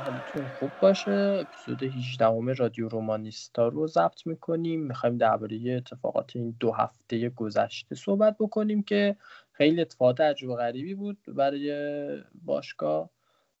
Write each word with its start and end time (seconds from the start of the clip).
حالتون 0.00 0.48
خوب 0.48 0.74
باشه. 0.80 1.38
اپیزود 1.40 1.82
18 1.82 2.52
رادیو 2.52 2.88
رومانیستا 2.88 3.68
رو 3.68 3.86
ضبط 3.86 4.26
می‌کنیم. 4.26 4.80
می‌خوایم 4.80 5.18
درباره 5.18 5.72
اتفاقات 5.76 6.36
این 6.36 6.56
دو 6.60 6.72
هفته 6.72 7.28
گذشته 7.28 7.94
صحبت 7.94 8.36
بکنیم 8.40 8.82
که 8.82 9.16
خیلی 9.52 9.80
اتفاقات 9.80 10.20
عجب 10.20 10.48
و 10.48 10.56
غریبی 10.56 10.94
بود 10.94 11.18
برای 11.28 12.22
باشگاه 12.44 13.10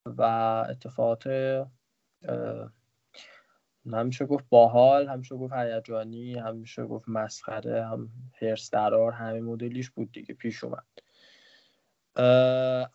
و 0.06 0.22
اتفاقات 0.70 1.26
همیشه 3.92 4.26
گفت 4.26 4.44
باحال 4.48 5.08
همیشه 5.08 5.36
گفت 5.36 5.52
هیجانی 5.52 6.34
همیشه 6.34 6.84
گفت 6.84 7.08
مسخره 7.08 7.86
هم 7.86 8.08
هرس 8.40 8.70
درار 8.70 9.12
همه 9.12 9.40
مدلیش 9.40 9.90
بود 9.90 10.12
دیگه 10.12 10.34
پیش 10.34 10.64
اومد. 10.64 10.84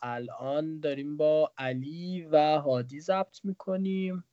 الان 0.01 0.79
داریم 0.79 1.17
با 1.17 1.53
علی 1.57 2.27
و 2.31 2.59
هادی 2.59 2.99
ضبط 2.99 3.45
می‌کنیم. 3.45 4.23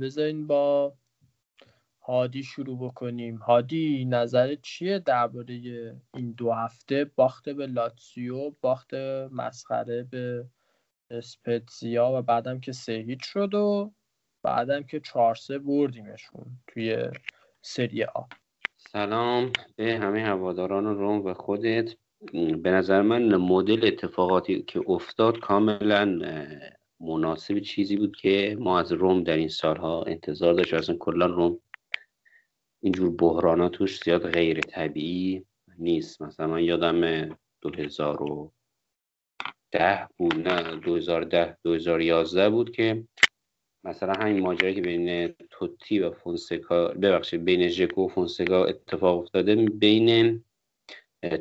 بذارین 0.00 0.46
با 0.46 0.94
هادی 2.02 2.42
شروع 2.42 2.78
بکنیم. 2.78 3.36
هادی 3.36 4.04
نظر 4.04 4.54
چیه 4.54 4.98
درباره 4.98 5.54
این 6.14 6.32
دو 6.32 6.52
هفته؟ 6.52 7.04
باخت 7.04 7.48
به 7.48 7.66
لاتسیو 7.66 8.50
باخت 8.60 8.94
مسخره 9.30 10.02
به 10.02 10.46
اسپتزیا 11.10 12.10
و 12.12 12.22
بعدم 12.22 12.60
که 12.60 12.72
سه 12.72 12.92
هیچ 12.92 13.24
شد 13.24 13.54
و 13.54 13.92
بعدم 14.42 14.82
که 14.82 15.00
چهار 15.00 15.34
سه 15.34 15.58
بردیمشون 15.58 16.46
توی 16.66 17.10
سری 17.62 18.04
آ. 18.04 18.22
سلام. 18.76 19.52
به 19.76 19.98
همه 19.98 20.22
هواداران 20.22 20.84
روم 20.84 21.24
و 21.24 21.34
خودت. 21.34 21.94
به 22.62 22.70
نظر 22.70 23.02
من 23.02 23.36
مدل 23.36 23.86
اتفاقاتی 23.86 24.62
که 24.62 24.82
افتاد 24.86 25.38
کاملا 25.38 26.04
مناسب 27.00 27.58
چیزی 27.58 27.96
بود 27.96 28.16
که 28.16 28.56
ما 28.60 28.80
از 28.80 28.92
روم 28.92 29.22
در 29.22 29.36
این 29.36 29.48
سالها 29.48 30.02
انتظار 30.02 30.54
داشت 30.54 30.74
اصلا 30.74 30.96
کلا 30.96 31.26
روم 31.26 31.60
اینجور 32.82 33.10
بحرانا 33.10 33.68
توش 33.68 34.02
زیاد 34.02 34.30
غیر 34.30 34.60
طبیعی 34.60 35.44
نیست. 35.78 36.22
مثلا 36.22 36.46
من 36.46 36.64
یادم 36.64 37.28
2010 37.62 40.08
بود 40.16 40.48
نه 40.48 40.76
2010 40.76 41.56
2011 41.64 42.50
بود 42.50 42.70
که 42.70 43.04
مثلا 43.84 44.12
همین 44.12 44.40
ماجرایی 44.40 44.74
که 44.74 44.80
بین 44.80 45.34
توتی 45.50 45.98
و 45.98 46.10
فونسکا 46.10 46.88
ببخشید 46.88 47.44
بین 47.44 47.68
ژکو 47.68 48.04
و 48.04 48.08
فونسکا 48.08 48.64
اتفاق 48.64 49.18
افتاده 49.18 49.56
بین 49.56 50.44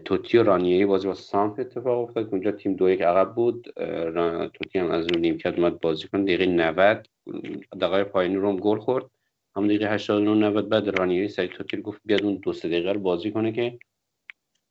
توتی 0.06 0.38
و 0.38 0.44
رانیری 0.44 0.86
بازی 0.86 1.08
با 1.08 1.14
سامپ 1.14 1.60
اتفاق 1.60 2.00
افتاد. 2.04 2.30
اونجا 2.32 2.52
تیم 2.52 2.76
دو 2.76 2.90
یک 2.90 3.02
عقب 3.02 3.36
بود. 3.36 3.68
توتی 4.54 4.80
هم 4.80 4.92
از 4.92 5.08
رو 5.08 5.20
نیمکت 5.20 5.60
اومد 5.60 5.80
بازی 5.80 6.08
کن 6.08 6.24
دقیقه 6.24 6.46
90 6.46 7.08
دقیقه 7.82 8.04
پایینی 8.04 8.36
روم 8.36 8.58
گل 8.58 8.80
خورد. 8.80 9.06
هم 9.56 9.68
دقیقه 9.68 9.94
89 9.94 10.48
90 10.48 10.70
بعد 10.70 11.00
رانیری 11.00 11.28
سری 11.28 11.48
توتی 11.48 11.82
گفت 11.82 12.02
بیاد 12.06 12.24
اون 12.24 12.36
دو 12.36 12.54
سه 12.54 12.68
دقیقه 12.68 12.92
رو 12.92 13.00
بازی 13.00 13.32
کنه 13.32 13.52
که 13.52 13.80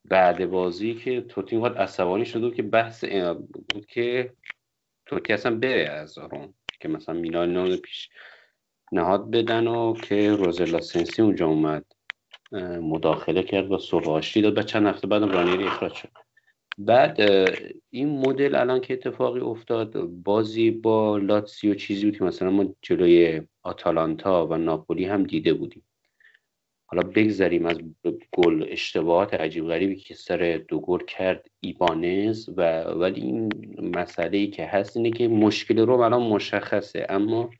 بعد 0.04 0.50
بازی 0.50 0.94
که 0.94 1.20
توتی 1.20 1.56
اومد 1.56 1.78
عصبانی 1.78 2.24
شده 2.24 2.50
که 2.50 2.62
بحث 2.62 3.04
بود 3.44 3.86
که 3.86 4.32
توتی 5.06 5.32
اصلا 5.32 5.56
بره 5.56 5.88
از 5.88 6.18
روم. 6.18 6.54
که 6.80 6.88
مثلا 6.88 7.14
میلان 7.14 7.52
نو 7.52 7.76
پیش 7.76 8.10
نهاد 8.92 9.30
بدن 9.30 9.66
و 9.66 9.94
که 9.94 10.32
روزلا 10.32 10.80
سنسی 10.80 11.22
اونجا 11.22 11.46
اومد. 11.46 11.84
مداخله 12.82 13.42
کرد 13.42 13.72
و 13.72 13.78
صلح 13.78 14.20
داد. 14.42 14.58
و 14.58 14.62
چند 14.62 14.86
هفته 14.86 15.06
بعد 15.06 15.22
رانیری 15.22 15.64
اخراج 15.64 15.92
شد. 15.92 16.08
بعد 16.78 17.20
این 17.90 18.08
مدل 18.08 18.54
الان 18.54 18.80
که 18.80 18.94
اتفاقی 18.94 19.40
افتاد 19.40 20.00
بازی 20.02 20.70
با 20.70 21.16
لاتسیو 21.16 21.74
چیزی 21.74 22.04
بود 22.04 22.18
که 22.18 22.24
مثلا 22.24 22.50
ما 22.50 22.74
جلوی 22.82 23.42
آتالانتا 23.62 24.46
و 24.46 24.56
ناپولی 24.56 25.04
هم 25.04 25.22
دیده 25.22 25.54
بودیم. 25.54 25.82
حالا 26.86 27.02
بگذریم 27.02 27.66
از 27.66 27.80
گل 28.32 28.66
اشتباهات 28.68 29.34
عجیب 29.34 29.66
غریبی 29.66 29.96
که 29.96 30.14
سر 30.14 30.60
دو 30.68 30.80
گل 30.80 30.98
کرد 30.98 31.46
ایبانز 31.60 32.48
و 32.56 32.82
ولی 32.82 33.20
این 33.20 33.48
مسئله 33.96 34.38
ای 34.38 34.46
که 34.46 34.66
هست 34.66 34.96
اینه 34.96 35.10
که 35.10 35.28
مشکل 35.28 35.78
رو 35.78 36.00
الان 36.00 36.22
مشخصه. 36.22 37.06
اما 37.08 37.50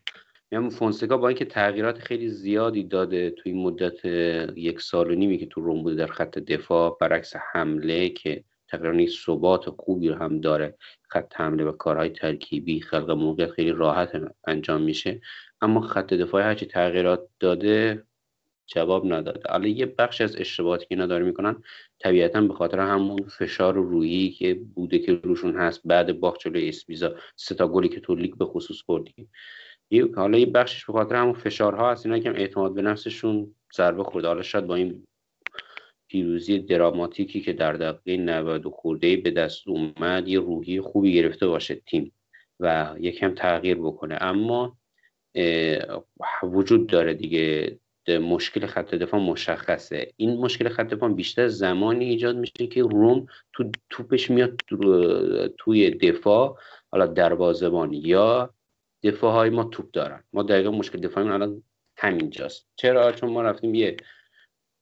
میگم 0.51 0.69
فونسکا 0.69 1.17
با 1.17 1.29
اینکه 1.29 1.45
تغییرات 1.45 1.99
خیلی 1.99 2.29
زیادی 2.29 2.85
داده 2.85 3.31
توی 3.31 3.53
مدت 3.53 4.05
یک 4.57 4.81
سال 4.81 5.11
و 5.11 5.15
نیمی 5.15 5.39
که 5.39 5.47
تو 5.47 5.61
روم 5.61 5.83
بوده 5.83 5.97
در 5.97 6.13
خط 6.13 6.39
دفاع 6.39 6.97
برعکس 7.01 7.37
حمله 7.53 8.09
که 8.09 8.45
تقریبا 8.69 9.11
ثبات 9.27 9.71
خوبی 9.71 10.09
رو 10.09 10.15
هم 10.15 10.41
داره. 10.41 10.77
خط 11.09 11.33
حمله 11.37 11.65
و 11.65 11.73
کارهای 11.73 12.11
ترکیبی 12.11 12.81
خلق 12.81 13.11
موقعیت 13.11 13.51
خیلی 13.51 13.73
راحت 13.73 14.11
انجام 14.47 14.83
میشه. 14.83 15.21
اما 15.61 15.81
خط 15.81 16.15
دفاعی 16.15 16.45
هرچی 16.45 16.67
تغییرات 16.67 17.29
داده 17.41 18.05
جواب 18.67 19.13
نداده 19.13 19.41
حالا 19.51 19.69
یه 19.69 19.87
بخش 19.87 20.21
از 20.21 20.37
اشتباهاتی 20.37 20.87
که 20.87 20.95
اینا 20.95 21.07
داره 21.07 21.25
می‌کنن 21.25 21.63
طبیعتا 21.99 22.41
به 22.41 22.55
خاطر 22.55 22.79
همون 22.79 23.29
فشار 23.39 23.75
روحی 23.75 24.31
که 24.31 24.55
بوده 24.55 24.99
که 24.99 25.13
روشون 25.13 25.57
هست 25.57 25.81
بعد 25.85 26.21
باخت 26.21 26.41
جلوی 26.41 26.69
اسپیزا 26.69 27.15
سه 27.37 27.55
تا 27.55 27.69
گلی 27.69 27.89
که 27.89 28.01
تو 28.01 28.15
لیگ 28.15 28.35
به 28.35 28.45
خصوص 28.45 28.81
خوردیم 28.81 29.31
حالا 30.17 30.39
یه 30.39 30.47
بخشش 30.47 30.85
به 30.85 30.93
خاطر 30.93 31.15
همون 31.15 31.33
فشارها 31.33 31.91
هست 31.91 32.07
اینا 32.07 32.19
که 32.19 32.31
اعتماد 32.31 32.75
به 32.75 32.83
نفسشون 32.83 33.55
ضربه 33.77 34.05
خورده. 34.05 34.29
حالا 34.29 34.43
شاید 34.43 34.67
با 34.67 34.75
این 34.75 35.05
پیروزی 36.09 36.59
دراماتیکی 36.59 37.41
که 37.41 37.53
در 37.53 37.73
دقیقه 37.73 38.23
90 38.23 38.67
و 38.67 38.71
خورده 38.71 39.17
به 39.17 39.31
دست 39.31 39.69
اومد 39.69 40.29
یه 40.29 40.41
روحی 40.41 40.81
خوبی 40.81 41.13
گرفته 41.13 41.47
باشه 41.47 41.75
تیم 41.75 42.13
و 42.61 42.95
یکم 43.01 43.35
تغییر 43.35 43.77
بکنه. 43.77 44.19
اما 44.21 44.77
وجود 46.43 46.87
داره 46.87 47.15
دیگه. 47.15 47.79
مشکل 48.09 48.67
خط 48.67 48.95
دفاع 48.95 49.21
مشخصه. 49.21 50.13
این 50.17 50.37
مشکل 50.37 50.69
خط 50.69 50.87
دفاع 50.87 51.13
بیشتر 51.13 51.49
زمانی 51.49 52.05
ایجاد 52.05 52.37
میشه 52.37 52.67
که 52.67 52.83
روم 52.83 53.27
تو 53.53 53.71
توپش 53.91 54.31
میاد 54.31 54.61
توی 55.59 55.91
دفاع 55.91 56.59
حالا 56.91 57.07
دروازه‌بان 57.07 57.93
یا 57.93 58.55
دفاع 59.03 59.33
های 59.33 59.51
ما 59.51 59.65
توپ 59.65 59.91
دارن. 59.91 60.25
ما 60.33 60.43
دقیقا 60.43 60.71
مشکل 60.71 61.01
دفاعی 61.01 61.29
الان 61.29 61.63
همینجاست 61.97 62.69
چرا؟ 62.77 63.13
چون 63.13 63.31
ما 63.31 63.43
رفتیم 63.43 63.75
یه 63.75 63.97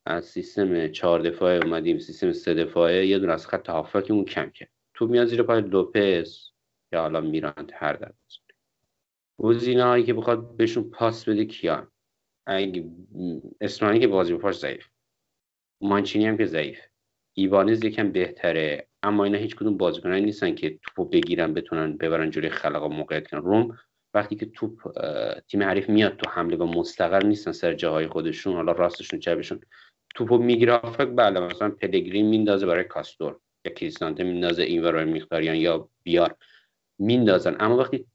از 0.07 0.25
سیستم 0.25 0.89
چهار 0.89 1.21
دفاعه 1.21 1.61
اومدیم 1.65 1.99
سیستم 1.99 2.33
سه 2.33 2.55
دفاعه 2.55 3.07
یه 3.07 3.19
دونه 3.19 3.33
از 3.33 3.47
خط 3.47 3.71
اون 4.11 4.25
کم 4.25 4.51
کرد. 4.51 4.71
تو 4.95 5.07
میاد 5.07 5.27
زیر 5.27 5.43
پای 5.43 5.61
لوپز 5.61 6.51
یا 6.93 7.01
حالا 7.01 7.21
میراند 7.21 7.73
هر 7.75 7.93
در 7.93 8.13
گزینه 9.39 9.85
هایی 9.85 10.05
که 10.05 10.15
بخواد 10.15 10.57
بهشون 10.57 10.91
پاس 10.91 11.29
بده 11.29 11.45
کیان؟ 11.45 11.91
اگه 12.47 12.91
اسمانی 13.61 13.99
که 13.99 14.07
بازی 14.07 14.37
پاش 14.37 14.59
ضعیف. 14.59 14.87
مانچینی 15.81 16.27
هم 16.27 16.37
که 16.37 16.47
ضعیف. 16.47 16.81
ایوانز 17.35 17.85
یکم 17.85 18.13
بهتره. 18.13 18.89
اما 19.03 19.25
اینا 19.25 19.39
هیچ 19.39 19.57
کدوم 19.57 19.77
بازیکنایی 19.77 20.25
نیستن 20.25 20.55
که 20.55 20.79
توپو 20.83 21.05
بگیرن 21.05 21.55
بتونن 21.55 21.97
ببرن 21.97 22.31
جوری 22.31 22.49
خلق 22.49 22.83
و 22.83 22.89
موقعیت 22.89 23.31
کنن. 23.31 23.43
روم 23.43 23.79
وقتی 24.17 24.37
که 24.37 24.47
توپ 24.47 24.81
تیم 25.49 25.63
حریف 25.63 25.89
میاد 25.89 26.17
تو 26.17 26.31
حمله 26.31 26.57
و 26.57 26.65
مستقر 26.65 27.23
نیستن 27.23 27.53
سر 27.53 27.75
جاهای 27.75 28.07
خودشون 28.07 28.55
حالا 28.55 28.73
راستشون 28.73 29.21
چپشون 29.21 29.61
توپو 30.15 30.39
می‌گیره 30.39 30.79
فکر 30.79 31.05
بله 31.05 31.41
مثلا 31.41 31.71
پلگرین 31.71 32.27
میندازه 32.27 32.67
برای 32.67 32.85
کاستور 32.85 33.41
یا 33.65 33.73
کریستانته 33.73 34.25
میندازه 34.25 34.63
این 34.63 34.83
برای 34.83 35.05
میختاریان 35.05 35.57
یا 35.57 35.89
بیار 36.03 36.37
میندازن. 36.99 37.57
اما 37.61 37.77
وقتی 37.77 38.07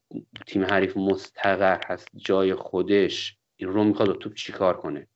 تیم 0.47 0.63
حریف 0.63 0.97
مستقر 0.97 1.79
هست 1.85 2.07
جای 2.15 2.53
خودش 2.53 3.37
این 3.55 3.69
رو 3.69 3.83
می‌خواد 3.83 4.17
توپ 4.17 4.33
چیکار 4.33 4.77
کنه؟ 4.77 5.07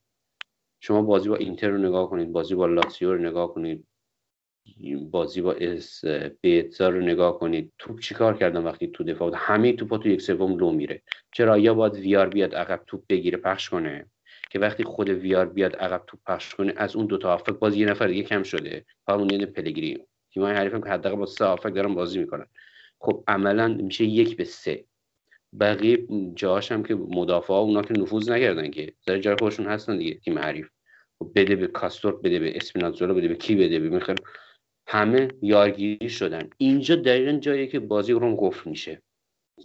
شما 0.80 1.02
بازی 1.02 1.30
با 1.30 1.36
اینتر 1.36 1.70
رو 1.70 1.78
نگاه 1.78 2.10
کنید 2.10 2.32
بازی 2.32 2.56
با 2.56 2.66
لاتسیو 2.66 3.14
رو 3.14 3.22
نگاه 3.22 3.54
کنید. 3.54 3.88
بازی 5.12 5.42
با 5.42 5.54
اسپتزیا 5.54 6.90
رو 6.90 7.02
نگاه 7.02 7.40
کنید. 7.40 7.74
توپ 7.78 8.00
چیکار 8.00 8.38
کردن 8.38 8.64
وقتی 8.64 8.88
تو 8.88 9.04
دفاع 9.04 9.30
بود؟ 9.30 9.40
همه 9.42 9.74
توپا 9.74 9.98
تو 9.98 10.10
یک 10.10 10.22
سوم 10.22 10.58
لو 10.58 10.72
میره. 10.72 11.02
چرا 11.34 11.58
یا 11.58 11.74
باید 11.74 11.96
ویار 11.96 12.30
بیاد 12.30 12.56
عقب 12.56 12.84
توپ 12.88 13.04
بگیره 13.10 13.38
پخش 13.38 13.70
کنه؟ 13.70 14.06
که 14.50 14.60
وقتی 14.60 14.84
خود 14.84 15.10
ویار 15.10 15.46
بیاد 15.46 15.76
عقب 15.76 16.04
توپ 16.08 16.20
پخش 16.28 16.56
کنه 16.56 16.74
از 16.78 16.96
اون 16.96 17.06
دو 17.06 17.18
تا 17.18 17.30
هافبک 17.30 17.54
باز 17.54 17.76
یه 17.76 17.86
نفر 17.86 18.08
دیگه 18.08 18.24
کم 18.24 18.44
شده. 18.44 18.86
اون 19.10 19.30
یه 19.30 19.46
پلگرینی 19.46 20.04
تیمای 20.34 20.54
حریف 20.54 20.74
که 20.74 20.90
حداقل 20.90 21.16
با 21.16 21.26
سه 21.26 21.46
هافبک 21.46 21.74
دارن 21.76 21.94
بازی 21.94 22.20
می‌کنن. 22.20 22.46
خب 23.00 23.24
عملا 23.28 23.68
میشه 23.68 24.04
یک 24.04 24.38
به 24.38 24.44
سه. 24.44 24.86
بقیه 25.60 26.08
جاهاش 26.36 26.72
هم 26.72 26.84
که 26.84 26.96
مدافع 26.96 27.54
ها 27.54 27.60
اونا 27.60 27.82
که 27.82 27.94
نفوذ 27.94 28.30
نکردن 28.30 28.72
که. 28.72 28.94
در 29.08 29.18
جای 29.18 29.36
خودشون 29.40 29.66
هستن 29.66 29.98
دیگه 29.98 30.14
تیم 30.14 30.40
حریف. 30.40 30.70
خب 31.20 31.32
بده 31.36 31.56
به 31.56 31.68
کاستور 31.68 32.16
بده 32.22 32.40
به 32.40 32.58
اسپینازولا 32.58 33.14
بده 33.14 33.28
به 33.28 33.36
کی 33.36 33.56
بده؟ 33.56 33.80
به 33.80 33.90
می‌خوام 33.90 34.18
همه 34.88 35.28
یارگیری 35.42 36.10
شدن. 36.10 36.50
اینجا 36.58 36.96
دقیقا 36.96 37.32
جایی 37.32 37.68
که 37.68 37.80
بازی 37.80 38.14
روم 38.14 38.36
قفل 38.36 38.70
میشه. 38.70 39.02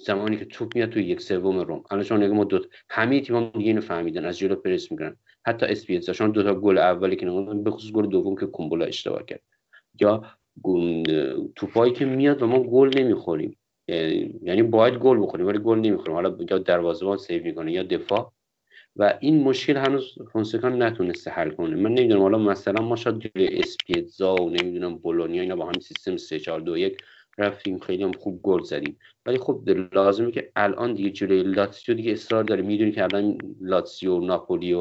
زمانی 0.07 0.37
که 0.37 0.45
توپ 0.45 0.77
میاد 0.77 0.89
تو 0.91 1.01
یک 1.01 1.21
سوم 1.21 1.59
روم. 1.59 1.85
الان 1.91 2.05
شما 2.05 2.19
نگاه 2.19 2.37
ما 2.37 2.45
دو 2.45 2.61
همه 2.91 3.21
تیم‌ها 3.21 3.51
دیگه 3.55 3.67
اینو 3.67 3.81
فهمیدن. 3.81 4.25
از 4.25 4.39
جلو 4.39 4.55
پرس 4.55 4.93
می‌کنن 4.93 5.17
حتی 5.47 5.67
اسپیتزا 5.67 6.13
شما 6.13 6.29
دو 6.29 6.43
تا 6.43 6.55
گل 6.55 6.79
اولی 6.79 7.17
که 7.17 7.27
نگاه 7.27 7.55
به 7.55 7.71
خصوص 7.71 7.93
گل 7.93 8.07
دوم 8.07 8.37
که 8.37 8.47
کومبولا 8.47 8.85
اشتباه 8.85 9.25
کرد. 9.25 9.43
یا 10.01 10.25
توپایی 11.57 11.93
که 11.93 12.05
میاد 12.05 12.43
و 12.43 12.47
ما 12.47 12.63
گل 12.63 12.91
نمی‌خوریم. 12.99 13.57
یعنی 14.43 14.63
باید 14.63 14.95
گل 14.95 15.23
بخوریم 15.23 15.47
ولی 15.47 15.59
گل 15.59 15.79
نمی‌خوریم. 15.79 16.15
حالا 16.15 16.37
یا 16.51 16.59
دروازه‌بان 16.59 17.17
save 17.17 17.45
می‌کنه 17.45 17.73
یا 17.73 17.83
دفاع. 17.83 18.33
و 19.01 19.19
این 19.21 19.45
مشکل 19.45 19.77
هنوز 19.77 20.19
فونسکا 20.33 20.69
نتونسته 20.69 21.31
حل 21.31 21.51
کنه. 21.51 21.77
من 21.77 21.95
نمی‌دونم 21.95 22.23
حالا 22.23 22.39
مثلا 22.39 22.83
ما 22.85 22.97
شاید 22.97 23.19
جلوی 23.19 23.49
اسپتزیا 23.59 24.35
و 24.37 24.51
نمی‌دونم 24.51 24.97
بولونیا 24.99 25.43
اینا 25.43 25.57
با 25.57 25.65
همین 25.65 25.81
سیستم 25.81 26.17
3 26.17 26.41
4 26.41 26.61
2 26.61 26.77
1 26.77 26.99
رفتیم 27.39 27.79
خیلی 27.79 28.03
هم 28.03 28.13
خوب 28.13 28.43
گل 28.43 28.63
زدیم. 28.63 28.99
ولی 29.27 29.39
خب 29.39 29.63
لازمه 29.93 30.31
که 30.31 30.53
الان 30.57 30.95
دیگه 30.95 31.11
جلوی 31.11 31.43
لاتسیو 31.43 31.95
دیگه 31.95 32.13
اصرار 32.13 32.45
داره. 32.45 32.63
می‌دونی 32.63 32.93
که 32.93 33.05
الان 33.05 33.39
لاتسیو 33.61 34.19
ناپولی 34.21 34.75
و 34.75 34.81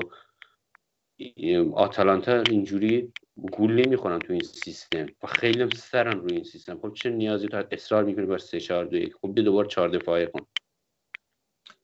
آتالانتا 1.73 2.41
اینجوری 2.41 3.13
گل 3.51 3.71
نمی‌خورن 3.85 4.19
تو 4.19 4.33
این 4.33 4.43
سیستم 4.43 5.05
و 5.23 5.27
خیلی 5.27 5.61
هم 5.61 5.69
سرن 5.69 6.19
روی 6.19 6.33
این 6.35 6.43
سیستم. 6.43 6.79
خب 6.81 6.93
چه 6.93 7.09
نیازی 7.09 7.47
تو 7.47 7.63
اصرار 7.71 8.03
می‌کنی 8.03 8.25
بر 8.25 8.37
3 8.37 8.59
4 8.59 8.85
2 8.85 8.97
1 8.97 9.15
خب 9.21 9.35
دوباره 9.35 9.67
4 9.67 9.89
دفاعه 9.89 10.25
کن. 10.25 10.58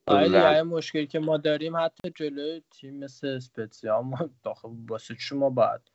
آره 0.07 0.63
مشکلی 0.63 1.07
که 1.07 1.19
ما 1.19 1.38
داریم 1.38 1.78
حتی 1.78 2.10
جلوی 2.16 2.62
تیم 2.72 3.00
مثل 3.00 3.28
اسپتزیا 3.28 4.02
ما 4.02 4.30
داخل 4.44 4.69
واسه 4.90 5.16
شما 5.19 5.50
بعد 5.50 5.90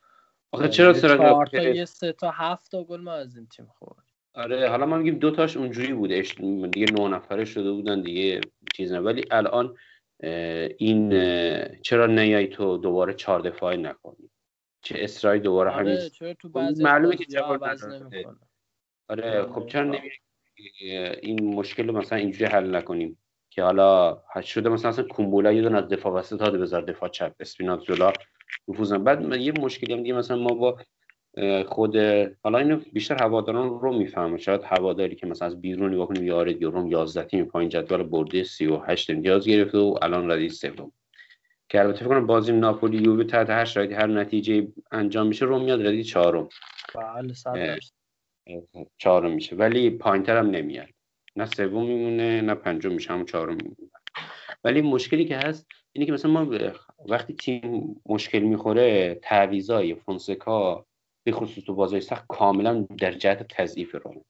آخه 0.53 0.69
چرا 0.69 0.93
چهار 0.93 1.47
تا 1.47 1.63
یه 1.63 1.85
سه 1.85 2.13
تا 2.13 2.31
هفت 2.31 2.71
تا 2.71 2.85
گل 2.85 3.01
ما 3.01 3.13
از 3.13 3.37
این 3.37 3.47
تیم 3.47 3.67
خورد 3.67 4.05
آره 4.35 4.69
حالا 4.69 4.87
ما 4.87 4.97
میگیم 4.99 5.19
دو 5.19 5.31
تاش 5.31 5.57
اونجوری 5.57 5.93
بوده 5.93 6.23
دیگه 6.73 6.93
نه 6.93 7.09
نفره 7.09 7.45
شده 7.45 7.73
بودن 7.73 8.03
دیگه 8.03 8.41
چیز 8.75 8.93
نه 8.93 9.01
ولی 9.01 9.25
الان 9.31 9.77
این 10.79 11.11
چرا 11.83 12.07
نیای 12.07 12.47
تو 12.47 12.79
دوباره 12.79 13.15
چهار 13.15 13.41
دفاعی 13.41 13.77
نکنی؟ 13.77 14.31
چه 14.83 14.95
اسرائیل 14.99 15.43
دوباره 15.43 15.71
آره 15.71 15.79
همین 15.79 16.09
چرا 16.09 16.35
تو 16.35 16.49
خب 16.49 16.55
بعضی 16.55 16.83
معلومه 16.83 17.17
که 17.17 17.25
جواب. 17.25 17.65
نمی‌کنه. 17.65 18.37
آره 19.09 19.43
خب 19.43 19.67
چرا 19.67 19.85
نمی 19.85 20.11
این 21.23 21.55
مشکل 21.55 21.87
رو 21.87 21.99
مثلا 21.99 22.19
اینجوری 22.19 22.45
حل 22.45 22.77
نکنیم؟ 22.77 23.19
که 23.51 23.63
حالا 23.63 24.23
شده 24.43 24.69
مثلا 24.69 24.89
اصلا 24.91 25.05
کومبولا 25.05 25.53
یه 25.53 25.63
دونه 25.63 25.79
از 25.79 25.89
دفاع 25.89 26.13
وسط 26.13 26.39
داده 26.39 26.59
بذار 26.59 26.83
دفاع 26.83 27.09
چپ 27.09 27.33
اسپینازولا 27.41 28.13
نفوذ 28.69 28.93
نکنه. 28.93 29.05
بعد 29.05 29.41
یه 29.41 29.53
مشکلی 29.53 29.93
هم 29.93 30.03
دیگه 30.03 30.15
مثلا 30.15 30.37
ما 30.37 30.55
با 30.55 30.79
خود 31.67 31.97
حالا 32.43 32.59
اینو 32.59 32.81
بیشتر 32.93 33.23
هواداران 33.23 33.81
رو 33.81 33.99
می‌فهمه. 33.99 34.39
شاید 34.39 34.61
هواداری 34.65 35.15
که 35.15 35.27
مثلا 35.27 35.47
از 35.47 35.61
بیرون 35.61 35.95
نگاه 35.95 36.09
کنیم 36.09 36.25
یاره 36.25 36.53
روم 36.53 36.87
11 36.87 37.23
تیم 37.23 37.45
پایین 37.45 37.69
جدول 37.69 38.03
برده 38.03 38.45
38 38.45 39.11
امتیاز 39.11 39.49
گرفته 39.49 39.79
و 39.79 39.99
الان 40.03 40.31
ردیف 40.31 40.53
سوم. 40.53 40.93
که 41.69 41.81
البته 41.81 41.99
فکر 41.99 42.09
کنم 42.09 42.27
بازی 42.27 42.53
ناپولی 42.53 42.99
یووه 42.99 43.25
تحت 43.25 43.51
هر 43.51 43.65
شرایطی 43.65 43.95
هر 43.95 44.07
نتیجه 44.07 44.69
انجام 44.93 45.27
میشه 45.27 45.45
روم 45.45 45.65
میاد 45.65 45.87
ردی 45.87 46.05
چهارم. 46.05 46.49
بله. 47.55 47.79
چهارم 48.99 49.31
میشه. 49.31 49.57
ولی 49.57 49.91
پایینتر 49.91 50.37
هم 50.37 50.51
نمیاد. 50.51 50.89
نه 51.37 51.47
سوم 51.47 51.87
میمونه 51.87 52.41
نه 52.41 52.55
پنجم 52.55 52.93
میشه 52.93 53.13
همون 53.13 53.25
چهارم. 53.25 53.55
میمونه 53.55 53.77
ولی 54.65 54.81
مشکلی 54.81 55.25
که 55.25 55.37
هست 55.37 55.67
اینه 55.93 56.07
که 56.07 56.13
مثلا 56.13 56.31
ما 56.31 56.73
وقتی 57.09 57.35
تیم 57.35 57.97
مشکل 58.07 58.39
می‌خوره 58.39 59.15
تعویضای 59.23 59.95
فونسکا 59.95 60.87
به 61.27 61.33
خصوص 61.33 61.65
تو 61.65 61.75
بازی 61.75 62.01
سخت 62.01 62.25
کاملا 62.29 62.87
در 62.99 63.13
جهت 63.13 63.49
تضعیف 63.49 63.95
روم 64.05 64.25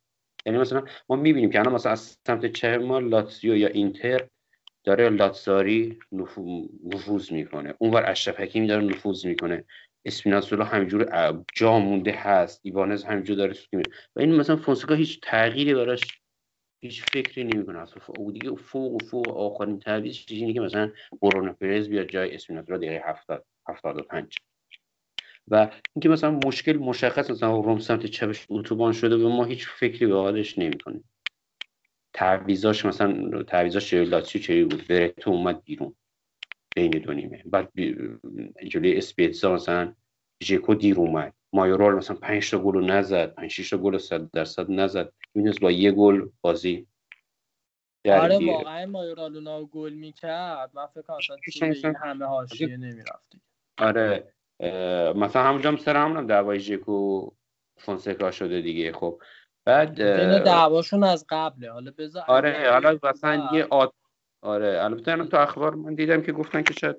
یعنی 0.47 0.59
مثلا 0.59 0.85
ما 1.09 1.17
می‌بینیم 1.17 1.51
که 1.51 1.61
الان 1.61 1.75
مثلا 1.75 1.93
از 1.93 2.19
سمت 2.27 2.47
چه 2.47 2.79
ما 2.79 2.99
لاتزیو 2.99 3.57
یا 3.57 3.69
اینتر 3.69 4.29
داره 4.85 5.09
لاتزاری 5.09 5.99
نفو- 6.13 6.69
نفوذ 6.95 7.33
می‌کنه. 7.33 7.75
اونور 7.79 8.11
اشرف 8.11 8.41
حکیمی 8.41 8.67
داره 8.67 8.83
نفوذ 8.85 9.27
می‌کنه. 9.27 9.65
اسپیناسولا 10.05 10.65
همینجور 10.65 11.09
جا 11.55 11.79
مونده 11.79 12.13
هست. 12.13 12.61
ایوانز 12.65 13.05
همینجور 13.05 13.37
داره 13.37 13.53
سوتی 13.53 13.77
و 14.17 14.21
این 14.21 14.37
مثلا 14.37 14.57
فونسکا 14.57 14.95
هیچ 14.95 15.21
تغییری 15.23 15.75
براش 15.75 16.20
هیچ 16.81 17.03
فکری 17.03 17.45
نمی‌کنه. 17.45 17.79
اصلا 17.79 18.03
او 18.19 18.33
دیگه 18.33 18.55
فوق 18.55 18.93
و 18.93 18.99
فوق 18.99 19.37
آخرین 19.37 19.79
تعویضش 19.79 20.27
اینه 20.29 20.53
که 20.53 20.61
مثلا 20.61 20.93
برونو 21.23 21.53
پرز 21.53 21.89
بیاد 21.89 22.07
جای 22.07 22.35
اسپیناسولا 22.35 22.79
دقیقه 22.79 23.03
70 23.09 23.45
75 23.69 24.37
و 25.49 25.71
اینکه 25.95 26.09
مثلا 26.09 26.31
مشکل 26.31 26.77
مشخص 26.77 27.31
مثلا 27.31 27.61
روم 27.61 27.79
سمت 27.79 28.07
چپش 28.07 28.47
اتوبان 28.51 28.93
شده 28.93 29.17
و 29.17 29.29
ما 29.29 29.45
هیچ 29.45 29.69
فکری 29.69 30.07
به 30.07 30.15
حالش 30.15 30.59
نمی‌کنیم. 30.59 31.05
تعویضاش 32.13 32.85
مثلا 32.85 33.43
تعویضاش 33.43 33.91
جلوی 33.91 34.05
لاتسیو 34.05 34.43
چه 34.43 34.65
بود؟ 34.65 34.87
برتو 34.87 35.31
اومد 35.31 35.65
بیرون. 35.65 35.95
بین 36.77 36.91
دو 36.91 37.13
نیمه. 37.13 37.43
بعد 37.47 37.71
بی... 37.75 37.97
جلوی 38.69 38.97
اسپیتزا 38.97 39.55
مثلا 39.55 39.95
ژکو 40.43 40.75
دیر 40.75 40.97
اومد. 40.97 41.35
مایورال 41.53 41.95
مثلا 41.95 42.17
5 42.17 42.51
تا 42.51 42.59
گل 42.59 42.75
رو 42.75 42.81
نزد 42.81 43.35
5 43.35 43.51
6 43.51 43.71
تا 43.71 43.79
گل 43.79 43.93
رو 43.93 43.99
100 43.99 44.31
درصد 44.31 44.71
نزد. 44.71 45.13
می‌تونست 45.35 45.61
با 45.61 45.71
یه 45.71 45.93
گل 45.93 46.29
بازی 46.41 46.87
آره. 48.09 48.47
واقعا 48.47 48.87
مایورالونا 48.87 49.65
گل 49.65 49.93
می‌کرد. 49.93 50.71
من 50.75 50.87
فکر 50.87 51.03
کنم 51.03 51.17
اصلا 51.71 51.93
همه 52.03 52.25
حاشیه 52.25 52.77
نمی‌رفت 52.77 53.37
آره 53.79 54.33
مثلا 55.17 55.43
همونجا 55.43 55.71
هم 55.71 55.77
سر 55.77 55.97
همون 55.97 56.17
هم 56.17 56.27
دعوای 56.27 56.61
ژکو 56.61 57.31
فونسکا 57.79 58.31
شده 58.31 58.61
دیگه. 58.61 58.93
خب 58.93 59.23
بعد 59.65 59.95
دعواشون 60.45 61.05
از 61.05 61.27
قبله. 61.29 61.73
حالا 61.73 61.93
بذار 61.99 62.25
آره 62.29 62.71
حالا 62.71 62.99
مثلا 63.03 63.49
یه 63.53 63.67
آد... 63.71 63.93
آره 64.43 64.85
البته 64.85 65.25
تو 65.25 65.37
اخبار 65.37 65.75
من 65.75 65.95
دیدم 65.95 66.23
که 66.23 66.33
گفتن 66.33 66.63
که 66.63 66.75
شاید 66.75 66.97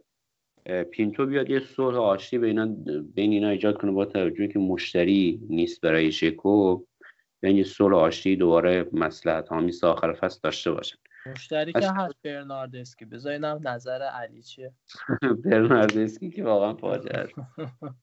پینتو 0.91 1.25
بیاد 1.25 1.49
یه 1.49 1.59
صلح 1.59 1.97
آشتی 1.97 2.37
بین 2.37 2.59
اینا 2.59 2.75
بین 3.15 3.31
اینا 3.31 3.49
ایجاد 3.49 3.77
کنه 3.77 3.91
با 3.91 4.05
توجه 4.05 4.47
که 4.47 4.59
مشتری 4.59 5.41
نیست 5.49 5.81
برای 5.81 6.11
شکو. 6.11 6.83
یعنی 7.43 7.57
یه 7.57 7.63
صلح 7.63 7.95
آشتی 7.95 8.35
دوباره 8.35 8.89
مصلحت 8.93 9.51
آمیز 9.51 9.81
تا 9.81 9.91
آخر 9.91 10.13
فصل 10.13 10.39
داشته 10.43 10.71
باشن. 10.71 10.97
مشتری 11.25 11.73
که 11.73 11.91
هست 11.91 12.15
برناردسکی. 12.23 13.05
بذار 13.05 13.33
اینم 13.33 13.59
نظر 13.63 14.01
علی 14.01 14.43
چیه؟ 14.43 14.73
برناردسکی 15.45 16.29
که 16.29 16.43
واقعا 16.43 16.73
فاجعه 16.73 17.17
است. 17.17 17.33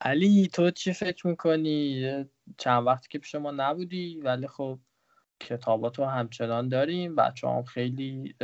علی 0.00 0.48
تو 0.52 0.70
چی 0.70 0.92
فکر 0.92 1.26
می‌کنی؟ 1.26 2.24
چند 2.58 2.86
وقتی 2.86 3.08
که 3.10 3.18
پیش 3.18 3.34
ما 3.34 3.50
نبودی 3.50 4.20
ولی 4.20 4.46
خب 4.46 4.78
کتاباتو 5.40 6.04
همچنان 6.04 6.68
داریم. 6.68 7.16
بچه 7.16 7.48
هم 7.48 7.62
خیلی 7.62 8.34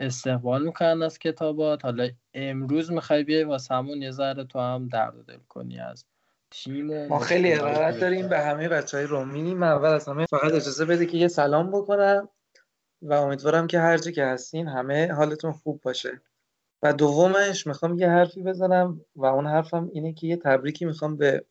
استقبال 0.00 0.62
می‌کنن 0.62 1.02
از 1.02 1.18
کتابات. 1.18 1.84
حالا 1.84 2.08
امروز 2.34 2.92
می‌خوای 2.92 3.24
بیای 3.24 3.44
واسه 3.44 3.74
همون 3.74 4.02
یه 4.02 4.10
ذره 4.10 4.44
تو 4.44 4.58
هم 4.58 4.88
درد 4.88 5.14
دل 5.28 5.38
کنی 5.48 5.80
از 5.80 6.04
تیم 6.50 7.06
ما 7.06 7.18
خیلی 7.18 7.56
که 7.56 7.96
داریم 8.00 8.28
به 8.28 8.40
همه 8.40 8.68
بچه 8.68 8.96
های 8.96 9.06
رومینی 9.06 9.54
من 9.54 9.68
اول 9.68 9.88
از 9.88 10.08
همه 10.08 10.26
فقط 10.26 10.52
اجازه 10.52 10.84
بده 10.84 11.06
که 11.06 11.16
یه 11.16 11.28
سلام 11.28 11.70
بکنم 11.70 12.28
و 13.02 13.12
امیدوارم 13.12 13.66
که 13.66 13.80
هر 13.80 13.98
جا 13.98 14.10
که 14.10 14.24
هستین 14.24 14.68
همه 14.68 15.12
حالتون 15.12 15.52
خوب 15.52 15.80
باشه. 15.80 16.20
و 16.82 16.92
دومش 16.92 17.66
می‌خوام 17.66 17.98
یه 17.98 18.08
حرفی 18.08 18.42
بزنم 18.42 19.00
و 19.16 19.24
اون 19.26 19.46
حرفم 19.46 19.90
اینه 19.92 20.12
که 20.12 20.26
یه 20.26 20.36
تبریکی 20.36 20.84
می‌خوام 20.84 21.16
به 21.16 21.44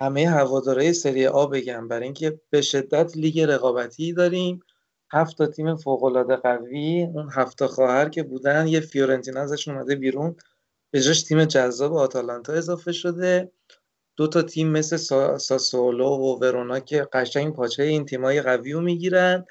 همه 0.00 0.28
هوادارهای 0.28 0.92
سری 0.92 1.26
آ 1.26 1.46
بگم. 1.46 1.88
برای 1.88 2.04
اینکه 2.04 2.40
به 2.50 2.60
شدت 2.60 3.16
لیگ 3.16 3.40
رقابتی 3.40 4.12
داریم. 4.12 4.60
هفت 5.12 5.38
تا 5.38 5.46
تیم 5.46 5.76
فوق‌العاده 5.76 6.36
قوی 6.36 7.02
اون 7.14 7.28
هفت 7.32 7.58
تا 7.58 7.68
خواهر 7.68 8.08
که 8.08 8.22
بودن 8.22 8.66
یه 8.66 8.80
فیورنتینا 8.80 9.40
ازشون 9.40 9.74
اومده 9.74 9.96
بیرون. 9.96 10.36
به 10.90 11.00
جاش 11.00 11.22
تیم 11.22 11.44
جذاب 11.44 11.94
آتالانتا 11.94 12.52
اضافه 12.52 12.92
شده. 12.92 13.52
دو 14.16 14.26
تا 14.26 14.42
تیم 14.42 14.68
مثل 14.68 14.96
سا- 14.96 15.38
ساسولو 15.38 16.04
و 16.08 16.38
ورونا 16.40 16.80
که 16.80 17.08
قشنگ 17.12 17.54
پاچه 17.54 17.82
این 17.82 18.04
تیمای 18.04 18.42
قوی 18.42 18.72
رو 18.72 18.80
می‌گیرن. 18.80 19.44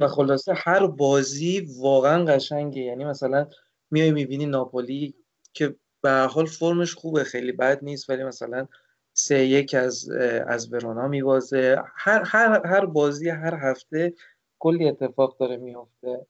و 0.00 0.08
خلاصه 0.16 0.52
هر 0.56 0.86
بازی 0.86 1.68
واقعا 1.78 2.24
قشنگه. 2.24 2.82
یعنی 2.82 3.04
مثلا 3.04 3.46
میای 3.90 4.12
می‌بینی 4.12 4.46
ناپولی 4.46 5.14
که 5.52 5.76
به 6.02 6.10
حال 6.10 6.46
فرمش 6.46 6.94
خوبه 6.94 7.24
خیلی 7.24 7.52
بد 7.52 7.78
نیست 7.84 8.10
ولی 8.10 8.24
مثلا 8.24 8.66
سه 9.14 9.44
یک 9.46 9.74
از 9.74 10.10
از 10.46 10.72
ورونا 10.72 11.08
میبازه. 11.08 11.76
هر 11.96 12.22
هر 12.26 12.66
هر 12.66 12.86
بازی 12.86 13.28
هر 13.28 13.54
هفته 13.54 14.14
کلی 14.60 14.88
اتفاق 14.88 15.38
داره 15.38 15.56
میفته 15.56 16.26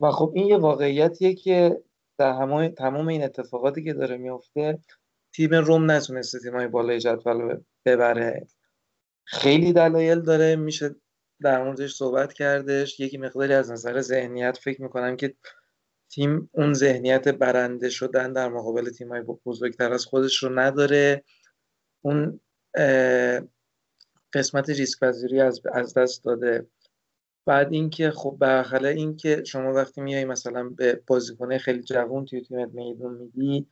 و 0.00 0.10
خب 0.10 0.32
این 0.34 0.46
یه 0.46 0.56
واقعیتیه 0.56 1.34
که 1.34 1.82
در 2.18 2.32
همه 2.32 2.68
تمام 2.68 3.08
این 3.08 3.24
اتفاقاتی 3.24 3.84
که 3.84 3.92
داره 3.92 4.16
میفته 4.16 4.78
تیم 5.32 5.54
روم 5.54 5.90
نتونسته 5.90 6.38
تیمای 6.38 6.66
بالای 6.66 7.00
جدول 7.00 7.60
ببره. 7.84 8.46
خیلی 9.24 9.72
دلایل 9.72 10.20
داره. 10.20 10.56
میشه 10.56 10.94
در 11.42 11.64
موردش 11.64 11.94
صحبت 11.94 12.32
کردش. 12.32 13.00
یکی 13.00 13.18
مقداری 13.18 13.52
از 13.52 13.70
نظر 13.70 14.00
ذهنیت 14.00 14.56
فکر 14.56 14.82
می‌کنم 14.82 15.16
که 15.16 15.34
تیم 16.10 16.50
اون 16.52 16.74
ذهنیت 16.74 17.28
برنده 17.28 17.88
شدن 17.88 18.32
در 18.32 18.48
مقابل 18.48 18.90
تیم‌های 18.90 19.22
بزرگتر 19.46 19.92
از 19.92 20.04
خودش 20.04 20.42
رو 20.42 20.58
نداره. 20.58 21.24
اون 22.02 22.40
قسمت 24.32 24.70
ریسک 24.70 25.00
پذیری 25.00 25.40
از 25.40 25.94
دست 25.96 26.24
داده. 26.24 26.66
بعد 27.48 27.72
اینکه 27.72 28.10
خب 28.10 28.36
برخلاف 28.40 28.96
اینکه 28.96 29.44
شما 29.44 29.72
وقتی 29.72 30.00
میای 30.00 30.24
مثلا 30.24 30.68
به 30.68 31.02
بازیکنه 31.06 31.58
خیلی 31.58 31.82
جوون 31.82 32.24
توی 32.24 32.40
تیمت 32.40 32.74
میدون 32.74 33.14
میدی 33.14 33.66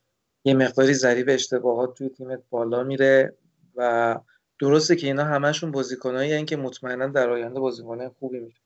یه 0.44 0.54
مقداری 0.54 0.94
ضریب 0.94 1.26
اشتباهات 1.28 1.94
توی 1.94 2.08
تیمت 2.08 2.42
بالا 2.50 2.82
میره 2.82 3.34
و 3.76 4.14
درسته 4.60 4.96
که 4.96 5.06
اینا 5.06 5.24
همشون 5.24 5.70
بازیکنایی 5.70 6.44
که 6.44 6.56
مطمئنا 6.56 7.06
در 7.06 7.30
آینده 7.30 7.60
بازیکنه 7.60 8.08
خوبی 8.08 8.40
میشه 8.40 8.60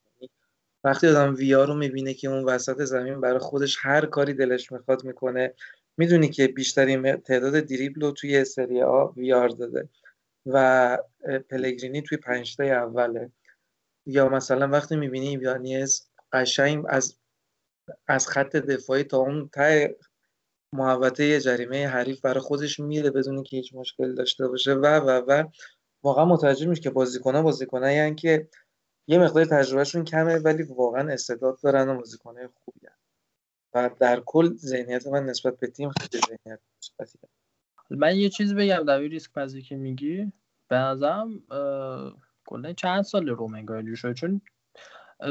وقتی 0.84 1.08
آدم 1.08 1.34
ویا 1.34 1.64
رو 1.64 1.74
می‌بینه 1.74 2.14
که 2.14 2.28
اون 2.28 2.44
وسط 2.44 2.82
زمین 2.82 3.20
برای 3.20 3.38
خودش 3.38 3.76
هر 3.80 4.06
کاری 4.06 4.34
دلش 4.34 4.72
می‌خواد 4.72 5.04
می‌کنه 5.04 5.54
می‌دونی 5.96 6.28
که 6.28 6.46
بیشترین 6.46 7.16
تعداد 7.16 7.52
دریبل 7.52 8.00
رو 8.00 8.10
توی 8.10 8.44
سری 8.44 8.82
آ 8.82 9.06
ویار 9.06 9.48
داده 9.48 9.88
و 10.46 10.98
پلگرینی 11.50 12.02
توی 12.02 12.18
پنجتای 12.18 12.70
اوله. 12.70 13.30
یا 14.10 14.28
مثلا 14.28 14.68
وقتی 14.68 14.96
می‌بینی 14.96 15.36
ویانیز 15.36 16.10
قشنگ 16.32 16.84
از 16.88 17.16
از 18.06 18.28
خط 18.28 18.56
دفاعی 18.56 19.04
تا 19.04 19.16
اون 19.16 19.48
ته 19.48 19.96
محوطه 20.72 21.40
جریمه 21.40 21.88
حریف 21.88 22.20
برای 22.20 22.40
خودش 22.40 22.80
میره 22.80 23.10
بدون 23.10 23.42
که 23.42 23.56
هیچ 23.56 23.74
مشکل 23.74 24.14
داشته 24.14 24.48
باشه 24.48 24.74
و 24.74 24.86
و 24.86 25.10
و 25.10 25.44
واقعا 26.02 26.24
متوجه 26.24 26.66
میشه 26.66 26.82
که 26.82 26.90
بازیکن‌ها 26.90 27.42
بازیکنایی 27.42 28.14
که 28.14 28.48
یه 29.06 29.18
مقدار 29.18 29.44
تجربهشون 29.44 30.04
کمه 30.04 30.38
ولی 30.38 30.62
واقعا 30.62 31.12
استعداد 31.12 31.58
دارن 31.62 31.88
و 31.88 31.96
بازیکنای 31.96 32.48
خوبی 32.64 32.86
هن. 32.86 32.94
و 33.74 33.90
در 33.98 34.22
کل 34.26 34.54
ذهنیت 34.54 35.06
من 35.06 35.26
نسبت 35.26 35.58
به 35.58 35.66
تیم 35.66 35.90
خیلی 35.90 36.22
ذهنیت 36.26 36.60
من 37.90 38.16
یه 38.16 38.28
چیز 38.28 38.54
بگم 38.54 38.84
در 38.84 38.98
ریسک 38.98 39.32
پذیری 39.32 39.62
که 39.62 39.76
میگی 39.76 40.32
به 40.68 40.76
نظرم 40.76 41.42
کلا 42.50 42.72
چند 42.72 43.02
سال 43.02 43.28
روم 43.28 43.54
انگار 43.54 43.94
شده 43.94 44.14
چون 44.14 44.40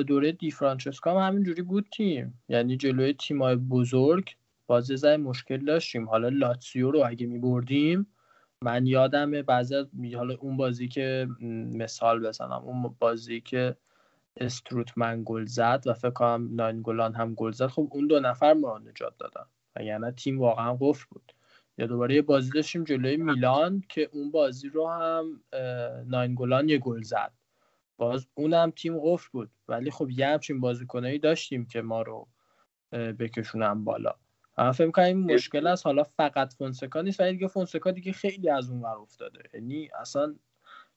دوره 0.07 0.31
دی 0.31 0.51
فرانچسکا 0.51 1.21
هم 1.21 1.27
همینجوری 1.27 1.61
بود 1.61 1.87
تیم. 1.93 2.41
یعنی 2.49 2.77
جلوی 2.77 3.13
تیمای 3.13 3.55
بزرگ 3.55 4.35
بازی 4.67 4.97
زای 4.97 5.17
مشکل 5.17 5.65
داشتیم. 5.65 6.09
حالا 6.09 6.29
لاتسیو 6.29 6.91
رو 6.91 7.03
اگه 7.05 7.25
میبردیم 7.25 8.07
من 8.61 8.87
یادمه 8.87 9.41
بعضی 9.41 9.75
حالا 10.15 10.35
اون 10.39 10.57
بازی 10.57 10.87
که 10.87 11.27
مثال 11.73 12.27
بزنم. 12.27 12.61
اون 12.63 12.95
بازی 12.99 13.41
که 13.41 13.75
استروتمن 14.37 15.21
گل 15.25 15.45
زد 15.45 15.83
و 15.85 15.93
فکر 15.93 16.09
کنم 16.09 16.49
ناینگولان 16.51 17.13
هم 17.15 17.33
گل 17.33 17.51
زد. 17.51 17.67
خب 17.67 17.87
اون 17.91 18.07
دو 18.07 18.19
نفر 18.19 18.53
ما 18.53 18.77
نجات 18.77 19.13
دادن. 19.17 19.45
و 19.75 19.83
یعنی 19.83 20.11
تیم 20.11 20.39
واقعا 20.39 20.77
قفل 20.81 21.05
بود. 21.09 21.33
یا 21.79 21.87
دوباره 21.87 22.15
یه 22.15 22.21
بازی 22.21 22.51
داشتیم 22.51 22.83
جلوی 22.83 23.17
میلان 23.17 23.83
که 23.89 24.09
اون 24.13 24.31
بازی 24.31 24.69
رو 24.69 24.89
هم 24.89 25.41
ناینگولان 26.07 26.69
یه 26.69 26.77
گل 26.77 27.01
زد. 27.01 27.31
باز 27.97 28.27
اونم 28.33 28.71
تیم 28.71 28.99
قفل 29.03 29.29
بود. 29.31 29.51
ولی 29.67 29.91
خب 29.91 30.09
یه 30.09 30.27
همچین 30.27 30.59
بازیکنایی 30.59 31.19
داشتیم 31.19 31.65
که 31.65 31.81
ما 31.81 32.01
رو 32.01 32.27
بکشونم 32.91 33.83
بالا. 33.83 34.13
من 34.57 34.71
فکر 34.71 34.91
کنم 34.91 35.05
این 35.05 35.33
مشکل 35.33 35.67
است. 35.67 35.85
حالا 35.85 36.03
فقط 36.03 36.53
فونسکا 36.53 37.01
نیست 37.01 37.19
ولی 37.19 37.31
دیگه 37.31 37.47
فونسکا 37.47 37.91
دیگه 37.91 38.11
خیلی 38.11 38.49
از 38.49 38.69
اون 38.69 38.81
ور 38.81 38.97
افتاده. 38.97 39.43
یعنی 39.53 39.89
اصلا 39.99 40.35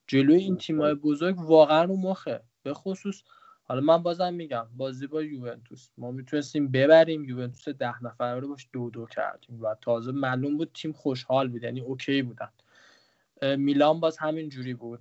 جلوی 0.06 0.36
این 0.36 0.56
تیمای 0.56 0.94
بزرگ 0.94 1.40
واقعا 1.40 1.84
رو 1.84 1.96
مخه. 1.96 2.42
به 2.62 2.74
خصوص 2.74 3.22
حالا 3.72 3.84
من 3.84 4.02
بازم 4.02 4.34
میگم 4.34 4.66
بازی 4.76 5.06
با 5.06 5.22
یوونتوس. 5.22 5.90
ما 5.98 6.10
می‌تونستیم 6.10 6.68
ببریم 6.68 7.24
یوونتوس 7.24 7.68
ده 7.68 8.04
نفره 8.04 8.40
رو 8.40 8.48
باش 8.48 8.68
دو 8.72 8.90
دو 8.90 9.06
کردیم 9.06 9.62
و 9.62 9.74
تازه 9.80 10.12
معلوم 10.12 10.56
بود 10.56 10.70
تیم 10.74 10.92
خوشحال 10.92 11.48
بود 11.48 11.62
یعنی 11.62 11.80
OK 11.80 12.22
بودن. 12.22 12.48
میلان 13.56 14.00
باز 14.00 14.18
همین 14.18 14.48
جوری 14.48 14.74
بود. 14.74 15.00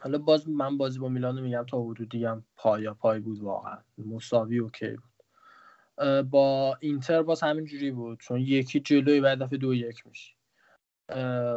حالا 0.00 0.18
باز 0.18 0.48
من 0.48 0.78
بازی 0.78 0.98
با 0.98 1.08
میلان 1.08 1.38
رو 1.38 1.44
میگم 1.44 1.64
تا 1.68 1.82
حدودی 1.82 2.24
هم 2.24 2.44
پایا 2.56 2.94
پای 2.94 3.20
بود 3.20 3.40
واقعا. 3.40 3.78
مساوی 3.98 4.58
OK 4.58 4.96
بود. 4.96 5.10
با 6.30 6.76
اینتر 6.80 7.22
باز 7.22 7.40
همین 7.40 7.64
جوری 7.64 7.90
بود 7.90 8.20
چون 8.20 8.40
یکی 8.40 8.80
جلوی 8.80 9.20
بعد 9.20 9.38
دفعه 9.38 9.58
دو 9.58 9.74
یک 9.74 10.06
میشه 10.06 10.34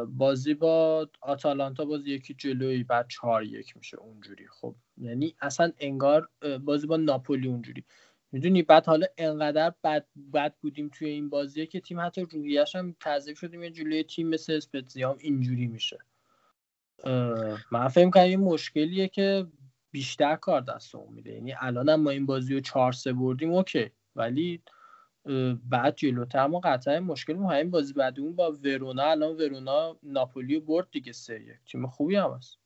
بازی 0.08 0.54
با 0.54 1.08
آتالانتا 1.20 1.84
باز 1.84 2.06
یکی 2.06 2.34
جلوی 2.34 2.84
بعد 2.84 3.08
چهار 3.08 3.42
یک 3.44 3.76
میشه 3.76 3.96
اونجوری. 3.96 4.46
خب 4.48 4.74
یعنی 4.98 5.34
اصلا 5.40 5.72
انگار 5.78 6.28
بازی 6.64 6.86
با 6.86 6.96
ناپولی 6.96 7.48
اونجوری. 7.48 7.84
می‌دونی؟ 8.32 8.62
بعد 8.62 8.86
حالا 8.86 9.06
انقدر 9.18 9.72
بد, 9.84 10.06
بد 10.34 10.54
بودیم 10.60 10.88
توی 10.88 11.08
این 11.08 11.28
بازی 11.28 11.66
که 11.66 11.80
تیم 11.80 12.00
حتی 12.00 12.22
روحیش 12.22 12.76
هم 12.76 12.96
تضعیف 13.00 13.38
شدیم 13.38 13.62
یه 13.62 13.70
جلوی 13.70 14.02
تیم 14.02 14.28
مثل 14.28 14.52
اسپتزیام 14.52 15.16
اینجوری 15.20 15.66
میشه. 15.66 15.98
من 17.70 17.88
فهم 17.88 18.10
کنم 18.10 18.22
این 18.22 18.40
مشکلیه 18.40 19.08
که 19.08 19.46
بیشتر 19.90 20.36
کار 20.36 20.60
دستمون 20.60 21.14
میده. 21.14 21.32
یعنی 21.32 21.54
الان 21.60 21.94
ما 21.94 22.10
این 22.10 22.26
بازی 22.26 22.54
رو 22.54 22.60
چهار 22.60 22.92
سه 22.92 23.12
بردیم 23.12 23.52
اوکی. 23.52 23.90
ولی 24.16 24.62
بعد 25.70 25.96
جلوتر 25.96 26.46
ما 26.46 26.60
قطعا 26.60 27.00
مشکل 27.00 27.34
مهم 27.34 27.70
بازی 27.70 27.92
بعد 27.92 28.20
اون 28.20 28.36
با 28.36 28.52
ورونا 28.64 29.02
الان 29.02 29.36
ورونا 29.36 29.96
ناپولی 30.02 30.60
برد 30.60 30.88
دیگه 30.92 31.12
سه 31.12 31.40
یک. 31.40 31.56
تیم 31.72 31.86
خوبی 31.86 32.16
هم 32.16 32.30
هست. 32.30 32.58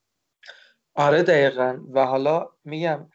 آره 0.95 1.23
دقیقا. 1.23 1.79
و 1.93 2.05
حالا 2.05 2.49
میگم 2.65 3.09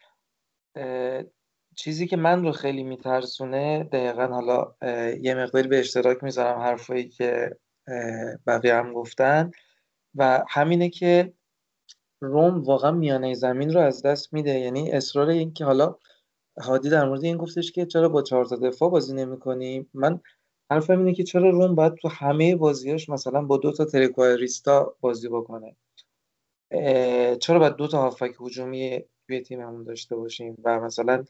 چیزی 1.75 2.07
که 2.07 2.17
من 2.17 2.41
رو 2.41 2.51
خیلی 2.51 2.83
میترسونه 2.83 3.83
دقیقا 3.83 4.27
حالا 4.27 4.75
یه 5.21 5.35
مقداری 5.35 5.67
به 5.67 5.79
اشتراک 5.79 6.23
می‌ذارم 6.23 6.59
حرفایی 6.59 7.09
که 7.09 7.57
بقیه 8.47 8.75
هم 8.75 8.93
گفتن. 8.93 9.51
و 10.15 10.43
همینه 10.49 10.89
که 10.89 11.33
روم 12.21 12.63
واقعا 12.63 12.91
میانه 12.91 13.33
زمین 13.33 13.73
رو 13.73 13.79
از 13.79 14.01
دست 14.01 14.33
میده. 14.33 14.59
یعنی 14.59 14.91
اصرار 14.91 15.29
این 15.29 15.53
که 15.53 15.65
حالا 15.65 15.95
هادی 16.61 16.89
در 16.89 17.05
مورد 17.05 17.23
این 17.23 17.37
گفتش 17.37 17.71
که 17.71 17.85
چرا 17.85 18.09
با 18.09 18.21
چهار 18.21 18.45
تا 18.45 18.55
دفاع 18.55 18.89
بازی 18.89 19.13
نمی‌کنیم 19.13 19.89
من 19.93 20.19
حرفم 20.71 20.99
اینه 20.99 21.13
که 21.13 21.23
چرا 21.23 21.49
روم 21.49 21.75
باید 21.75 21.93
تو 21.95 22.07
همه 22.07 22.55
بازیاش 22.55 23.09
مثلا 23.09 23.41
با 23.41 23.57
دو 23.57 23.71
تا 23.71 23.85
تریکواریستا 23.85 24.95
بازی 25.01 25.29
بکنه؟ 25.29 25.75
چرا 27.41 27.59
باید 27.59 27.75
دو 27.75 27.87
تا 27.87 28.01
هافبک 28.01 28.35
هجومی 28.41 29.03
توی 29.27 29.41
تیممون 29.41 29.83
داشته 29.83 30.15
باشیم؟ 30.15 30.57
و 30.65 30.79
مثلا 30.79 31.25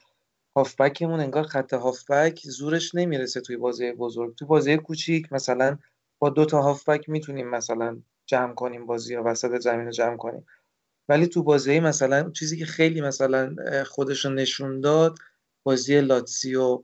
هافبکمون 0.57 1.19
انگار 1.19 1.43
خط 1.43 1.73
هافبک 1.73 2.41
زورش 2.43 2.95
نمی‌رسه 2.95 3.41
توی 3.41 3.57
بازی 3.57 3.91
بزرگ. 3.91 4.35
تو 4.35 4.45
بازی 4.45 4.77
کوچیک 4.77 5.33
مثلا 5.33 5.77
با 6.19 6.29
دو 6.29 6.45
تا 6.45 6.61
هافبک 6.61 7.09
می‌تونیم 7.09 7.49
مثلا 7.49 7.97
جمع 8.27 8.53
کنیم 8.53 8.85
بازی 8.85 9.13
یا 9.13 9.23
وسط 9.25 9.59
زمین 9.59 9.85
رو 9.85 9.91
جمع 9.91 10.17
کنیم. 10.17 10.45
ولی 11.09 11.27
تو 11.27 11.43
بازی 11.43 11.79
مثلا 11.79 12.29
چیزی 12.29 12.57
که 12.57 12.65
خیلی 12.65 13.01
مثلا 13.01 13.55
خودش 13.85 14.25
نشون 14.25 14.81
داد 14.81 15.17
بازی 15.63 16.01
لاتسیو 16.01 16.83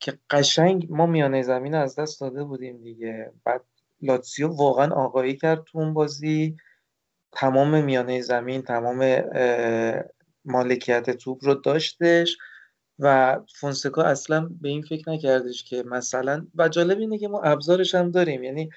که 0.00 0.18
قشنگ 0.30 0.86
ما 0.90 1.06
میانه 1.06 1.42
زمین 1.42 1.74
از 1.74 1.98
دست 1.98 2.20
داده 2.20 2.44
بودیم 2.44 2.82
دیگه. 2.82 3.32
بعد 3.44 3.64
لاتسیو 4.02 4.48
واقعا 4.48 4.94
آقایی 4.94 5.36
کرد 5.36 5.64
تو 5.64 5.78
اون 5.78 5.94
بازی. 5.94 6.56
تمام 7.32 7.84
میانه 7.84 8.20
زمین 8.20 8.62
تمام 8.62 9.22
مالکیت 10.44 11.10
توپ 11.10 11.44
رو 11.44 11.54
داشتش 11.54 12.38
و 12.98 13.38
فونسکا 13.54 14.02
اصلا 14.02 14.48
به 14.60 14.68
این 14.68 14.82
فکر 14.82 15.10
نکردش 15.10 15.64
که 15.64 15.82
مثلا 15.82 16.46
و 16.54 16.68
جالب 16.68 16.98
اینه 16.98 17.18
که 17.18 17.28
ما 17.28 17.40
ابزارش 17.40 17.94
هم 17.94 18.10
داریم. 18.10 18.42
یعنی 18.42 18.70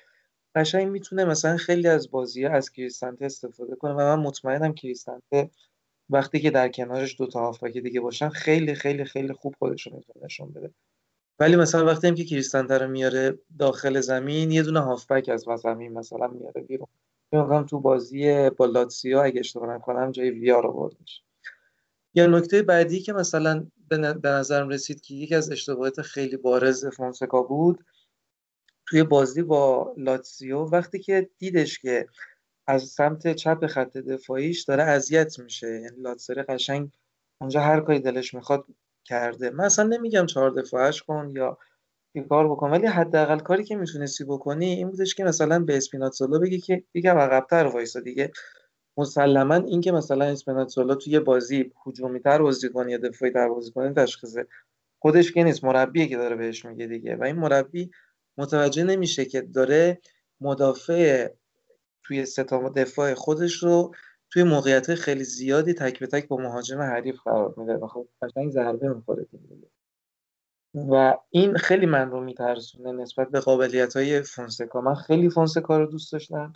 قشنگ 0.56 0.88
می‌تونه 0.88 1.26
مثلا 1.26 1.58
خیلی 1.58 1.88
از 1.88 2.12
بازی 2.12 2.46
از 2.46 2.72
کریستانته 2.72 3.26
استفاده 3.26 3.76
کنه 3.76 3.94
و 3.94 3.98
من 3.98 4.20
مطمئنم 4.20 4.74
کریستانته 4.74 5.50
وقتی 6.10 6.40
که 6.40 6.52
در 6.52 6.70
کنارش 6.70 7.18
دو 7.18 7.28
تا 7.28 7.40
هافبک 7.40 7.78
دیگه 7.78 8.00
باشن 8.02 8.30
خیلی 8.30 8.76
خیلی 8.76 9.06
خیلی 9.06 9.34
خوب 9.34 9.56
خودشون 9.60 9.94
می‌تونه 9.94 10.26
نشون 10.26 10.52
بده. 10.52 10.72
ولی 11.40 11.56
مثلا 11.56 11.86
وقتی 11.86 12.08
هم 12.08 12.16
که 12.16 12.26
کریستانته 12.26 12.78
رو 12.78 12.88
میاره 12.88 13.40
داخل 13.60 14.00
زمین 14.02 14.52
یه 14.52 14.64
دونه 14.64 14.80
هافبک 14.80 15.30
از 15.30 15.46
زمین 15.64 15.94
مثلا 15.94 16.28
میاره 16.28 16.62
بیرون. 16.62 16.88
میگم 17.32 17.66
تو 17.66 17.80
بازی 17.80 18.50
با 18.50 18.66
لاتسیا 18.66 19.24
اگه 19.24 19.40
اشتباه 19.40 19.76
نکنم 19.76 20.12
جای 20.12 20.30
ویا 20.30 20.60
رو 20.60 20.74
بردش 20.74 21.24
یا 22.16 22.28
نکته 22.28 22.62
بعدی 22.64 23.00
که 23.00 23.14
مثلا 23.14 23.68
به 23.90 24.30
نظرم 24.30 24.70
رسید 24.70 25.02
که 25.02 25.16
یکی 25.16 25.36
از 25.36 25.52
اشتباهات 25.52 26.02
خیلی 26.02 26.38
بارز 26.38 26.86
فونسکا 26.86 27.44
بود 27.44 27.86
توی 28.94 29.04
بازی 29.04 29.44
با 29.44 29.94
لاتسیو 29.98 30.58
وقتی 30.58 31.00
که 31.00 31.30
دیدش 31.38 31.80
که 31.80 32.08
از 32.68 32.84
سمت 32.84 33.34
چپ 33.34 33.68
خط 33.68 33.98
دفاعیش 33.98 34.64
داره 34.64 34.84
اذیت 34.84 35.40
میشه. 35.40 35.68
یعنی 35.68 36.02
لاتسری 36.02 36.44
قشنگ 36.44 36.90
اونجا 37.42 37.62
هر 37.62 37.82
کاری 37.82 38.00
دلش 38.00 38.34
می‌خواد 38.34 38.66
کرده. 39.06 39.50
من 39.50 39.64
اصلا 39.64 39.86
نمیگم 39.86 40.26
چهار 40.26 40.50
دفاعش 40.50 41.04
کن 41.04 41.32
یا 41.36 41.58
این 42.16 42.28
کار 42.28 42.50
بکن 42.50 42.72
ولی 42.72 42.88
حداقل 42.88 43.40
کاری 43.40 43.64
که 43.64 43.76
می‌تونستی 43.76 44.24
بکنی 44.24 44.66
این 44.66 44.90
بودش 44.90 45.16
که 45.16 45.24
مثلا 45.24 45.60
به 45.60 45.78
اسپیناتزولا 45.78 46.40
بگی 46.40 46.60
که 46.60 46.84
یکم 46.94 47.18
عقبتر 47.18 47.66
وایسا 47.66 48.00
دیگه. 48.00 48.32
مسلما 48.98 49.56
اینکه 49.56 49.92
مثلا 49.92 50.26
اسپناتزولا 50.26 50.96
توی 50.96 51.20
بازی 51.20 51.72
هجومی 51.88 52.20
تر 52.20 52.42
بازی 52.42 52.70
کنه 52.70 52.92
یا 52.92 52.98
دفاعی 52.98 53.32
تر 53.32 53.50
بازی 53.50 53.72
کنه 53.72 53.94
تشخیص 53.94 54.38
خودش 55.00 55.32
که 55.32 55.44
نیست 55.44 55.64
مربیه 55.64 56.08
که 56.08 56.18
داره 56.18 56.36
بهش 56.36 56.66
میگه 56.66 56.88
دیگه. 56.88 57.16
و 57.16 57.24
این 57.24 57.36
مربی 57.36 57.92
متوجه 58.38 58.84
نمیشه 58.84 59.26
که 59.26 59.42
داره 59.42 60.02
مدافع 60.42 61.30
توی 62.04 62.26
ستا 62.26 62.70
دفاع 62.70 63.14
خودش 63.14 63.64
رو 63.64 63.96
توی 64.30 64.44
موقعیت 64.44 64.96
خیلی 64.96 65.24
زیادی 65.24 65.74
تک 65.74 66.00
به 66.00 66.08
تک 66.08 66.28
با 66.28 66.38
مهاجم 66.38 66.82
حریف 66.82 67.20
قرار 67.26 67.54
میده. 67.58 67.74
و 67.74 67.88
خب 67.88 68.08
قشنگ 68.22 68.52
ضربه 68.52 68.90
می‌خوره 68.90 69.28
و 70.76 71.18
این 71.30 71.58
خیلی 71.58 71.86
من 71.86 72.12
رو 72.12 72.24
میترسونه 72.24 72.92
نسبت 72.92 73.30
به 73.30 73.40
قابلیت 73.40 73.96
های 73.96 74.22
فونسکا. 74.22 74.82
من 74.82 74.96
خیلی 74.96 75.30
فونسکا 75.30 75.78
رو 75.78 75.86
دوست 75.86 76.14
داشتم. 76.14 76.54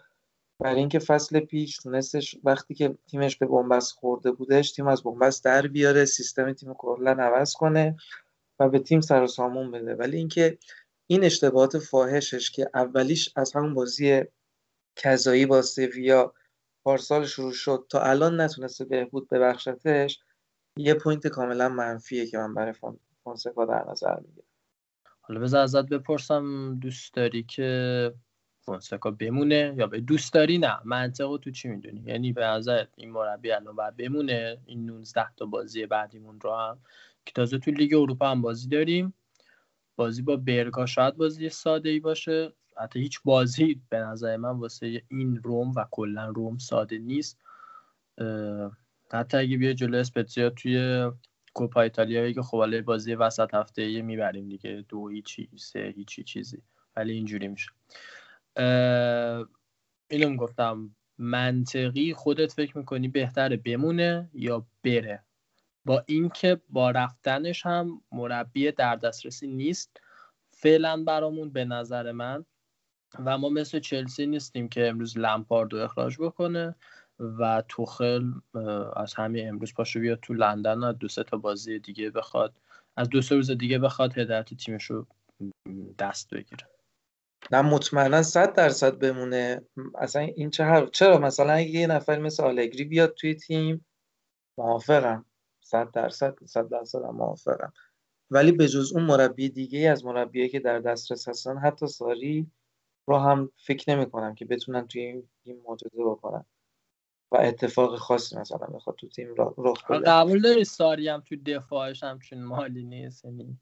برای 0.60 0.80
اینکه 0.80 1.00
فصل 1.00 1.40
پیش 1.40 1.78
تونستش 1.78 2.36
وقتی 2.44 2.74
که 2.74 2.98
تیمش 3.08 3.38
به 3.38 3.46
بنبست 3.46 3.94
خورده 3.94 4.32
بودش 4.32 4.72
تیم 4.72 4.88
از 4.88 5.04
بنبست 5.04 5.46
در 5.46 5.68
بیاره 5.68 6.06
سیستم 6.06 6.54
تیم 6.54 6.74
کلا 6.74 7.12
عوض 7.12 7.54
کنه 7.54 7.98
و 8.60 8.70
به 8.70 8.80
تیم 8.80 9.02
سر 9.02 9.24
و 9.24 9.28
سامون 9.28 9.72
بده. 9.72 9.96
ولی 9.96 10.18
اینکه 10.18 10.58
این 11.08 11.24
اشتباهات 11.24 11.78
فاحشش 11.80 12.52
که 12.52 12.70
اولیش 12.74 13.30
از 13.36 13.56
همون 13.56 13.74
بازی 13.74 14.24
کذایی 14.96 15.46
با 15.46 15.62
سویا 15.62 16.34
پارسال 16.84 17.26
شروع 17.26 17.54
شد 17.54 17.86
تا 17.90 18.02
الان 18.02 18.42
نتونسته 18.42 18.86
بهبود 18.86 19.30
ببخشتش 19.30 20.20
یه 20.78 20.94
point 20.94 21.28
کاملا 21.28 21.70
منفیه 21.70 22.28
که 22.28 22.38
من 22.38 22.54
برای 22.54 22.74
فونسکا 23.24 23.66
در 23.66 23.86
نظر 23.92 24.20
می‌گیرم. 24.20 24.48
حالا 25.22 25.40
بذار 25.40 25.62
ازت 25.62 25.86
بپرسم 25.86 26.76
دوست 26.82 27.14
داری 27.14 27.44
که 27.44 28.14
فونسکا 28.62 29.12
بمونه 29.12 29.76
یا 29.78 29.88
به 29.88 30.00
دوست 30.00 30.34
داری؟ 30.34 30.58
نه 30.58 30.80
منطقه 30.86 31.38
تو 31.38 31.52
چی 31.52 31.68
می‌دونی؟ 31.68 32.04
یعنی 32.06 32.34
به 32.34 32.46
نظر 32.46 32.86
این 32.96 33.12
مربی 33.12 33.52
الان 33.52 33.76
باید 33.76 33.98
بمونه؟ 33.98 34.58
این 34.66 34.86
19 34.86 35.26
تا 35.38 35.46
بازی 35.46 35.86
بعدیمون 35.86 36.40
رو 36.42 36.56
هم؟ 36.56 36.80
که 37.26 37.34
تازه 37.36 37.58
تو 37.58 37.72
لیگ 37.72 37.94
اروپا 37.94 38.32
هم 38.32 38.42
بازی 38.42 38.70
داریم. 38.70 39.14
بازی 39.98 40.22
با 40.22 40.36
برگا 40.36 40.86
شاید 40.86 41.16
بازی 41.18 41.50
ساده 41.50 41.90
ای 41.90 42.00
باشه. 42.00 42.54
حتی 42.82 43.00
هیچ 43.00 43.20
بازی 43.26 43.82
به 43.90 43.98
نظر 43.98 44.38
من 44.38 44.50
واسه 44.50 45.04
این 45.08 45.36
روم 45.36 45.72
و 45.76 45.86
کلا 45.92 46.28
روم 46.28 46.58
ساده 46.58 46.98
نیست. 46.98 47.42
حتی 49.12 49.38
اگه 49.38 49.58
بیا 49.58 49.74
جلو 49.74 49.98
اسپتزیا 49.98 50.50
توی 50.50 51.12
کوپا 51.54 51.82
ایتالیا 51.82 52.32
که 52.32 52.42
خب 52.42 52.82
بازی 52.82 53.16
وسط 53.16 53.54
هفته 53.54 53.92
یه 53.92 54.02
می‌بریم 54.02 54.50
دیگه. 54.50 54.86
دو 54.90 55.08
هیچی 55.08 55.50
سه 55.56 55.94
هیچی 55.96 56.24
چیزی. 56.24 56.62
ولی 56.96 57.14
اینجوری 57.14 57.48
میشه. 57.48 57.70
اینو 60.10 60.38
گفتم 60.38 60.96
منطقی 61.18 62.14
خودت 62.14 62.52
فکر 62.52 62.78
می‌کنی 62.78 63.08
بهتره 63.08 63.58
بمونه 63.58 64.30
یا 64.34 64.68
بره؟ 64.84 65.24
با 65.88 66.04
اینکه 66.06 66.62
با 66.70 66.92
رفتنش 66.92 67.66
هم 67.66 68.02
مربی 68.12 68.72
در 68.72 68.96
دسترسی 68.96 69.48
نیست 69.48 70.02
فعلا 70.52 71.04
برامون 71.04 71.50
به 71.50 71.66
نظر 71.66 72.12
من 72.12 72.46
و 73.26 73.38
ما 73.38 73.50
مثل 73.50 73.80
چلسی 73.80 74.26
نیستیم 74.26 74.70
که 74.70 74.88
امروز 74.88 75.18
لمپارد 75.18 75.74
رو 75.74 75.80
اخراج 75.80 76.18
بکنه 76.20 76.76
و 77.20 77.64
توخل 77.68 78.32
از 78.96 79.14
همین 79.14 79.50
امروز 79.50 79.74
پاشو 79.74 80.00
بیاد 80.00 80.20
تو 80.20 80.34
لندن 80.34 80.78
و 80.78 80.94
دو 80.94 81.08
سه 81.08 81.24
تا 81.24 81.38
بازی 81.38 81.80
دیگه 81.80 82.10
بخواد 82.10 82.54
از 82.98 83.10
دو 83.10 83.22
سه 83.22 83.36
روز 83.36 83.52
دیگه 83.52 83.80
بخواد 83.80 84.18
هدایت 84.18 84.54
تیمش 84.54 84.84
رو 84.84 85.08
دست 86.00 86.30
بگیره. 86.30 86.70
نه 87.52 87.62
مطمئنا 87.62 88.24
صد 88.24 88.54
درصد 88.54 89.00
بمونه. 89.00 89.62
اصلا 89.98 90.22
این 90.22 90.50
چه 90.50 90.88
چرا؟ 90.94 91.18
مثلا 91.18 91.62
یه 91.62 91.88
نفر 91.88 92.20
مثل 92.20 92.44
آلگری 92.44 92.84
بیاد 92.84 93.14
توی 93.14 93.36
تیم 93.36 93.86
موافقم. 94.58 95.26
صد 95.68 95.92
درصد 95.92 96.36
صد 96.46 96.70
درصد 96.70 97.00
موافقم. 97.00 97.74
ولی 98.32 98.52
به 98.52 98.68
جز 98.68 98.92
اون 98.94 99.04
مربی 99.04 99.50
دیگه 99.50 99.90
از 99.90 100.06
مربیه 100.06 100.50
که 100.50 100.60
در 100.60 100.80
دسترس 100.80 101.30
هستن 101.30 101.58
حتی 101.58 101.88
ساری 101.88 102.52
رو 103.08 103.18
هم 103.18 103.52
فکر 103.58 103.96
نمی 103.96 104.10
کنم 104.12 104.36
که 104.36 104.46
بتونن 104.46 104.88
توی 104.88 105.02
این 105.02 105.30
تیم 105.44 105.62
معجزه 105.68 106.04
بکنن. 106.06 106.46
و 107.32 107.38
اتفاق 107.38 107.96
خاصی 107.96 108.38
مثلا 108.38 108.68
بخواد 108.68 108.96
تو 108.96 109.08
تیم 109.08 109.28
رخ 109.58 109.92
بده. 109.92 110.06
قبول 110.06 110.42
داری 110.42 110.64
ساری 110.64 111.10
هم 111.10 111.22
تو 111.22 111.36
دفاعش 111.46 112.04
همچین 112.04 112.44
مالی 112.44 112.84
نیست 112.84 113.26
یعنی 113.26 113.60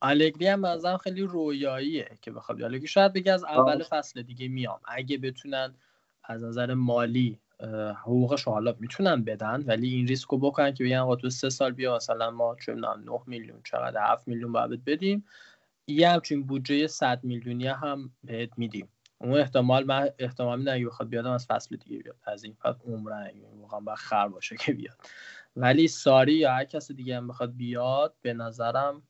آلگری 0.00 0.46
هم 0.46 0.60
مثلا 0.60 0.98
خیلی 0.98 1.22
رویاییه 1.22 2.18
که 2.22 2.30
بخواد. 2.30 2.62
آلگری 2.62 2.86
شاید 2.86 3.12
بگه 3.12 3.32
از 3.32 3.44
اول 3.44 3.82
فصل 3.82 4.22
دیگه 4.22 4.48
میام. 4.48 4.80
اگه 4.84 5.18
بتونن 5.18 5.74
از 6.24 6.44
نظر 6.44 6.74
مالی 6.74 7.40
حقوقش 8.00 8.44
حالا 8.44 8.74
می‌تونن 8.78 9.24
بدن 9.24 9.64
ولی 9.66 9.88
این 9.88 10.06
ریسک 10.06 10.28
رو 10.28 10.38
بکنن 10.38 10.74
که 10.74 10.84
بگن 10.84 10.96
آقا 10.96 11.16
تو 11.16 11.30
سه 11.30 11.50
سال 11.50 11.72
بیا 11.72 11.96
مثلا 11.96 12.30
ما 12.30 12.56
چه 12.66 12.74
9 12.74 12.90
میلیون 13.26 13.60
چقدر 13.64 14.12
7 14.12 14.28
میلیون 14.28 14.52
باید 14.52 14.84
بدیم. 14.84 15.24
یه 15.86 16.08
همچین 16.08 16.46
بودجه 16.46 16.86
100 16.86 17.24
میلیونی 17.24 17.66
هم 17.66 18.10
بهت 18.24 18.50
میدیم. 18.56 18.88
اون 19.18 19.38
احتمال 19.38 19.84
من 19.84 20.10
احتمال 20.18 20.58
میدم 20.58 20.74
اگه 20.74 20.86
بخواد 20.86 21.08
بیاد 21.08 21.26
از 21.26 21.46
فصل 21.46 21.76
دیگه 21.76 21.98
بیاد. 21.98 22.16
از 22.24 22.44
این 22.44 22.54
فصل 22.54 22.78
عمرن 22.86 23.30
واقعا 23.60 23.80
با 23.80 23.94
خر 23.94 24.28
باشه 24.28 24.56
که 24.56 24.72
بیاد. 24.72 24.96
ولی 25.56 25.88
ساری 25.88 26.34
یا 26.34 26.52
هر 26.52 26.64
کس 26.64 26.92
دیگه 26.92 27.16
هم 27.16 27.28
بخواد 27.28 27.56
بیاد 27.56 28.14
به 28.22 28.34
نظرم 28.34 29.02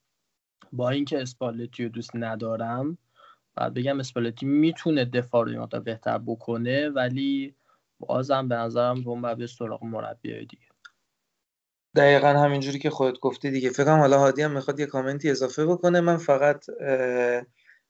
با 0.73 0.91
اینکه 0.91 1.23
اسپالتی 1.23 1.85
رو 1.85 1.89
دوست 1.89 2.11
ندارم 2.15 2.99
بعد 3.55 3.75
بگم 3.75 4.01
اسپالتی 4.01 4.47
می‌تونه 4.47 5.05
دفاع 5.05 5.45
رو 5.45 5.81
بهتر 5.81 6.19
بکنه 6.19 6.89
ولی 6.89 7.55
بازم 8.05 8.49
به 8.49 8.55
نظرم 8.55 9.03
روم 9.05 9.23
باید 9.23 9.47
سراغ 9.47 9.85
مربی 9.85 10.47
دیگه. 10.47 10.67
دقیقا 11.97 12.29
همینجوری 12.29 12.79
که 12.79 12.91
خودت 12.91 13.19
گفتی 13.21 13.51
دیگه. 13.51 13.71
فکرم 13.71 13.99
حالا 13.99 14.19
هادی 14.19 14.43
هم 14.43 14.51
می‌خواد 14.51 14.81
یه 14.81 14.87
کامنتی 14.87 15.31
اضافه 15.31 15.67
بکنه. 15.67 16.01
من 16.01 16.17
فقط 16.17 16.65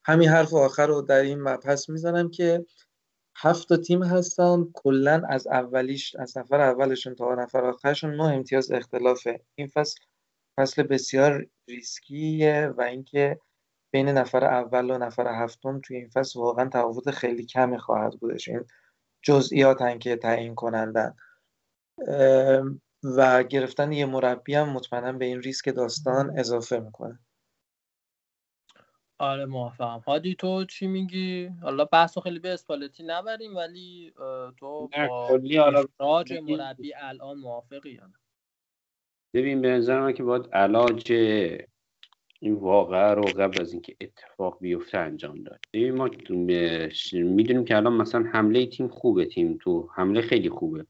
همین 0.05 0.29
حرف 0.29 0.55
آخر 0.55 0.87
رو 0.87 1.03
در 1.03 1.21
این 1.21 1.43
مبحث 1.43 1.89
می‌زنم 1.89 2.31
که 2.31 2.65
هفت 3.37 3.69
تا 3.69 3.77
تیم 3.77 4.03
هستن. 4.03 4.65
کلا 4.75 5.23
از 5.29 5.47
اولیش 5.47 6.17
از 6.17 6.39
نفر 6.39 6.61
اولشون 6.61 7.15
تا 7.15 7.35
نفر 7.35 7.65
آخرشون 7.65 8.15
نه 8.15 8.25
امتیاز 8.25 8.73
اختلافه. 8.73 9.41
این 9.55 9.67
فصل 9.67 10.01
فصل 10.59 10.83
بسیار 10.83 11.47
ریسکیه 11.69 12.75
و 12.77 12.83
اینکه 12.83 13.41
بین 13.93 14.09
نفر 14.09 14.45
اول 14.45 14.91
و 14.91 14.99
نفر 14.99 15.45
هفتم 15.45 15.81
توی 15.81 15.97
این 15.97 16.09
فصل 16.09 16.41
واقعا 16.41 16.69
تفاوت 16.69 17.11
خیلی 17.11 17.47
کمی 17.47 17.79
خواهد 17.79 18.13
بودش 18.21 18.49
این 18.49 18.65
جزئیات 19.25 19.99
که 20.01 20.17
تعیین 20.17 20.55
کنندن. 20.55 21.15
و 23.17 23.43
گرفتن 23.43 23.93
یه 23.93 24.07
مربی 24.07 24.55
هم 24.55 24.69
مطمئنا 24.69 25.13
به 25.13 25.25
این 25.25 25.43
ریسک 25.43 25.75
داستان 25.75 26.39
اضافه 26.39 26.79
می‌کنه. 26.79 27.19
آره 29.19 29.47
موافقم. 29.47 29.99
هادی 30.07 30.35
تو 30.35 30.65
چی 30.65 30.87
میگی؟ 30.87 31.47
حالا 31.47 31.85
بحثو 31.85 32.21
خیلی 32.21 32.39
به 32.39 32.53
اسپالتی 32.53 33.03
نبریم 33.07 33.57
ولی 33.57 34.13
تو 34.57 34.89
با 35.09 35.41
راج 35.99 36.33
مربی 36.33 36.95
الان 36.95 37.39
موافقی 37.39 37.91
یا 37.91 38.07
نه؟ 38.07 38.15
ببین 39.35 39.61
به 39.61 39.71
نظر 39.71 40.01
من 40.01 40.13
که 40.13 40.23
باید 40.23 40.47
علاج 40.53 41.13
این 42.41 42.55
واقعه 42.55 43.15
رو 43.15 43.23
قبل 43.23 43.61
از 43.61 43.73
اینکه 43.73 43.97
اتفاق 44.01 44.59
بیفته 44.61 44.99
انجام 44.99 45.43
داد 45.43 45.61
ما 45.75 46.11
می‌دونیم 47.13 47.65
که 47.65 47.77
الان 47.77 47.93
مثلا 47.93 48.23
حمله 48.33 48.67
تیم 48.67 48.89
خوبه 48.89 49.25
تیم 49.25 49.59
تو 49.61 49.89
حمله 49.95 50.21
خیلی 50.21 50.49
خوبه. 50.49 50.87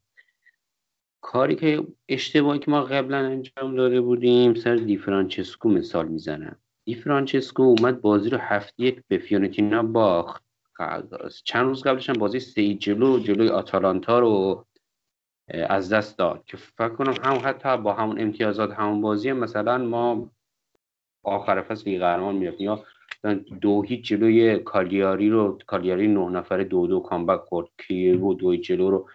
کاری 1.21 1.55
که 1.55 1.87
اشتباهی 2.09 2.59
که 2.59 2.71
ما 2.71 2.81
قبلا 2.81 3.17
انجام 3.17 3.77
داده 3.77 4.01
بودیم 4.01 4.55
سر 4.55 4.77
دیفرانچسکو 4.77 5.69
مثال 5.69 6.09
می‌زنم. 6.09 6.57
دیفرانچسکو 6.85 7.63
اومد 7.63 8.01
بازی 8.01 8.31
رو 8.31 8.39
هفت 8.39 8.75
یک 8.79 9.03
به 9.09 9.19
فیورنتینا 9.19 9.83
باخت. 9.83 10.45
چند 11.45 11.67
روز 11.67 11.83
قبلش 11.83 12.09
هم 12.11 12.17
بازی 12.17 12.41
سه 12.41 12.75
جلو 12.75 13.19
جلوی 13.19 13.49
آتالانتا 13.49 14.19
رو 14.19 14.65
از 15.49 15.93
دست 15.93 16.19
داد 16.19 16.45
که 16.45 16.57
فکر 16.57 16.89
کنم 16.89 17.15
هم 17.23 17.41
حتی 17.45 17.77
با 17.77 17.93
همون 17.93 18.21
امتیازات 18.21 18.73
همون 18.73 19.01
بازی 19.01 19.33
مثلا 19.33 19.79
ما 19.79 20.31
آخر 21.25 21.63
فصل 21.63 21.91
لیگ 21.91 22.01
قهرمان 22.01 22.35
می‌رفتیم 22.35 22.67
یا 22.67 22.85
دو 23.61 23.83
هیچ 23.83 24.09
جلوی 24.09 24.59
کالیاری 24.59 25.31
رو 25.31 25.59
کالیاری 25.67 26.09
نه 26.09 26.29
نفر 26.31 26.63
دو 26.63 26.87
دو 26.87 27.01
comeback 27.01 27.41
خورد. 27.41 27.67
کیوو 27.87 28.35
دو 28.35 28.57
جلو 28.57 28.91
رو 28.91 29.09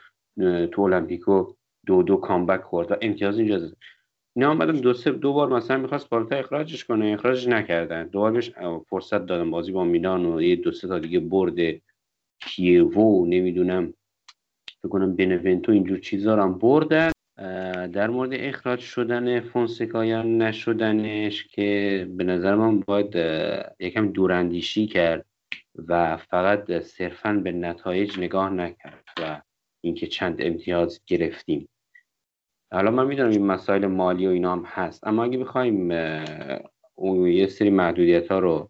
تو 0.67 0.81
المپیکو 0.81 1.53
دو 1.85 2.03
دو 2.03 2.17
comeback 2.17 2.61
خورد. 2.61 2.91
و 2.91 2.95
امتیاز 3.01 3.37
اینجا 3.37 3.59
زد 3.59 3.75
اینا 4.35 4.51
اومدن 4.51 4.73
دو 4.73 4.93
سه 4.93 5.11
دو 5.11 5.33
بار 5.33 5.49
مثلا 5.49 5.77
می‌خواست 5.77 6.09
پالوتا 6.09 6.35
اخراجش 6.35 6.85
کنه. 6.85 7.13
اخراجش 7.13 7.47
نکردن. 7.47 8.07
دو 8.07 8.19
بار 8.19 8.31
بهش 8.31 8.51
فرصت 8.89 9.25
دادن. 9.25 9.51
بازی 9.51 9.71
با 9.71 9.83
میلان 9.83 10.25
و 10.25 10.41
یه 10.41 10.55
دو 10.55 10.71
سه 10.71 10.87
تا 10.87 10.99
دیگه 10.99 11.19
برد. 11.19 11.81
کیوو 12.41 13.25
نمی‌دونم. 13.25 13.93
فکر 14.81 14.89
کنم 14.89 15.15
بنونتو 15.15 15.71
اینجور 15.71 15.99
چیزا 15.99 16.35
رو 16.35 16.43
هم 16.43 16.57
بردن. 16.57 17.11
در 17.93 18.07
مورد 18.07 18.33
اخراج 18.33 18.79
شدن 18.79 19.39
فونسکا 19.39 20.05
یا 20.05 20.21
نشدنش 20.21 21.47
که 21.47 22.07
به 22.17 22.23
نظر 22.23 22.55
من 22.55 22.79
باید 22.79 23.15
یکم 23.79 24.11
دوراندیشی 24.11 24.87
کرد 24.87 25.25
و 25.87 26.17
فقط 26.17 26.79
صرفا 26.79 27.33
به 27.33 27.51
نتایج 27.51 28.19
نگاه 28.19 28.49
نکرد 28.49 29.03
و 29.21 29.41
اینکه 29.81 30.07
چند 30.07 30.41
امتیاز 30.41 31.01
گرفتیم. 31.07 31.69
حالا 32.71 32.91
من 32.91 33.07
می‌دونم 33.07 33.29
این 33.29 33.45
مسائل 33.45 33.85
مالی 33.85 34.27
و 34.27 34.29
اینا 34.29 34.51
هم 34.51 34.63
هست 34.65 35.07
اما 35.07 35.23
اگه 35.23 35.37
بخوایم 35.37 35.91
یه 37.27 37.47
سری 37.47 37.69
محدودیت 37.69 38.31
ها 38.31 38.39
رو 38.39 38.69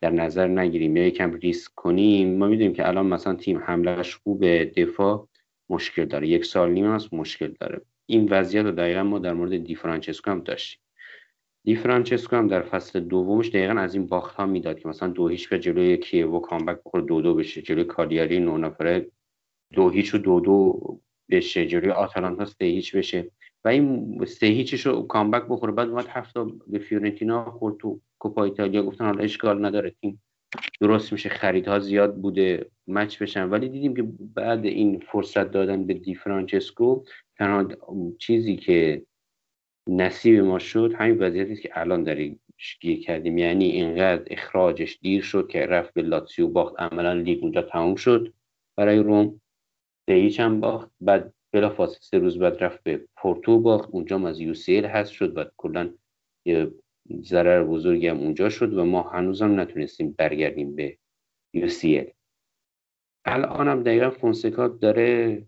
در 0.00 0.10
نظر 0.10 0.48
نگیریم 0.48 0.96
یا 0.96 1.06
یکم 1.06 1.34
ریسک 1.34 1.72
کنیم 1.74 2.38
ما 2.38 2.46
می‌دونیم 2.46 2.72
که 2.72 2.88
الان 2.88 3.06
مثلا 3.06 3.34
تیم 3.34 3.58
حملهش 3.58 4.14
خوب 4.14 4.44
دفاع 4.64 5.28
مشکل 5.68 6.04
داره 6.04 6.28
یک 6.28 6.44
سال 6.44 6.70
نیم 6.70 6.86
هست 6.86 7.14
مشکل 7.14 7.54
داره. 7.60 7.80
این 8.06 8.28
وضعیت 8.30 8.64
رو 8.64 8.70
دقیقا 8.70 9.02
ما 9.02 9.18
در 9.18 9.32
مورد 9.32 9.64
دی 9.64 9.74
فرانچسکو 9.74 10.30
هم 10.30 10.40
داشتیم. 10.40 10.80
دی 11.64 11.74
هم 12.32 12.48
در 12.48 12.62
فصل 12.62 13.00
دومش 13.00 13.48
دقیقا 13.48 13.80
از 13.80 13.94
این 13.94 14.06
باخت 14.06 14.36
ها 14.36 14.46
می‌داد 14.46 14.78
که 14.78 14.88
مثلا 14.88 15.08
دو 15.08 15.28
هیچ 15.28 15.48
به 15.48 15.58
جلوی 15.58 15.96
کیوو 15.96 16.40
comeback 16.40 16.78
بخوره 16.84 17.04
دو 17.04 17.20
دو 17.20 17.34
بشه 17.34 17.62
جلوی 17.62 17.84
کالیاری 17.84 18.40
نه 18.40 18.58
نفره 18.58 19.10
دو 19.74 19.90
هیچ 19.90 20.14
و 20.14 20.18
دو 20.18 20.40
دو 20.40 20.80
بشه 21.30 21.66
جلوی 21.66 21.90
آتالانتا 21.90 22.44
سه 22.44 22.64
هیچ 22.64 22.96
بشه. 22.96 23.30
و 23.64 23.68
این 23.68 24.24
سه 24.24 24.46
هیچش 24.46 24.86
رو 24.86 25.02
comeback 25.02 25.46
بخوره 25.48 25.72
بعد 25.72 25.88
اومد 25.88 26.06
هفت 26.06 26.35
تا 26.35 26.44
به 26.66 26.78
فیورنتینا 26.78 27.50
خورد 27.50 27.76
تو 27.76 28.00
کوپا 28.18 28.44
ایتالیا 28.44 28.82
گفتن 28.82 29.04
حالا 29.04 29.24
اشکال 29.24 29.64
نداره. 29.64 29.90
تیم 29.90 30.22
درست 30.80 31.12
میشه 31.12 31.28
خریدها 31.28 31.78
زیاد 31.78 32.16
بوده 32.16 32.70
مچ 32.86 33.22
بشن. 33.22 33.48
ولی 33.48 33.68
دیدیم 33.68 33.96
که 33.96 34.02
بعد 34.34 34.64
این 34.64 34.98
فرصت 34.98 35.50
دادن 35.50 35.86
به 35.86 35.94
دی 35.94 36.14
فرانچسکو 36.14 37.04
تنها 37.38 37.68
چیزی 38.18 38.56
که 38.56 39.02
نصیب 39.88 40.40
ما 40.40 40.58
شد 40.58 40.94
همین 40.96 41.18
وضعیتی 41.18 41.56
که 41.56 41.70
الان 41.72 42.04
داریم 42.04 42.40
گیر 42.80 43.00
کردیم. 43.00 43.38
یعنی 43.38 43.64
اینقدر 43.64 44.24
اخراجش 44.26 44.98
دیر 45.02 45.22
شد 45.22 45.48
که 45.48 45.66
رفت 45.66 45.94
به 45.94 46.02
لاتسیو 46.02 46.48
باخت. 46.48 46.74
عملا 46.78 47.12
لیگ 47.12 47.42
اونجا 47.42 47.62
تموم 47.62 47.94
شد 47.94 48.32
برای 48.76 48.98
روم. 48.98 49.40
هیچ 50.10 50.40
هم 50.40 50.60
باخت. 50.60 50.90
بعد 51.00 51.34
بلا 51.52 51.70
فاصله 51.70 51.98
سه 52.00 52.18
روز 52.18 52.38
بعد 52.38 52.64
رفت 52.64 52.82
به 52.82 53.08
پورتو 53.16 53.60
باخت. 53.60 53.88
اونجا 53.92 54.28
از 54.28 54.40
یو 54.40 54.54
سی 54.54 54.78
هست 54.78 55.12
شد. 55.12 55.34
بعد 55.34 55.52
کلا 55.56 55.90
ضرر 57.22 57.64
بزرگی 57.64 58.08
هم 58.08 58.18
اونجا 58.18 58.48
شد 58.48 58.74
و 58.74 58.84
ما 58.84 59.02
هنوزم 59.02 59.60
نتونستیم 59.60 60.14
برگردیم 60.18 60.76
به 60.76 60.98
سی 61.68 62.06
الان 63.24 63.68
هم 63.68 63.82
دقیقا 63.82 64.10
فونسکا 64.10 64.68
داره 64.68 65.42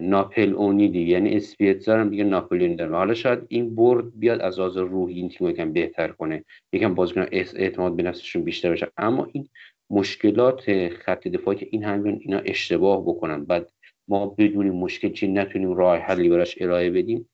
ناپل 0.00 0.54
اونی 0.54 0.88
دیگه 0.88 1.12
یعنی 1.12 1.36
اسپیتزا 1.36 1.98
هم 1.98 2.10
دیگه 2.10 2.24
ناپلیون 2.24 2.76
داره. 2.76 2.96
حالا 2.96 3.14
شاید 3.14 3.38
این 3.48 3.74
برد 3.74 4.18
بیاد 4.18 4.40
از 4.40 4.58
آز 4.58 4.76
روحی 4.76 5.14
این 5.14 5.28
تیم 5.28 5.48
یکم 5.48 5.72
بهتر 5.72 6.08
کنه 6.08 6.44
یکم 6.72 6.94
بازیکن 6.94 7.26
اعتماد 7.32 7.96
به 7.96 8.02
نفسشون 8.02 8.44
بیشتر 8.44 8.70
بشه 8.70 8.92
اما 8.96 9.28
این 9.32 9.48
مشکلات 9.90 10.88
خط 10.88 11.28
دفاعی 11.28 11.58
که 11.58 11.68
این 11.70 11.84
همین 11.84 12.18
اینا 12.20 12.38
اشتباه 12.38 13.02
بکنن. 13.02 13.44
بعد 13.44 13.72
ما 14.08 14.26
بدونیم 14.26 14.74
مشکل 14.74 15.12
چی 15.12 15.28
نتونیم 15.28 15.72
راه 15.72 15.98
حلی 15.98 16.28
براش 16.28 16.62
ارائه 16.62 16.90
بدیم. 16.90 17.28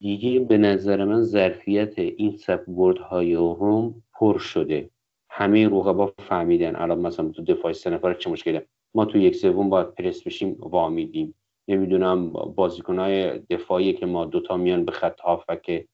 دیگه 0.00 0.40
به 0.40 0.58
نظر 0.58 1.04
من 1.04 1.22
ظرفیت 1.22 1.98
این 1.98 2.36
سپ 2.36 2.64
های 3.00 3.34
هم 3.34 3.94
پر 4.12 4.38
شده. 4.38 4.90
همه 5.30 5.68
رقبا 5.68 6.12
فهمیدن. 6.18 6.76
الان 6.76 6.98
مثلا 6.98 7.28
تو 7.28 7.42
دفاع 7.42 7.72
سه 7.72 7.90
نفر 7.90 8.14
چه 8.14 8.30
مشکله 8.30 8.66
ما 8.94 9.04
تو 9.04 9.18
یک 9.18 9.36
سوم 9.36 9.70
باید 9.70 9.94
پرس 9.94 10.22
بشیم 10.22 10.56
وامیدیم 10.60 11.34
نمی‌دونم 11.68 12.30
بازیکنهای 12.30 13.38
دفاعی 13.38 13.92
که 13.92 14.06
ما 14.06 14.24
دوتا 14.24 14.56
میان 14.56 14.84
به 14.84 14.92
خط 14.92 15.20
هافک 15.20 15.86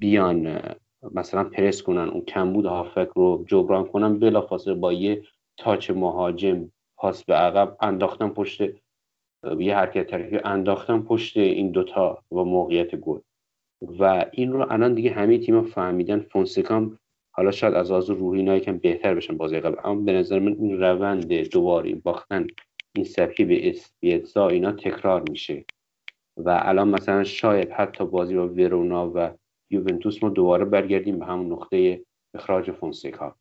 بیان 0.00 0.60
مثلا 1.14 1.44
پرس 1.44 1.82
کنن. 1.82 2.08
اون 2.08 2.20
کمبود 2.20 2.66
هافک 2.66 3.08
رو 3.14 3.44
جبران 3.48 3.84
کنن 3.84 4.18
بلافاصله 4.18 4.74
با 4.74 4.92
یه 4.92 5.22
تاچ 5.56 5.90
مهاجم 5.90 6.70
پاس 6.96 7.24
به 7.24 7.34
عقب 7.34 7.76
انداختن 7.80 8.28
پشت 8.28 8.62
یه 9.58 9.76
حرکت 9.76 10.10
طرفی 10.10 10.38
انداختن 10.44 11.02
پشت 11.02 11.36
این 11.36 11.70
دوتا 11.70 12.18
و 12.32 12.44
موقعیت 12.44 12.94
گل. 12.94 13.18
و 13.82 14.26
این 14.32 14.52
رو 14.52 14.72
الان 14.72 14.94
دیگه 14.94 15.10
همه 15.10 15.38
تیم‌ها 15.38 15.62
فهمیدن. 15.62 16.20
فونسکام 16.20 16.98
حالا 17.36 17.50
شاید 17.50 17.74
از 17.74 17.90
آز 17.90 18.10
روحی 18.10 18.38
اینا 18.40 18.56
یکم 18.56 18.78
بهتر 18.78 19.14
بشن 19.14 19.36
بازی 19.36 19.60
قبل 19.60 19.76
اما 19.84 20.00
به 20.00 20.12
نظر 20.12 20.38
من 20.38 20.52
این 20.52 20.80
روند 20.80 21.32
دوباره 21.32 21.94
باختن 21.94 22.46
این 22.94 23.04
سبکی 23.04 23.44
به 23.44 23.68
اسپیتزا 23.68 24.48
اینا 24.48 24.72
تکرار 24.72 25.24
میشه. 25.30 25.64
و 26.36 26.60
الان 26.62 26.88
مثلا 26.88 27.24
شاید 27.24 27.70
حتی 27.70 28.06
بازی 28.06 28.34
با 28.34 28.48
ورونا 28.48 29.12
و 29.14 29.30
یوونتوس 29.70 30.22
ما 30.22 30.28
دوباره 30.28 30.64
برگردیم 30.64 31.18
به 31.18 31.24
همون 31.24 31.52
نقطه 31.52 32.04
اخراج 32.34 32.70
فونسکا. 32.70 33.36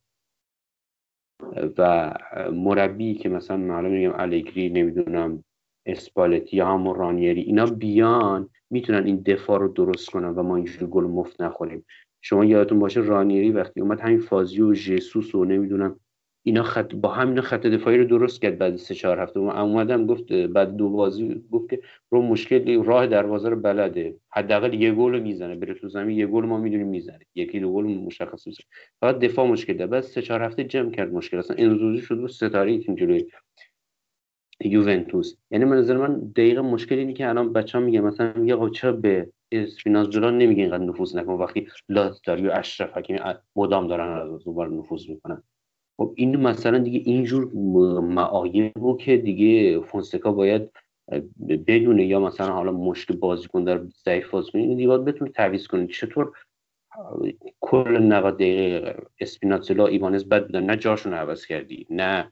و 1.78 2.14
مربی 2.52 3.16
که 3.16 3.30
مثلا 3.30 3.58
معلوم 3.58 3.92
میگم 3.92 4.14
الگری 4.16 4.70
نمی‌دونم 4.70 5.44
اسپالتی 5.86 6.58
یا 6.58 6.68
همون 6.68 6.96
رانیری 6.96 7.42
اینا 7.42 7.66
بیان 7.66 8.50
می‌تونن 8.70 9.06
این 9.06 9.22
دفاع 9.26 9.60
رو 9.60 9.68
درست 9.68 10.10
کنن 10.10 10.30
و 10.30 10.44
ما 10.44 10.56
اینجوری 10.56 10.88
گل 10.92 11.04
مفت 11.04 11.42
نخوریم. 11.42 11.86
شما 12.22 12.46
یادتون 12.46 12.80
باشه 12.80 13.00
رانیری 13.00 13.52
وقتی 13.52 13.82
اومد 13.82 14.00
همین 14.00 14.20
فازی 14.20 14.62
و 14.62 14.74
ژسوس 14.74 15.36
و 15.36 15.46
نمی‌دونم 15.46 16.00
اینا 16.46 16.64
خط 16.64 16.96
با 16.96 17.10
همین 17.10 17.42
خط 17.42 17.62
دفاعی 17.62 17.98
رو 17.98 18.06
درست 18.06 18.42
کرد 18.42 18.58
بعد 18.58 18.76
سه 18.76 18.96
چهار 18.96 19.20
هفته. 19.20 19.40
اومدم 19.40 20.06
گفت 20.06 20.34
بعد 20.34 20.76
دو 20.76 20.90
بازی 20.90 21.44
گفت 21.52 21.70
که 21.70 21.80
رو 22.12 22.22
مشکل 22.22 22.84
راه 22.84 23.08
دروازه 23.08 23.50
رو 23.50 23.56
بلده. 23.56 24.16
حداقل 24.30 24.74
یه 24.74 24.92
گل 24.92 25.20
می‌زنه 25.20 25.56
بره 25.56 25.74
تو 25.74 25.90
زمین 25.90 26.18
یه 26.18 26.28
گل 26.28 26.46
ما 26.46 26.58
می‌دونیم 26.58 26.88
می‌زنه. 26.88 27.20
یکی 27.36 27.60
دو 27.60 27.74
گل 27.74 27.84
مشخص 27.84 28.48
میشه. 28.48 28.64
فقط 29.02 29.20
دفاع 29.20 29.48
مشکل 29.48 29.74
ده 29.74 29.88
بعد 29.88 30.02
سه 30.02 30.22
چهار 30.22 30.44
هفته 30.44 30.64
جمع 30.64 30.92
کرد 30.92 31.14
مشکل. 31.14 31.38
اصلا 31.38 31.58
انزوزی 31.60 32.02
شد 32.02 32.20
و 32.20 32.28
ستاره 32.28 32.78
تیم 32.78 32.96
جلوی 32.96 33.26
یوونتوس. 34.66 35.36
یعنی 35.52 35.66
من 35.66 35.78
نظر 35.78 35.98
من 35.98 36.20
دقیقا 36.20 36.62
مشکل 36.62 36.96
اینه 36.96 37.14
که 37.14 37.30
الان 37.30 37.54
بچه 37.54 37.78
ها 37.78 37.84
میگه 37.84 38.02
مثلا 38.02 38.34
میگه 38.34 38.70
چرا 38.70 38.92
به 38.92 39.30
اسپینازولا 39.52 40.30
نمیگه 40.30 40.64
اینقدر 40.64 40.84
نفوذ 40.84 41.16
نکن؟ 41.16 41.34
وقتی 41.34 41.68
لاتاری 41.90 42.48
و 42.48 42.52
اشرف 42.54 42.98
حکیمی 42.98 43.20
مدام 43.56 43.88
دارن 43.88 44.34
از 44.34 44.44
دوباره 44.44 44.70
نفوذ 44.72 45.10
می‌کنن. 45.10 45.44
خب 45.98 46.14
این 46.16 46.36
مثلا 46.36 46.78
دیگه 46.78 47.02
اینجور 47.06 47.52
معایب 48.02 48.98
که 49.00 49.18
دیگه 49.18 49.80
فونسکا 49.80 50.32
باید 50.32 50.70
بدونه 51.68 52.06
یا 52.06 52.20
مثلا 52.20 52.54
حالا 52.54 52.72
مشکل 52.72 53.16
بازیکن 53.16 53.64
در 53.64 53.82
ضعیف 54.06 54.30
بازیکن 54.30 54.60
این 54.60 54.78
دیگه 54.78 54.98
بتونه 54.98 55.32
تعویض 55.32 55.68
کنه. 55.68 55.88
چطور 55.88 56.32
کل 57.60 57.98
90 57.98 58.36
دقیقه 58.36 58.96
اسپیناتزولا 59.20 59.88
ایوانز 59.88 60.26
بد 60.26 60.46
بودن؟ 60.46 60.64
نه 60.64 60.78
جاشون 60.78 61.14
عوض 61.14 61.46
کردی 61.46 61.88
نه 61.90 62.32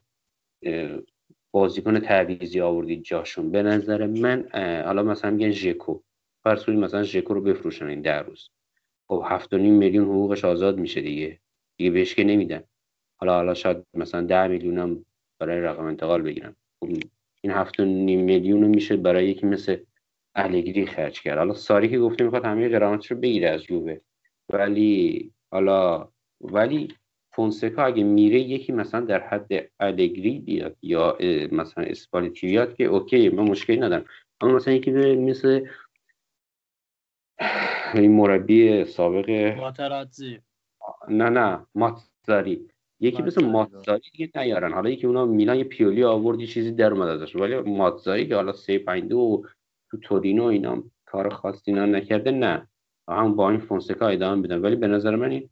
بازیکن 1.54 2.00
تعویزی 2.00 2.60
آوردی 2.60 2.96
جاشون. 2.96 3.50
به 3.50 3.62
نظر 3.62 4.06
من 4.06 4.48
حالا 4.84 5.02
مثلا 5.02 5.30
میگن 5.30 5.50
ژکو. 5.50 6.00
فرض 6.44 6.68
مثلا 6.68 7.02
ژکو 7.02 7.34
رو 7.34 7.40
بفروشن 7.40 7.86
این 7.86 8.00
در 8.00 8.22
روز. 8.22 8.48
خب 9.08 9.24
7.5 9.40 9.52
میلیون 9.54 10.04
حقوقش 10.04 10.44
آزاد 10.44 10.78
میشه 10.78 11.00
دیگه. 11.00 11.38
دیگه 11.76 11.90
بهش 11.90 12.14
که 12.14 12.24
نمیدن. 12.24 12.64
حالا 13.20 13.34
حالا 13.34 13.54
شاید 13.54 13.86
مثلا 13.94 14.22
10 14.22 14.46
میلیون 14.46 14.78
هم 14.78 15.04
برای 15.38 15.60
رقم 15.60 15.84
انتقال 15.84 16.22
بگیرن. 16.22 16.56
خب 16.80 16.88
این 17.40 17.64
7.5 17.64 17.80
میلیون 17.80 18.64
میشه 18.64 18.96
برای 18.96 19.28
یکی 19.28 19.46
مثل 19.46 19.76
الگری 20.34 20.86
خرج 20.86 21.20
کرد. 21.20 21.38
حالا 21.38 21.54
ساری 21.54 21.88
که 21.88 21.98
گفته 21.98 22.24
می‌خواد 22.24 22.44
همه 22.44 22.68
قرامتش 22.68 23.10
رو 23.10 23.16
بگیره 23.16 23.48
از 23.48 23.70
یووه 23.70 23.96
ولی 24.52 25.30
حالا 25.50 26.08
ولی 26.40 26.88
فونسکا 27.32 27.84
اگه 27.84 28.02
میره 28.02 28.40
یکی 28.40 28.72
مثلا 28.72 29.00
در 29.00 29.20
حد 29.20 29.70
الگری 29.80 30.38
بیاد 30.38 30.76
یا 30.82 31.18
مثلا 31.52 31.84
اسپالتی 31.84 32.46
بیاد 32.46 32.74
که 32.74 32.84
اوکی 32.84 33.28
من 33.28 33.42
مشکلی 33.42 33.76
ندارم. 33.76 34.04
اما 34.40 34.52
مثلا 34.52 34.74
یکی 34.74 34.90
مثل 35.16 35.66
این 37.94 38.12
مربی 38.12 38.84
سابق 38.84 39.30
ماتراتزی 39.30 40.38
نه 41.08 41.28
نه 41.28 41.66
ماتزاری. 41.74 42.68
یکی 43.00 43.22
مثل 43.22 43.44
ماتزاری. 43.44 44.02
دیگه 44.12 44.30
نیارن. 44.36 44.72
حالا 44.72 44.90
یکی 44.90 45.06
اونا 45.06 45.26
میلان 45.26 45.56
یه 45.56 45.64
پیولی 45.64 46.04
آورد 46.04 46.40
یه 46.40 46.46
چیزی 46.46 46.72
در 46.72 46.92
اومد 46.92 47.08
ازش. 47.08 47.36
ولی 47.36 47.60
ماتزاری 47.60 48.28
که 48.28 48.34
حالا 48.34 48.52
سه 48.52 48.78
پنج 48.78 49.12
و 49.12 49.44
تو 49.90 49.96
تورینو 49.96 50.44
اینا 50.44 50.82
کار 51.06 51.28
خاصی 51.28 51.62
اینا 51.66 51.86
نکرده 51.86 52.30
نه. 52.30 52.68
هم 53.08 53.36
با 53.36 53.50
این 53.50 53.60
فونسکا 53.60 54.08
ادامه 54.08 54.42
بدن 54.42 54.60
ولی 54.60 54.76
به 54.76 54.86
نظر 54.86 55.16
من 55.16 55.30
این 55.30 55.50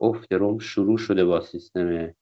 افت 0.00 0.32
روم 0.32 0.58
شروع 0.58 0.98
شده 0.98 1.24
با 1.24 1.40
سیستم 1.40 2.14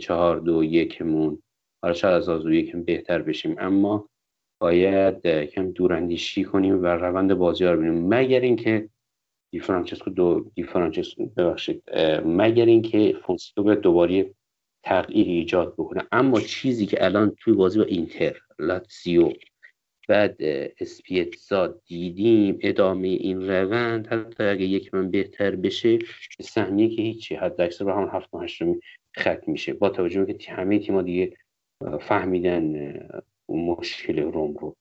چهار 0.00 0.40
دو 0.40 0.64
یکمون. 0.64 1.42
حالا 1.82 1.94
شاید 1.94 2.14
از 2.14 2.28
آزو 2.28 2.52
یکم 2.52 2.82
بهتر 2.82 3.22
بشیم. 3.22 3.56
اما 3.58 4.08
باید 4.60 5.26
کم 5.26 5.70
دوراندیشی 5.70 6.44
کنیم 6.44 6.82
و 6.82 6.86
روند 6.86 7.34
بازی 7.34 7.64
ها 7.64 7.72
رو 7.72 7.78
ببینیم. 7.78 8.08
مگر 8.08 8.40
اینکه 8.40 8.88
دی 9.52 9.60
فرانچسکو 9.60 10.10
دو 10.10 10.50
دی 10.54 10.62
فرانچسکو 10.62 11.26
ببخشید 11.26 11.82
مگر 12.24 12.66
اینکه 12.66 13.16
فونسکا 13.22 13.62
به 13.62 13.74
دوباره 13.74 14.34
تغییر 14.84 15.26
ایجاد 15.26 15.74
بکنه. 15.74 16.02
اما 16.12 16.40
چیزی 16.40 16.86
که 16.86 17.04
الان 17.04 17.36
توی 17.38 17.54
بازی 17.54 17.78
با 17.78 17.84
اینتر 17.84 18.40
لاتسیو 18.58 19.32
بعد 20.08 20.36
اسپیتزا 20.80 21.66
دیدیم 21.86 22.58
ادامه 22.62 23.08
این 23.08 23.50
روند. 23.50 24.06
حتی 24.06 24.44
اگه 24.44 24.64
یک 24.64 24.94
من 24.94 25.10
بهتر 25.10 25.56
بشه 25.56 25.98
سهمیه 26.40 26.96
که 26.96 27.02
هیچی 27.02 27.34
حد 27.34 27.60
اکثر 27.60 27.84
به 27.84 27.92
همون 27.92 28.08
هفت 28.12 28.28
هشتمی 28.34 28.80
ختم 29.18 29.52
میشه. 29.52 29.72
با 29.72 29.88
توجه 29.88 30.32
که 30.34 30.52
همه 30.52 30.78
تیما 30.78 31.02
دیگه 31.02 31.36
فهمیدن 32.00 32.98
مشکل 33.48 34.18
روم 34.18 34.54
رو. 34.54 34.76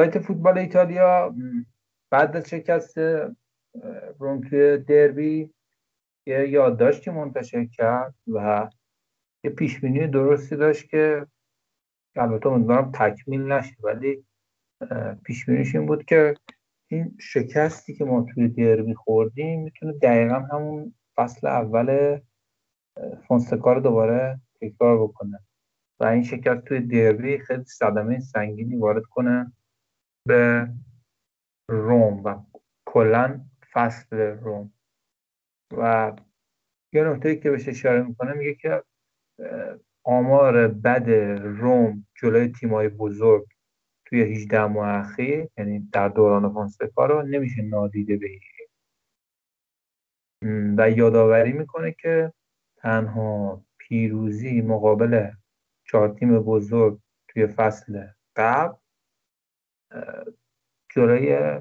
سایت 0.00 0.18
فوتبال 0.18 0.58
ایتالیا 0.58 1.34
بعد 2.10 2.36
از 2.36 2.48
شکست 2.48 2.98
روم 4.18 4.40
توی 4.48 4.78
دربی 4.78 5.50
یه 6.26 6.48
یادداشتی 6.48 7.10
منتشر 7.10 7.64
کرد 7.64 8.14
و 8.32 8.68
یه 9.44 9.50
پیشبینی 9.50 10.06
درستی 10.06 10.56
داشت 10.56 10.88
که 10.88 11.26
البته 12.16 12.48
امیدوارم 12.48 12.92
تکمیل 12.94 13.52
نشه 13.52 13.76
ولی 13.82 14.24
پیشبینیش 15.24 15.74
این 15.74 15.86
بود 15.86 16.04
که 16.04 16.34
این 16.86 17.16
شکستی 17.20 17.94
که 17.94 18.04
ما 18.04 18.26
توی 18.34 18.48
دربی 18.48 18.94
خوردیم 18.94 19.62
می‌تونه 19.62 19.92
دقیقا 19.92 20.38
همون 20.38 20.94
فصل 21.16 21.46
اول 21.46 22.18
فونسکا 23.28 23.72
رو 23.72 23.80
دوباره 23.80 24.40
تکرار 24.60 25.02
بکنه. 25.02 25.40
و 26.00 26.04
این 26.04 26.22
شکست 26.22 26.64
توی 26.64 26.80
دربی 26.80 27.38
خیلی 27.38 27.64
صدمه 27.64 28.20
سنگینی 28.20 28.76
وارد 28.76 29.04
کنه. 29.04 29.52
به 30.28 30.68
روم 31.70 32.24
و 32.24 32.44
کلا 32.86 33.40
فصل 33.72 34.16
روم. 34.16 34.72
و 35.76 36.12
یه 36.92 37.04
نکته 37.04 37.36
که 37.36 37.50
بهش 37.50 37.68
اشاره 37.68 38.02
می‌کنه 38.02 38.32
میگه 38.32 38.54
که 38.54 38.82
آمار 40.04 40.68
بد 40.68 41.10
روم 41.42 42.06
جلوی 42.14 42.48
تیمای 42.48 42.88
بزرگ 42.88 43.46
توی 44.06 44.22
18 44.22 44.66
ماه 44.66 44.88
اخیر 44.88 45.48
یعنی 45.58 45.88
در 45.92 46.08
دوران 46.08 46.52
فونسکا 46.52 47.06
رو 47.06 47.22
نمیشه 47.22 47.62
نادیده 47.62 48.16
بگیریم 48.16 48.68
و 50.78 50.90
یادآوری 50.90 51.52
می‌کنه 51.52 51.92
که 51.92 52.32
تنها 52.76 53.64
پیروزی 53.78 54.60
مقابل 54.60 55.30
چهار 55.84 56.08
تیم 56.08 56.38
بزرگ 56.38 57.00
توی 57.28 57.46
فصل 57.46 58.06
قبل 58.36 58.79
جلوی 60.94 61.60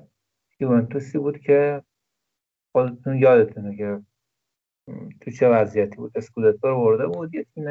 یوونتوسی 0.60 1.18
بود 1.18 1.40
که 1.40 1.84
خودتون 2.72 3.18
یادتونه 3.18 3.78
که 3.78 4.02
تو 5.22 5.32
چه 5.32 5.50
وضعیتی 5.50 5.96
بود؟ 5.96 6.12
اسکودتو 6.16 6.68
رو 6.68 6.82
برده 6.82 7.08
بود 7.08 7.36
یه 7.36 7.44
تیم 7.44 7.66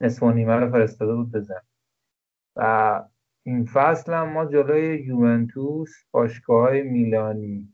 نصف 0.00 0.22
و 0.22 0.30
نیمه 0.30 0.56
رو 0.56 0.70
فرستاده 0.70 1.14
بود 1.14 1.32
بزن 1.32 1.60
و 2.56 3.02
این 3.46 3.64
فصل 3.64 4.12
هم 4.12 4.32
ما 4.32 4.46
جلوی 4.46 5.02
یوونتوس 5.02 5.90
باشگاه 6.10 6.68
های 6.68 6.82
میلانی 6.82 7.72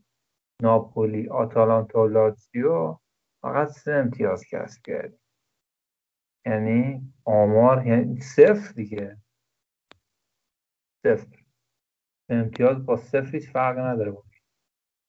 ناپولی 0.61 1.29
آتالانتا 1.29 2.03
و 2.03 2.07
لاتزیو 2.07 2.97
فقط 3.41 3.67
سه 3.67 3.91
امتیاز 3.91 4.45
کسب 4.45 4.81
کردیم. 4.81 5.19
یعنی 6.45 7.13
آمار 7.25 7.87
یعنی 7.87 8.21
صفر 8.21 8.73
دیگه. 8.73 9.17
صفر. 11.05 11.45
امتیاز 12.29 12.85
با 12.85 12.97
صفر 12.97 13.31
هیچ 13.31 13.49
فرق 13.49 13.77
نداره 13.77 14.11
با 14.11 14.23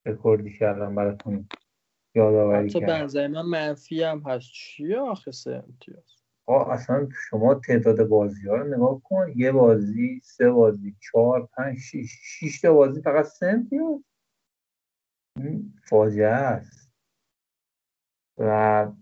رکوردی 0.07 0.59
کردم 0.59 0.95
براتون. 0.95 1.49
یادآوری 2.15 2.69
حتی 2.69 2.81
کردم. 2.81 2.87
بنظر 2.87 3.29
من 3.29 3.43
منفی 3.43 4.03
هم 4.03 4.19
هست. 4.19 4.51
چیه 4.53 4.99
آخه 4.99 5.31
سه 5.31 5.65
امتیاز؟ 5.69 6.17
آه 6.49 6.71
اصلا 6.71 7.09
شما 7.31 7.55
تعداد 7.55 8.09
بازی 8.09 8.49
ها 8.49 8.57
رو 8.57 8.75
نگاه 8.75 9.01
کن. 9.05 9.33
یه 9.37 9.53
بازی 9.53 10.21
سه 10.25 10.51
بازی 10.51 10.97
چهار 11.01 11.49
پنج 11.57 11.79
شیش. 11.79 12.11
شیش 12.23 12.61
تا 12.61 12.75
بازی 12.75 13.03
فقط 13.03 13.25
سه 13.25 13.47
امتیاز. 13.47 14.05
این 15.37 15.75
فاجعه 15.85 16.27
است. 16.27 16.93
و 18.39 18.93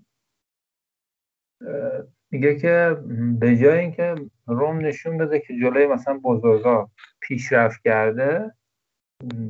میگه 2.35 2.55
که 2.55 2.97
به 3.40 3.57
جای 3.57 3.79
اینکه 3.79 4.14
روم 4.47 4.79
نشون 4.79 5.18
بده 5.18 5.40
که 5.40 5.55
جلوی 5.62 5.87
مثلا 5.87 6.18
بزرگا 6.18 6.90
پیشرفت 7.20 7.83
کرده 7.83 8.55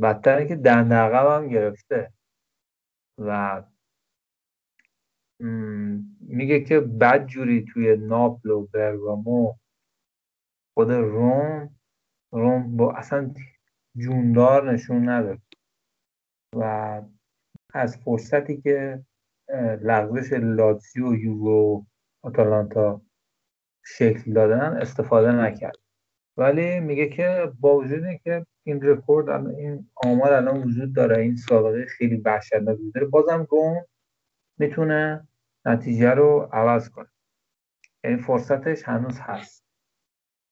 بدتره 0.03 0.49
که 0.49 0.57
دند 0.57 0.93
عقب 0.93 1.43
هم 1.43 1.49
گرفته. 1.49 2.13
و 3.19 3.63
میگه 6.21 6.61
که 6.61 6.81
بد 6.81 7.27
جوری 7.27 7.65
توی 7.73 7.97
ناپل 7.97 8.51
و 8.51 8.67
برگامو 8.67 9.55
خود 10.75 10.91
روم 10.91 11.77
روم 12.33 12.77
با 12.77 12.93
اصلا 12.93 13.35
جوندار 13.97 14.73
نشون 14.73 15.09
نداد 15.09 15.41
و 16.57 17.03
از 17.75 17.97
فرصتی 17.97 18.61
که 18.61 19.05
لغزش 19.83 20.33
لاتزیو 20.33 21.49
و 21.49 21.85
آتالانتا 22.25 23.01
شکل 23.85 24.33
دادن 24.33 24.77
استفاده 24.77 25.33
نکرد. 25.33 25.77
ولی 26.37 26.81
میگه 26.81 27.09
که 27.09 27.53
با 27.61 27.77
وجود 27.77 28.05
اینکه 28.05 28.47
این 28.63 28.83
رکورد 28.83 29.47
این 29.47 29.91
آمار 29.95 30.33
الان 30.33 30.63
وجود 30.63 30.95
داره 30.95 31.19
این 31.23 31.37
سابقه 31.37 31.87
خیلی 31.87 32.17
وحشتناک 32.17 32.79
وجود 32.79 32.95
داره 32.95 33.07
بازم 33.07 33.47
روم 33.51 33.85
می‌تونه 34.59 35.29
نتیجه 35.65 36.11
رو 36.11 36.49
عوض 36.53 36.89
کنه. 36.91 37.09
یعنی 38.05 38.17
فرصتش 38.17 38.83
هنوز 38.85 39.19
هست. 39.21 39.65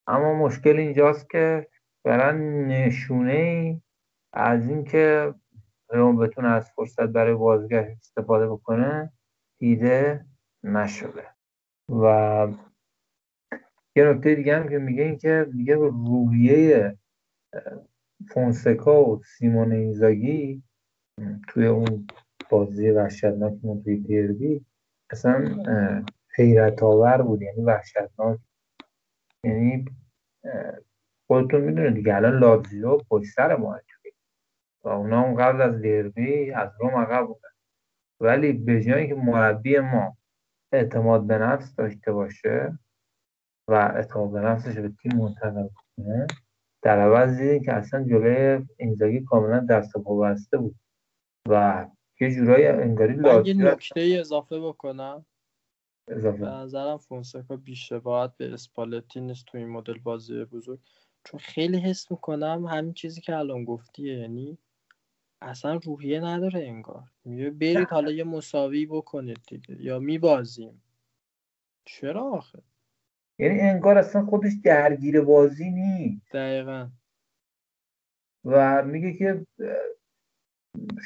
اما 0.06 0.34
مشکل 0.34 0.76
اینجاست 0.76 1.30
که 1.30 1.68
برن 2.04 2.66
نشونه 2.66 3.32
ای 3.32 3.80
از 4.32 4.68
اینکه 4.68 5.34
روم 5.88 6.16
بتونه 6.16 6.48
از 6.48 6.70
فرصت 6.70 7.06
برای 7.06 7.34
بازگشت 7.34 7.96
استفاده 8.00 8.48
بکنه 8.48 9.12
دیده 9.58 10.26
نشده. 10.62 11.31
و 11.92 12.48
یه 13.96 14.04
نکته 14.04 14.34
دیگه 14.34 14.56
هم 14.56 14.68
که 14.68 14.78
میگه 14.78 15.02
این 15.02 15.18
که 15.18 15.46
میگه 15.52 15.74
روحیه 15.74 16.98
فونسکا 18.28 19.04
و 19.04 19.22
سیمون 19.22 19.72
اینزاگی 19.72 20.62
توی 21.48 21.66
اون 21.66 22.06
بازی 22.50 22.90
وحشتناک 22.90 23.52
توی 23.84 23.96
دربی 23.96 24.64
اصلا 25.10 25.64
حیرت 26.36 26.82
آور 26.82 27.22
بود 27.22 27.42
یعنی 27.42 27.62
وحشتناک. 27.62 28.38
یعنی 29.44 29.84
خودتون 31.26 31.60
می‌دونه 31.60 31.90
دیگه 31.90 32.16
الان 32.16 32.38
لاتزیو 32.38 32.98
پشت 33.10 33.32
سر 33.34 33.56
ما 33.56 33.80
و 34.84 34.88
اونا 34.88 35.22
هم 35.22 35.34
قبل 35.34 35.62
از 35.62 35.82
دربی 35.82 36.50
از 36.50 36.70
روم 36.80 36.90
عقب 36.90 37.26
بودن. 37.26 37.48
ولی 38.20 38.52
به 38.52 38.82
جای 38.82 39.00
اینکه 39.00 39.14
مربی 39.14 39.78
ما 39.78 40.16
اعتماد 40.72 41.26
به 41.26 41.38
نفس 41.38 41.74
داشته 41.74 42.12
باشه 42.12 42.78
و 43.68 43.74
اعتماد 43.74 44.32
به 44.32 44.40
نفسش 44.40 44.78
به 44.78 44.92
تیم 45.02 45.16
منتقل 45.16 45.68
کنه. 45.96 46.26
در 46.82 47.00
عوض 47.00 47.38
دیدیم 47.38 47.62
که 47.62 47.72
اصلا 47.72 48.04
جلوی 48.04 48.66
اینزاگی 48.76 49.20
کاملا 49.20 49.66
دست 49.70 49.92
بسته 49.98 50.58
بود 50.58 50.74
و 51.48 51.86
یه 52.20 52.30
جورایی 52.30 52.66
انگاری 52.66 53.14
من 53.14 53.46
یه 53.46 53.54
نکته 53.54 54.16
اضافه 54.20 54.60
بکنم. 54.60 55.26
اضافه. 56.08 56.38
به 56.38 56.46
نظرم 56.46 56.96
فونسکا 56.96 57.56
بیشتر 57.56 57.98
باید 57.98 58.36
به 58.36 58.52
اسپالتی 58.52 59.20
نیست 59.20 59.46
تو 59.46 59.58
این 59.58 59.68
مدل 59.68 59.98
بازی 59.98 60.44
بزرگ. 60.44 60.78
چون 61.24 61.40
خیلی 61.40 61.78
حس 61.78 62.10
می‌کنم 62.10 62.66
همین 62.66 62.92
چیزی 62.92 63.20
که 63.20 63.36
الان 63.36 63.64
گفتیه 63.64 64.18
یعنی 64.18 64.58
اصلا 65.42 65.80
روحیه 65.84 66.20
نداره 66.20 66.60
انگار. 66.60 67.02
میگه 67.24 67.50
برید 67.50 67.88
حالا 67.88 68.10
یه 68.10 68.24
مساوی 68.24 68.86
بکنید 68.86 69.38
دیگه 69.48 69.82
یا 69.82 69.98
میبازیم. 69.98 70.82
چرا 71.84 72.22
آخه؟ 72.22 72.62
یعنی 73.38 73.60
انگار 73.60 73.98
اصلا 73.98 74.26
خودش 74.26 74.52
درگیر 74.64 75.20
بازی 75.20 75.70
نیست. 75.70 76.32
دقیقا. 76.32 76.88
و 78.44 78.82
میگه 78.84 79.12
که 79.12 79.46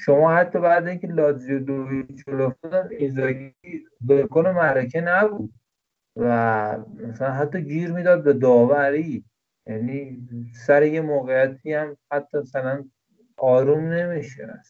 شما 0.05 0.35
حتی 0.35 0.59
بعد 0.59 0.87
اینکه 0.87 1.07
لازیو 1.07 1.59
دو 1.59 2.03
جلو 2.03 2.43
افتادن 2.43 2.89
ایزاگی 2.91 3.55
بلکن 4.01 4.47
معرکه 4.47 5.01
نبود. 5.01 5.53
و 6.17 6.79
مثلا 6.95 7.33
حتی 7.33 7.63
گیر 7.63 7.93
می‌داد 7.93 8.25
به 8.25 8.33
داوری. 8.33 9.25
یعنی 9.67 10.29
سر 10.67 10.83
یه 10.83 11.01
موقعیتی 11.01 11.73
هم 11.73 11.97
حتی 12.13 12.39
مثلا 12.39 12.85
آروم 13.37 13.85
نمیشه. 13.85 14.63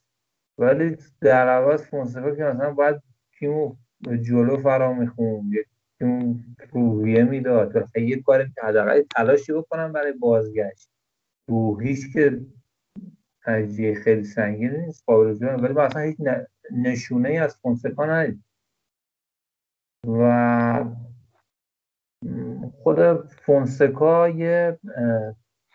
ولی 0.59 0.97
در 1.21 1.49
عوض 1.49 1.83
فونسکا 1.83 2.35
که 2.35 2.45
مثلا 2.45 2.71
باید 2.71 3.03
تیمو 3.39 3.77
جلو 4.23 4.57
فرا 4.57 4.93
میخون 4.93 5.53
تیم 5.99 6.57
روحیه 6.73 7.25
می‌داد. 7.25 7.89
یه 7.97 8.23
کار 8.23 8.49
حداقل 8.63 9.03
تلاشی 9.17 9.53
بکنم 9.53 9.93
برای 9.93 10.13
بازگشت. 10.13 10.91
روحیش 11.49 12.13
که 12.13 12.41
تجزیه 13.43 13.95
خیلی 13.95 14.25
سنگین 14.25 14.71
نیست 14.71 15.05
قابل 15.07 15.45
ولی 15.63 15.73
ما 15.73 15.83
اصلا 15.83 16.03
هیچ 16.03 16.17
نشونه 16.71 17.29
ای 17.29 17.39
از 17.39 17.57
فونسکا 17.57 18.07
ندید 18.07 18.45
و 20.07 20.85
خود 22.83 23.29
فونسکا 23.31 24.29
یه 24.29 24.79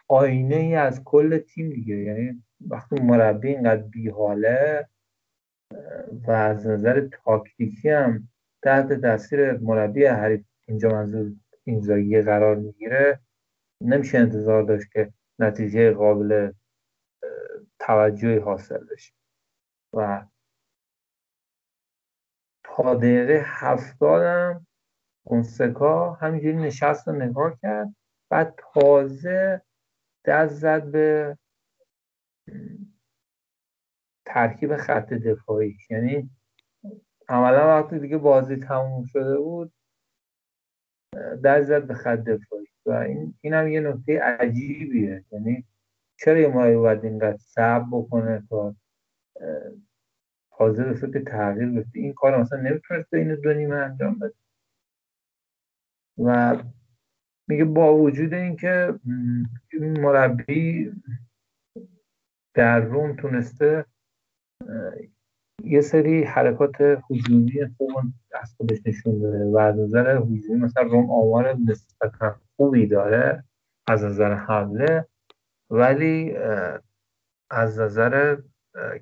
آینه 0.07 0.55
ای 0.55 0.75
از 0.75 1.03
کل 1.03 1.37
تیم 1.37 1.69
دیگه. 1.69 1.95
یعنی 1.95 2.43
وقتی 2.69 2.95
مربی 3.01 3.47
اینقدر 3.47 3.81
بیحاله 3.81 4.87
و 6.27 6.31
از 6.31 6.67
نظر 6.67 7.07
تاکتیکی 7.11 7.89
هم 7.89 8.27
تحت 8.63 8.93
تاثیر 8.93 9.51
مربی 9.51 10.05
حریف 10.05 10.45
اینجا 10.67 10.89
منظور 10.89 11.31
اینزاگی 11.63 12.21
قرار 12.21 12.55
می‌گیره 12.55 13.19
نمیشه 13.81 14.17
انتظار 14.17 14.63
داشت 14.63 14.91
که 14.91 15.13
نتیجه 15.39 15.91
قابل 15.91 16.51
توجهی 17.79 18.37
حاصل 18.37 18.85
بشه. 18.91 19.13
و 19.93 20.25
تا 22.63 22.95
دقیقه 22.95 23.43
هفتادم 23.45 24.67
اونسکا 25.23 26.13
همینجوری 26.13 26.57
نشست 26.57 27.07
و 27.07 27.11
نگاه 27.11 27.59
کرد 27.61 27.95
بعد 28.29 28.59
تازه 28.73 29.61
دست 30.25 30.53
زد 30.53 30.83
به 30.83 31.37
ترکیب 34.25 34.77
خط 34.77 35.13
دفاعی. 35.13 35.77
یعنی 35.89 36.29
عملا 37.29 37.67
وقتی 37.67 37.99
دیگه 37.99 38.17
بازی 38.17 38.55
تموم 38.55 39.05
شده 39.05 39.37
بود 39.37 39.73
دست 41.43 41.67
زد 41.67 41.87
به 41.87 41.93
خط 41.93 42.19
دفاعی. 42.19 42.67
و 42.85 42.91
این, 42.91 43.33
این 43.41 43.53
هم 43.53 43.67
یه 43.67 43.79
نکته 43.79 44.19
عجیبیه. 44.19 45.25
یعنی 45.31 45.67
چرا 46.19 46.39
یه 46.39 46.47
ماهی 46.47 46.75
باید 46.75 47.05
اینقدر 47.05 47.37
صبر 47.37 47.85
بکنه 47.91 48.43
تا 48.49 48.75
حاضر 50.49 50.93
به 50.93 51.11
که 51.11 51.19
تغییر 51.19 51.69
بده 51.69 51.87
این 51.93 52.13
کار 52.13 52.41
مثلا 52.41 52.61
نمی‌تونست 52.61 53.13
این 53.13 53.35
دو 53.35 53.53
نیمه 53.53 53.75
انجام 53.75 54.19
بده. 54.19 54.33
و 56.17 56.57
میگه 57.47 57.65
با 57.65 57.97
وجود 57.97 58.33
اینکه 58.33 58.99
این 59.73 59.99
مربی 59.99 60.91
در 62.53 62.79
روم 62.79 63.15
تونسته 63.15 63.85
یه 65.63 65.81
سری 65.81 66.23
حرکات 66.23 66.81
هجومی 66.81 67.51
خوب 67.77 67.91
از 68.41 68.53
خودش 68.57 68.77
نشون 68.85 69.21
بده 69.21 69.45
و 69.45 69.57
از 69.57 69.79
نظر 69.79 70.17
هجومی 70.17 70.59
مثلا 70.59 70.83
روم 70.83 71.11
آمار 71.11 71.53
نسبتا 71.67 72.35
خوبی 72.55 72.87
داره 72.87 73.43
از 73.87 74.03
نظر 74.03 74.33
حمله 74.33 75.07
ولی 75.69 76.35
از 77.49 77.79
نظر 77.79 78.37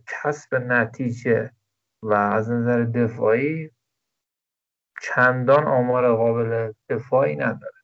کسب 0.08 0.56
نتیجه 0.56 1.52
و 2.04 2.14
از 2.14 2.52
نظر 2.52 2.84
دفاعی 2.84 3.72
چندان 5.02 5.64
آمار 5.64 6.16
قابل 6.16 6.74
دفاعی 6.90 7.36
نداره. 7.36 7.80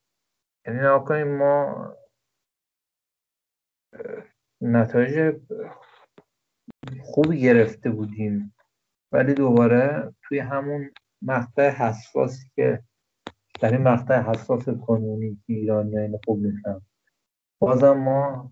یعنی 0.67 0.79
نکنیم 0.79 1.37
ما 1.37 1.95
نتایج 4.61 5.35
خوبی 7.03 7.41
گرفته 7.41 7.89
بودیم. 7.89 8.55
ولی 9.11 9.33
دوباره 9.33 10.13
توی 10.23 10.39
همون 10.39 10.91
مقطع 11.21 11.69
حساسی 11.69 12.51
که 12.55 12.83
در 13.61 13.71
این 13.71 13.81
مقطع 13.81 14.21
حساس 14.21 14.69
کنونی 14.69 15.35
که 15.47 15.53
ایرانی 15.53 15.97
این 15.97 16.19
خوب 16.25 16.45
نیستن 16.45 16.81
بازم 17.59 17.93
ما 17.93 18.51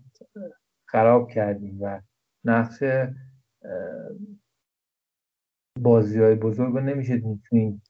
خراب 0.88 1.30
کردیم 1.30 1.82
و 1.82 2.00
نقش 2.44 2.82
بازی 5.80 6.20
های 6.20 6.34
بزرگ 6.34 6.74
رو 6.74 6.80
نمیشه 6.80 7.20
تو 7.20 7.38
این 7.52 7.82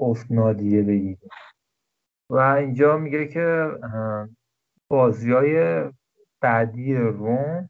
افت 0.00 0.32
نادیه 0.32 0.82
بگیریم. 0.82 1.28
و 2.30 2.38
اینجا 2.38 2.98
میگه 2.98 3.28
که 3.28 3.70
بازی 4.88 5.32
های 5.32 5.84
بعدی 6.42 6.94
روم 6.94 7.68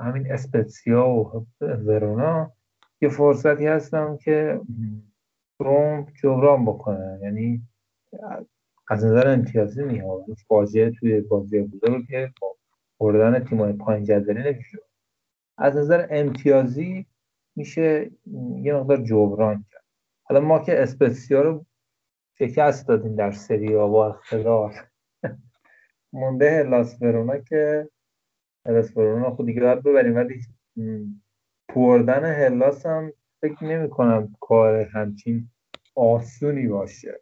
همین 0.00 0.32
اسپتسیا 0.32 1.08
و 1.08 1.46
ورونا 1.60 2.52
یه 3.00 3.08
فرصتی 3.08 3.66
هستم 3.66 4.16
که 4.16 4.60
روم 5.58 6.06
جبران 6.22 6.64
بکنه 6.64 7.18
یعنی 7.22 7.62
از 8.90 9.04
نظر 9.04 9.28
امتیازی 9.28 9.82
میاد 9.82 10.24
فاجعه 10.48 10.90
توی 10.90 11.20
بازی 11.20 11.60
بزرگ 11.60 12.30
بردن 13.00 13.44
تیمای 13.44 13.72
پایین 13.72 14.04
جدولی 14.04 14.52
نمیشه 14.52 14.78
از 15.58 15.76
نظر 15.76 16.06
امتیازی 16.10 17.06
میشه 17.56 18.10
یه 18.62 18.74
مقدار 18.74 18.96
جبران 18.96 19.64
کرد. 19.72 19.84
حالا 20.22 20.40
ما 20.40 20.58
که 20.58 20.82
اسپسیا 20.82 21.42
رو 21.42 21.66
شکست 22.38 22.88
دادیم 22.88 23.14
در 23.14 23.32
سری 23.32 23.68
با 23.74 24.08
اختدار 24.08 24.74
مونده 26.12 26.50
هلاس 26.50 27.02
ورونا 27.02 27.38
که 27.38 27.88
هلاس 28.66 28.96
ورونا 28.96 29.30
خود 29.30 29.46
دیگه 29.46 29.60
باید 29.60 29.82
ببریم 29.82 30.16
ولی 30.16 30.40
بردن 31.74 32.24
هلاس 32.24 32.86
هم 32.86 33.12
فکر 33.40 33.64
نمی 33.64 33.90
کنم 33.90 34.36
کار 34.40 34.74
همچین 34.74 35.50
آسونی 35.94 36.68
باشه. 36.68 37.20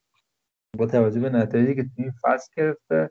با 0.79 0.87
توجه 0.87 1.20
به 1.20 1.31
نتایجی 1.31 1.75
که 1.75 1.83
تو 1.83 1.88
این 1.96 2.12
فصل 2.22 2.53
گرفته 2.57 3.11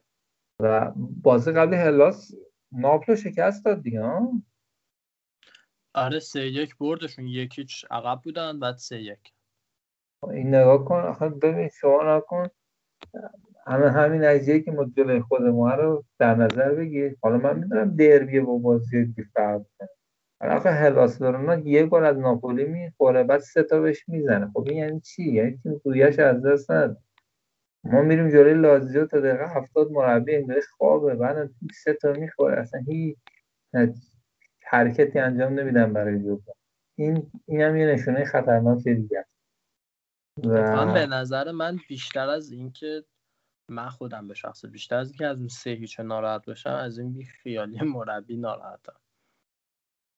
و 0.62 0.92
بازی 0.96 1.52
قبل 1.52 1.74
هلاس 1.74 2.32
ناپلو 2.72 3.16
شکست 3.16 3.66
داد 3.66 3.82
دیگه 3.82 4.02
آره 5.94 6.20
سه 6.20 6.48
یک 6.48 6.78
بردشون. 6.78 7.28
یکیچ 7.28 7.86
عقب 7.92 8.22
بودن 8.24 8.60
بعد 8.60 8.78
سه 8.78 9.02
یک. 9.02 9.34
این 10.24 10.56
نگاه 10.56 10.86
کن 10.86 11.00
آخه 11.00 11.30
ببین 11.30 11.70
شما 11.70 12.18
نکن 12.18 12.48
همه 13.68 13.92
همین 13.92 14.24
نتیجه 14.24 14.60
که 14.60 14.72
ما 14.72 14.86
جلوی 14.98 15.22
خود 15.22 15.42
ما 15.42 15.76
رو 15.76 16.06
در 16.20 16.36
نظر 16.36 16.76
بگیر. 16.76 17.16
حالا 17.22 17.38
من 17.38 17.60
می‌دونم 17.60 17.96
دربیه 17.96 18.42
با 18.42 18.58
بازی 18.58 19.14
فرق 19.34 19.62
آخه 20.42 20.70
هلاس 20.70 21.22
ورونا 21.22 21.56
یه 21.56 21.86
گل 21.86 22.06
از 22.06 22.18
ناپولی 22.18 22.66
می‌خوره 22.66 23.24
بعد 23.24 23.40
سه 23.40 23.64
تا 23.64 23.80
بهش 23.80 24.10
می‌زنه. 24.10 24.52
خب 24.54 24.66
این 24.68 24.78
یعنی 24.78 25.00
چی؟ 25.00 25.32
یعنی 25.32 25.58
تیم 25.64 25.82
رویش 25.86 26.20
از 26.20 26.46
دست 26.46 26.72
ند 26.72 26.98
ما 27.84 28.02
میریم 28.02 28.30
جلوی 28.30 28.54
لازیو 28.54 29.06
تا 29.06 29.20
دقیقه 29.20 29.48
هفتاد 29.48 29.92
مربی 29.92 30.36
انگلیس 30.36 30.68
خوابه. 30.78 31.16
بعد 31.16 31.50
سه 31.84 31.94
تا 31.94 32.14
می‌خوره. 32.14 32.60
اصلا 32.60 32.80
هیچ 32.88 33.18
حرکتی 34.68 35.20
انجام 35.20 35.60
نمیدن 35.60 35.94
برای 35.94 36.20
جبران 36.20 36.56
این 36.98 37.32
این 37.46 37.62
هم 37.62 37.78
یه 37.78 37.88
نشونه 37.88 38.26
خطرناک 38.26 38.84
دیگه 38.84 39.26
و 40.44 40.94
به 40.94 41.06
نظر 41.06 41.52
من 41.52 41.78
بیشتر 41.90 42.30
از 42.30 42.52
اینکه 42.52 43.04
من 43.70 43.90
خودم 43.90 44.28
به 44.28 44.34
شخص 44.34 44.66
بیشتر 44.66 44.96
از 44.96 45.10
اینکه 45.10 45.26
از 45.26 45.38
اون 45.38 45.48
سه 45.48 45.70
هیچ 45.70 46.00
ناراحت 46.00 46.46
باشم 46.46 46.70
از 46.70 47.00
این 47.00 47.14
بی 47.14 47.26
خیالی 47.26 47.80
مربی 47.82 48.38
ناراحتم. 48.38 49.00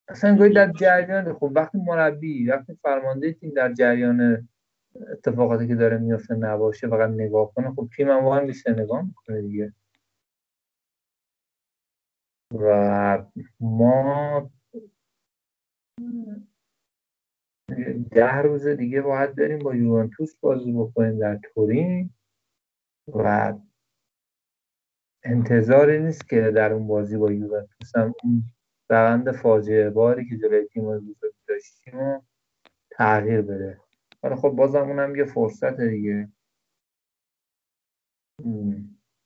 اصلا 0.09 0.35
گوی 0.35 0.53
در 0.53 0.71
جریان 0.71 1.33
خب 1.33 1.51
وقتی 1.55 1.77
مربی 1.77 2.49
وقتی 2.49 2.75
فرمانده 2.75 3.33
تیم 3.33 3.53
در 3.53 3.73
جریان 3.73 4.47
اتفاقاتی 5.11 5.67
که 5.67 5.75
داره 5.75 5.97
میفته 5.97 6.35
نباشه 6.35 6.87
فقط 6.87 7.09
نگاه 7.09 7.53
کنه 7.53 7.71
خب 7.71 7.89
تیم 7.95 8.09
هم 8.09 8.23
واقعا 8.23 8.45
بیشتر 8.45 8.71
نگاه 8.71 9.01
می‌کنه 9.01 9.41
دیگه. 9.41 9.73
و 12.51 13.25
ما 13.59 14.51
ده 18.11 18.35
روز 18.35 18.67
دیگه 18.67 19.01
باید 19.01 19.35
بریم 19.35 19.59
با 19.59 19.75
یوونتوس 19.75 20.35
بازی 20.35 20.73
بکنیم 20.73 21.19
در 21.19 21.39
تورین. 21.53 22.16
و 23.07 23.53
انتظاری 25.23 25.99
نیست 25.99 26.29
که 26.29 26.51
در 26.51 26.73
اون 26.73 26.87
بازی 26.87 27.17
با 27.17 27.31
یوونتوس 27.31 27.95
هم 27.95 28.13
اون 28.23 28.43
روند 28.89 29.31
فاجعه 29.31 29.89
باری 29.89 30.29
که 30.29 30.37
جلوی 30.37 30.65
تیم 30.65 30.83
بزرگ 30.83 31.33
داشتیم 31.47 32.21
تغییر 32.91 33.41
بده. 33.41 33.81
ولی 34.23 34.35
خب 34.35 34.49
بازم 34.49 34.79
اونم 34.81 35.15
یه 35.15 35.25
فرصت 35.25 35.81
دیگه. 35.81 36.29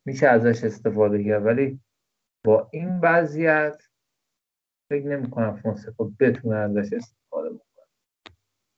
میشه 0.06 0.28
ازش 0.28 0.64
استفاده 0.64 1.24
کرد. 1.24 1.46
ولی 1.46 1.80
با 2.46 2.70
این 2.72 3.00
وضعیت 3.00 3.84
فکر 4.90 5.06
نمی 5.06 5.30
کنم 5.30 5.56
فونسکا 5.56 6.12
بتونه 6.20 6.56
ازش 6.56 6.94
استفاده 6.94 7.50
بکنه. 7.50 7.86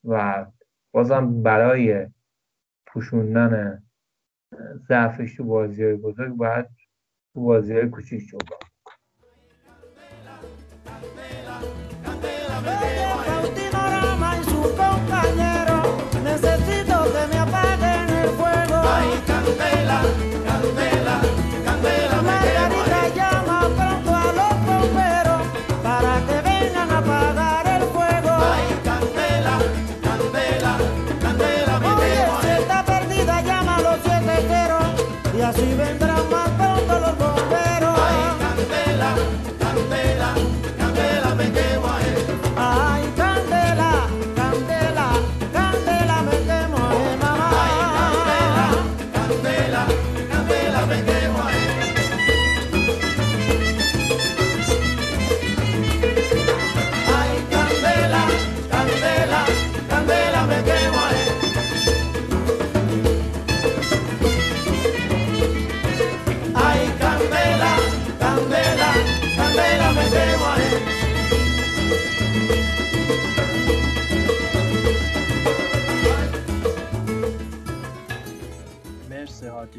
و 0.04 0.46
بازم 0.92 1.44
برای 1.44 2.08
پوشوندن 2.88 3.84
ضعفش 4.88 5.36
تو 5.36 5.44
بازی 5.44 5.84
های 5.84 5.96
بزرگ 5.96 6.34
باید 6.34 6.66
تو 7.34 7.42
بازی 7.42 7.74
های 7.74 7.90
کوچیک 7.90 8.28
جبران 8.28 8.73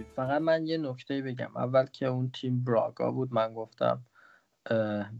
فقط 0.02 0.42
من 0.42 0.66
یه 0.66 0.78
نکته 0.78 1.22
بگم. 1.22 1.56
اول 1.56 1.86
که 1.86 2.06
اون 2.06 2.30
تیم 2.30 2.64
براگا 2.64 3.10
بود 3.10 3.32
من 3.32 3.54
گفتم 3.54 4.02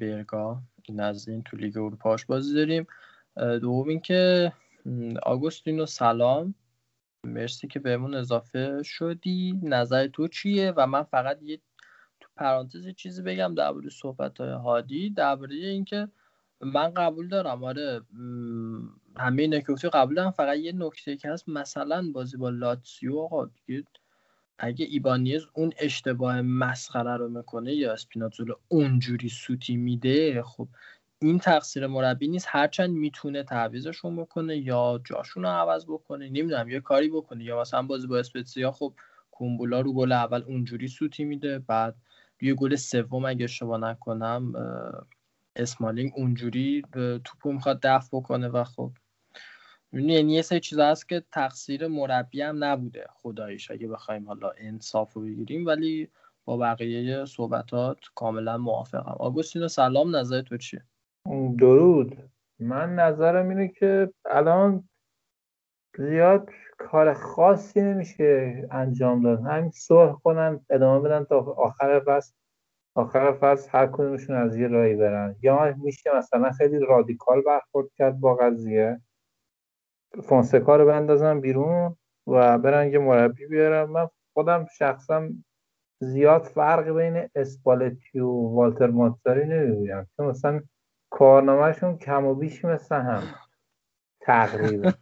برگا 0.01 0.63
این 0.83 1.01
از 1.01 1.29
این 1.29 1.43
تو 1.43 1.57
لیگ 1.57 1.77
اروپاش 1.77 2.25
بازی 2.25 2.55
داریم. 2.55 2.87
دوم 3.37 3.89
اینکه 3.89 4.53
آگوستینو 5.23 5.87
سلام 5.87 6.55
مرسی 7.27 7.69
که 7.69 7.79
بهمون 7.79 8.15
اضافه 8.15 8.83
شدی. 8.83 9.61
نظر 9.63 10.07
تو 10.07 10.29
چیه؟ 10.29 10.73
و 10.77 10.87
من 10.87 11.03
فقط 11.03 11.43
یه 11.43 11.61
تو 12.21 12.29
پرانتز 12.37 12.89
چیزی 12.89 13.23
بگم 13.23 13.55
درباره 13.55 13.89
صحبت 13.91 14.41
های 14.41 14.51
هادی. 14.51 15.11
درباره 15.11 15.55
اینکه 15.55 16.09
من 16.61 16.95
قبول 16.95 17.29
دارم. 17.29 17.65
آره 17.65 18.01
همه 19.17 19.61
که 19.61 19.89
قبول 19.89 20.15
دارم. 20.15 20.31
فقط 20.31 20.59
یه 20.59 20.73
نکته 20.73 21.17
که 21.17 21.31
هست 21.31 21.49
مثلا 21.49 22.11
بازی 22.15 22.37
با 22.37 22.51
لاتسیو 22.51 23.19
آقا 23.19 23.47
دیگه 23.47 23.85
اگه 24.59 24.87
ایبانیز 24.87 25.47
اون 25.55 25.73
اشتباه 25.79 26.43
مسخره 26.43 27.17
رو 27.17 27.29
می‌کنه 27.29 27.75
یا 27.75 27.93
اسپیناتزولا 27.93 28.55
اونجوری 28.69 29.29
سوتی 29.29 29.77
میده 29.77 30.43
خب 30.43 30.69
این 31.23 31.39
تقصیر 31.39 31.87
مربی 31.87 32.29
نیست. 32.29 32.47
هرچند 32.51 32.91
می‌تونه 32.91 33.43
تعویزشون 33.43 34.17
بکنه 34.17 34.57
یا 34.57 35.01
جاشون 35.05 35.43
رو 35.43 35.49
عوض 35.49 35.87
بکنه 35.87 36.29
نمی‌دونم 36.29 36.69
یه 36.69 36.81
کاری 36.81 37.09
بکنه. 37.09 37.45
یا 37.45 37.61
مثلا 37.61 37.83
بازی 37.83 38.07
با 38.07 38.19
اسپتسیا 38.19 38.73
خب 38.73 38.95
کومبولا 39.31 39.81
رو 39.81 39.93
گل 39.93 40.13
اول 40.13 40.43
اونجوری 40.43 40.89
سوتی 40.89 41.25
میده 41.25 41.59
بعد 41.59 41.97
روی 42.41 42.55
گل 42.55 42.77
سوم 42.77 43.25
اگه 43.25 43.45
اشتباه 43.45 43.81
نکنم 43.81 44.53
اسمالینگ 45.57 46.13
اونجوری 46.17 46.83
توپو 47.25 47.53
می‌خواد 47.53 47.81
دفع 47.83 48.09
بکنه 48.13 48.49
و 48.49 48.65
خب 48.65 48.93
یعنی 49.95 50.33
یه 50.33 50.43
سری 50.43 50.61
چیز 50.61 50.79
هست 50.79 51.09
که 51.09 51.23
تقصیر 51.33 51.87
مربی 51.87 52.43
هم 52.43 52.65
نبوده 52.65 53.07
خدایش 53.15 53.71
اگه 53.71 53.89
بخوایم 53.89 54.27
حالا 54.27 54.53
انصاف 54.59 55.13
رو 55.13 55.23
بگیریم 55.23 55.67
ولی 55.67 56.09
با 56.45 56.57
بقیه 56.57 57.25
صحبتات 57.25 57.99
کاملا 58.15 58.59
موافقم. 58.59 59.17
آگوستینو 59.19 59.69
سلام 59.69 60.17
نظر 60.17 60.43
تو 60.43 60.57
چیه؟ 60.57 60.83
درود. 61.59 62.17
من 62.59 62.95
نظرم 62.95 63.49
اینه 63.49 63.69
که 63.69 64.13
الان 64.25 64.89
زیاد 65.99 66.49
کار 66.79 67.15
خاصی 67.15 67.81
نمیشه 67.81 68.69
انجام 68.71 69.23
داد. 69.23 69.41
همین 69.41 69.71
صلح 69.71 70.13
کنن 70.13 70.61
ادامه 70.71 71.09
بدن 71.09 71.25
تا 71.25 71.41
آخر 71.41 72.03
فصل. 72.07 72.33
آخر 72.95 73.33
فصل 73.33 73.69
هر 73.73 73.87
کدومشون 73.87 74.37
از 74.37 74.57
یه 74.57 74.69
رایی 74.69 74.97
برن. 74.97 75.37
یا 75.43 75.75
میشه 75.79 76.17
مثلا 76.17 76.53
خیلی 76.53 76.79
رادیکال 76.79 77.43
برخورد 77.43 77.89
کرد 77.97 78.21
با 78.21 78.35
قضیه. 78.35 79.01
فونسکا 80.23 80.77
رو 80.77 80.87
بندازم 80.87 81.41
بیرون 81.41 81.97
و 82.27 82.59
برن 82.59 82.93
یه 82.93 82.99
مربی 82.99 83.47
بیارم. 83.47 83.91
من 83.91 84.09
خودم 84.35 84.67
شخصا 84.79 85.29
زیاد 86.01 86.43
فرق 86.43 86.89
بین 86.91 87.29
اسپالتی 87.35 88.21
و 88.21 88.29
والتر 88.29 88.87
ماتزاری 88.87 89.47
نمی‌بینم. 89.47 90.07
چون 90.17 90.27
مثلا 90.27 90.61
کارنامهشون 91.11 91.99
کم 91.99 92.27
و 92.27 92.35
بیش 92.35 92.65
مثل 92.65 92.95
هم. 92.95 93.23
تقریبا. 94.21 94.93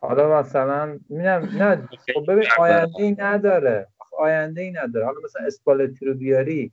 حالا 0.00 0.40
مثلا 0.40 0.98
می‌دونم 1.08 1.48
نه 1.58 1.88
خب 2.14 2.32
ببین 2.32 2.44
آینده 2.58 3.02
ای 3.02 3.16
نداره. 3.18 3.86
آینده 4.18 4.60
ای 4.60 4.70
نداره. 4.70 5.06
حالا 5.06 5.18
مثلا 5.24 5.46
اسپالتی 5.46 6.06
رو 6.06 6.14
بیاری 6.14 6.72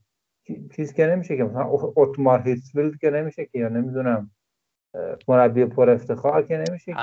چیز 0.76 0.93
که 0.93 1.05
نمیشه 1.05 1.38
که 1.38 1.43
مثلا 1.43 1.70
اتمار 1.95 2.41
هیتسفیلد 2.41 2.97
که 2.97 3.09
نمیشه 3.09 3.45
که 3.45 3.59
یا 3.59 3.70
نمی‌دونم. 3.70 4.32
مربی 5.28 5.66
پر 5.66 5.89
افتخار 5.89 6.41
که 6.41 6.58
نمیشه 6.58 6.94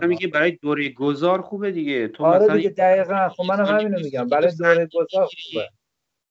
که 0.00 0.06
میگه 0.06 0.28
برای 0.28 0.50
دوره 0.50 0.88
گذار 0.88 1.40
خوبه 1.40 1.70
دیگه. 1.70 2.08
تو 2.08 2.24
آره 2.24 2.44
مثلا 2.44 2.56
دیگه 2.56 2.70
دقیقا. 2.70 3.28
خب 3.28 3.44
منم 3.48 3.64
همینو 3.64 3.98
میگم. 4.00 4.26
برای 4.26 4.52
دوره 4.58 4.88
گذار 4.94 5.24
خوبه. 5.24 5.68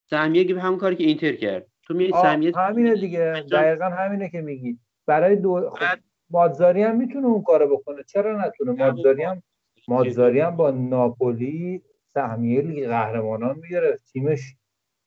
سهمیه 0.09 0.53
به 0.53 0.61
همون 0.61 0.79
کاری 0.79 0.95
که 0.95 1.03
اینتر 1.03 1.31
کرد. 1.31 1.65
تو 1.83 1.93
میگی 1.93 2.11
سهمیه 2.11 2.51
همینه 2.55 2.95
دیگه. 2.95 3.43
دقیقا 3.51 3.85
همینه 3.85 4.29
که 4.29 4.41
میگی. 4.41 4.79
برای 5.05 5.35
دو 5.35 5.69
خب 5.69 5.85
مادزاری 6.29 6.83
هم 6.83 6.97
می‌تونه 6.97 7.27
اون 7.27 7.41
کارو 7.41 7.77
بکنه. 7.77 8.03
چرا 8.03 8.45
نتونه؟ 8.45 8.71
مادزاری 8.71 9.23
هم 9.23 9.43
مادزاری 9.87 10.39
هم 10.39 10.55
با 10.55 10.71
ناپولی 10.71 11.81
سهمیه 12.13 12.61
لیگ 12.61 12.87
قهرمانان 12.87 13.59
می‌گرفت. 13.61 14.11
تیمش 14.13 14.39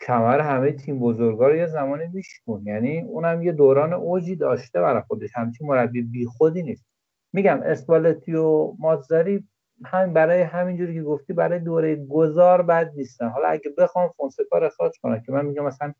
کمر 0.07 0.40
همه 0.40 0.72
تیم 0.72 0.98
بزرگا 0.98 1.48
رو 1.48 1.57
یه 1.57 1.66
زمانی 1.66 2.05
میشکن 2.12 2.62
یعنی 2.64 3.00
اونم 3.00 3.42
یه 3.42 3.53
دوران 3.53 3.92
اوجی 3.92 4.36
داشته 4.36 4.80
برای 4.80 5.03
خودش. 5.03 5.30
همچین 5.34 5.66
مربی 5.66 6.03
بی 6.03 6.26
خودی 6.26 6.62
نیست. 6.62 6.84
میگم 7.32 7.61
اسپالتی 7.64 8.34
و 8.34 8.74
مازاری 8.78 9.48
همین 9.84 10.14
برای 10.14 10.42
همینجوری 10.42 10.94
که 10.94 11.03
گفتی 11.03 11.32
برای 11.32 11.59
دوره 11.59 11.96
گذار 11.96 12.62
بد 12.62 12.92
نیستن. 12.96 13.28
حالا 13.28 13.48
اگه 13.48 13.70
بخوام 13.78 14.09
فونسکا 14.09 14.59
رو 14.59 14.66
اخراج 14.66 14.92
کنم 15.03 15.20
که 15.20 15.32
من 15.32 15.44
میگم 15.46 15.64
مثلا 15.64 15.92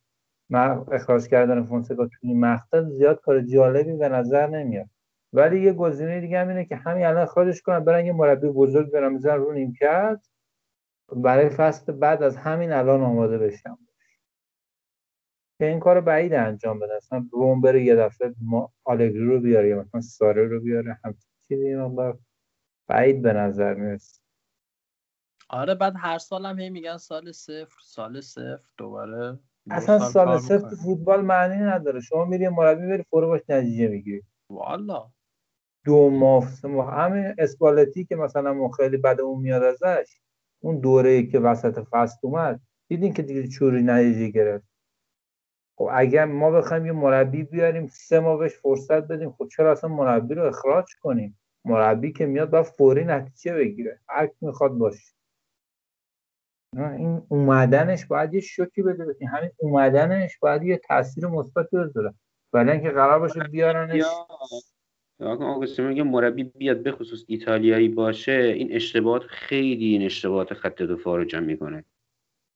اخراج 0.93 1.27
کردن 1.27 1.63
فونسکا 1.63 2.07
توی 2.07 2.29
این 2.29 2.41
مقطع 2.41 2.83
زیاد 2.83 3.21
کار 3.21 3.41
جالبی 3.41 3.97
به 3.97 4.09
نظر 4.09 4.47
نمیاد. 4.47 4.87
ولی 5.33 5.61
یه 5.61 5.73
گزینه 5.73 6.21
دیگه 6.21 6.39
هم 6.41 6.49
اینه 6.49 6.65
که 6.65 6.77
همین 6.77 7.07
الان 7.07 7.23
اخراجش 7.23 7.63
کنن 7.63 7.81
برن 7.85 8.07
یه 8.07 8.13
مربی 8.13 8.49
بزرگ 8.49 8.91
برن 8.91 9.13
می‌ذارن 9.13 9.41
رو 9.41 9.53
نیمکت 9.53 10.21
برای 11.17 11.49
فصل 11.49 11.93
بعد 11.93 12.23
از 12.23 12.37
همین 12.37 12.73
الان 12.73 13.01
آماده 13.03 13.39
بشم. 13.39 13.79
که 15.63 15.69
این 15.69 15.81
کار 15.81 16.01
بعید 16.01 16.35
انجام 16.35 16.79
بده. 16.79 16.95
اصلا 16.97 17.29
روم 17.33 17.61
بره 17.61 17.85
یه 17.85 17.97
دفعه 17.97 18.35
ما 18.41 18.73
آلگری 18.85 19.25
رو 19.25 19.41
بیاره 19.41 19.69
یا 19.69 19.81
مثلا 19.81 20.01
ساره 20.01 20.45
رو 20.45 20.61
بیاره 20.61 20.99
هم 21.05 21.15
چیزی 21.49 21.75
مقدار 21.75 22.19
بعید 22.89 23.23
به 23.23 23.33
نظر 23.33 23.75
می‌رسه. 23.75 24.21
آره 25.49 25.75
بعد 25.75 25.95
هر 25.97 26.19
سال 26.19 26.47
هم 26.47 26.59
هی 26.59 26.71
میگن 26.71 26.97
سال 26.97 27.33
صفر 27.33 27.77
سال 27.83 28.21
صفر 28.21 28.69
دوباره 28.77 29.39
اصلا 29.71 29.99
سال 29.99 30.39
صفر 30.39 30.69
فوتبال 30.69 31.21
معنی 31.21 31.63
نداره. 31.63 32.01
شما 32.01 32.25
میری 32.25 32.49
مربی 32.49 32.87
بری 32.87 33.03
فرو 33.11 33.29
باش 33.29 33.41
نتیجه 33.49 33.89
می‌گیری. 33.89 34.23
والا. 34.51 35.11
دو 35.85 36.11
ماه 36.11 36.45
همین 36.91 37.35
اسپالتی 37.39 38.05
که 38.05 38.17
مثلا 38.17 38.55
ما 38.55 38.69
خیلی 38.69 38.97
بدمون 38.97 39.43
میاد 39.43 39.63
ازش 39.63 40.21
اون 40.63 40.81
دوره 40.81 41.23
که 41.27 41.39
وسط 41.39 41.87
فصل 41.91 42.19
اومد 42.23 42.61
دیدین 42.89 43.13
که 43.13 43.23
دیگه 43.23 43.49
چوری 43.49 43.83
نتیجه 43.83 44.29
گرفت. 44.29 44.72
خب 45.77 45.89
اگر 45.93 46.25
ما 46.25 46.51
بخوایم 46.51 46.87
یه 46.87 46.93
مربی 46.93 47.43
بیاریم 47.43 47.87
سه 47.87 48.21
ماه 48.21 48.39
بهش 48.39 48.53
فرصت 48.53 49.09
بدیم 49.09 49.31
خب 49.31 49.49
چرا 49.49 49.73
اصلا 49.73 49.91
مربی 49.91 50.35
رو 50.35 50.47
اخراج 50.47 50.85
کنیم؟ 51.01 51.39
مربی 51.65 52.13
که 52.13 52.27
میاد 52.27 52.51
باید 52.51 52.65
فوری 52.65 53.05
نتیجه 53.05 53.55
بگیره. 53.55 54.01
هر 54.09 54.29
می‌خواد 54.41 54.73
باشه. 54.73 55.15
این 56.77 57.23
اومدنش 57.29 58.07
باید 58.07 58.35
یه 58.35 58.41
شوکی 58.41 58.83
بده 58.83 59.05
بکنیم 59.05 59.29
همین 59.29 59.51
اومدنش 59.57 60.39
باید 60.39 60.63
یه 60.63 60.77
تاثیر 60.77 61.27
مثبت 61.27 61.71
بذاره. 61.71 62.15
ولی 62.53 62.71
اینکه 62.71 62.91
قرار 62.91 63.19
باشه 63.19 63.41
بیارنش. 63.41 64.05
آقا 65.21 65.67
میگه؟ 65.79 66.03
مربی 66.03 66.45
بیاد 66.45 66.83
به 66.83 66.93
خصوص 66.93 67.25
ایتالیایی 67.29 67.89
باشه 67.89 68.33
این 68.33 68.73
اشتباهات 68.73 69.23
خیلی 69.23 69.85
این 69.85 70.03
اشتباهات 70.03 70.55
خط 70.55 70.83
دفاع 70.83 71.17
رو 71.17 71.25
جمع 71.25 71.47
می‌کنه. 71.47 71.85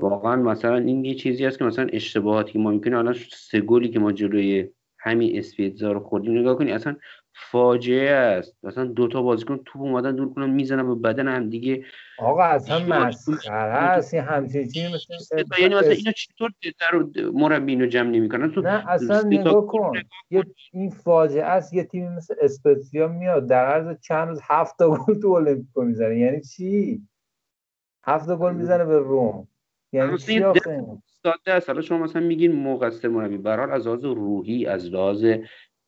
واقعا 0.00 0.36
مثلا 0.36 0.76
این 0.76 1.04
یه 1.04 1.14
چیزی 1.14 1.44
هست 1.44 1.58
که 1.58 1.64
مثلا 1.64 1.86
اشتباهاتی 1.92 2.52
که 2.52 2.58
ما 2.58 2.70
می‌کنیم 2.70 2.96
الان 2.96 3.14
سه 3.32 3.60
گلی 3.60 3.88
که 3.88 3.98
ما 3.98 4.12
جلوی 4.12 4.68
همین 4.98 5.38
اسپیتزا 5.38 5.92
رو 5.92 6.00
خوردیم 6.00 6.38
نگاه 6.38 6.58
کنی 6.58 6.72
اصلا 6.72 6.96
فاجعه 7.34 8.10
است. 8.10 8.56
مثلا 8.62 8.84
دو 8.84 9.08
تا 9.08 9.22
بازیکن 9.22 9.60
توپ 9.64 9.82
اومدن 9.82 10.16
دور 10.16 10.34
کنن 10.34 10.50
می‌زنن 10.50 10.88
به 10.88 10.94
بدن 10.94 11.28
هم 11.28 11.50
دیگه. 11.50 11.84
آقا 12.18 12.42
اصلا 12.42 12.86
مسخره 12.86 13.54
است. 13.54 14.14
این 14.14 14.22
همچین 14.22 14.68
چیزی 14.68 14.86
مثل 14.94 15.44
یعنی 15.58 15.74
مثلا 15.74 15.90
اینا 15.90 16.12
چطور 16.12 16.50
در 16.80 17.22
مربی 17.32 17.72
اینو 17.72 17.86
جمع 17.86 18.10
نمی‌کنن؟ 18.10 18.52
تو 18.52 18.60
نه 18.60 18.90
اصلا 18.90 19.22
نگاه 19.22 19.66
کن. 19.66 19.92
یه 20.30 20.44
این 20.72 20.90
فاجعه 20.90 21.44
است 21.44 21.74
یه 21.74 21.84
تیمی 21.84 22.08
مثل 22.08 22.34
اسپتزیا 22.40 23.08
میاد 23.08 23.46
در 23.46 23.66
عرض 23.66 24.00
چند 24.00 24.28
روز 24.28 24.40
هفت 24.42 24.78
تا 24.78 24.90
گل 24.90 25.20
تو 25.20 25.28
المپیکو 25.28 25.82
می‌زنه. 25.82 26.18
یعنی 26.18 26.40
چی؟ 26.40 27.02
هفت 28.04 28.36
گل 28.36 28.54
می‌زنه 28.54 28.84
به 28.84 28.98
روم. 28.98 29.48
یعنی 29.92 30.18
چی 30.18 30.42
ساده 31.22 31.52
است. 31.52 31.68
حالا 31.68 31.80
شما 31.80 31.98
مثلا 31.98 32.22
میگین 32.22 32.52
مقصر 32.52 33.08
مربی. 33.08 33.38
برحال 33.38 33.70
از 33.70 33.86
لحاظ 33.86 34.04
روحی 34.04 34.66
از 34.66 34.90
لحاظ 34.90 35.26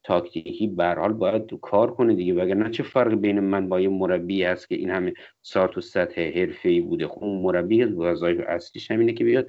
تاکتیکی 0.04 0.66
برحال 0.66 1.12
باید 1.12 1.46
تو 1.46 1.56
کار 1.56 1.94
کنه 1.94 2.14
دیگه. 2.14 2.34
وگرنه 2.34 2.70
چه 2.70 2.82
فرق 2.82 3.14
بین 3.14 3.40
من 3.40 3.68
با 3.68 3.80
یه 3.80 3.88
مربی 3.88 4.42
هست 4.42 4.68
که 4.68 4.74
این 4.74 4.90
همه 4.90 5.14
سال 5.42 5.66
تو 5.66 5.80
سطح 5.80 6.46
ای 6.64 6.80
بوده. 6.80 7.08
خب 7.08 7.24
اون 7.24 7.42
مربی 7.42 7.84
وظایف 7.84 8.40
اصلیش 8.48 8.90
همینه 8.90 9.12
که 9.12 9.24
بیاد 9.24 9.46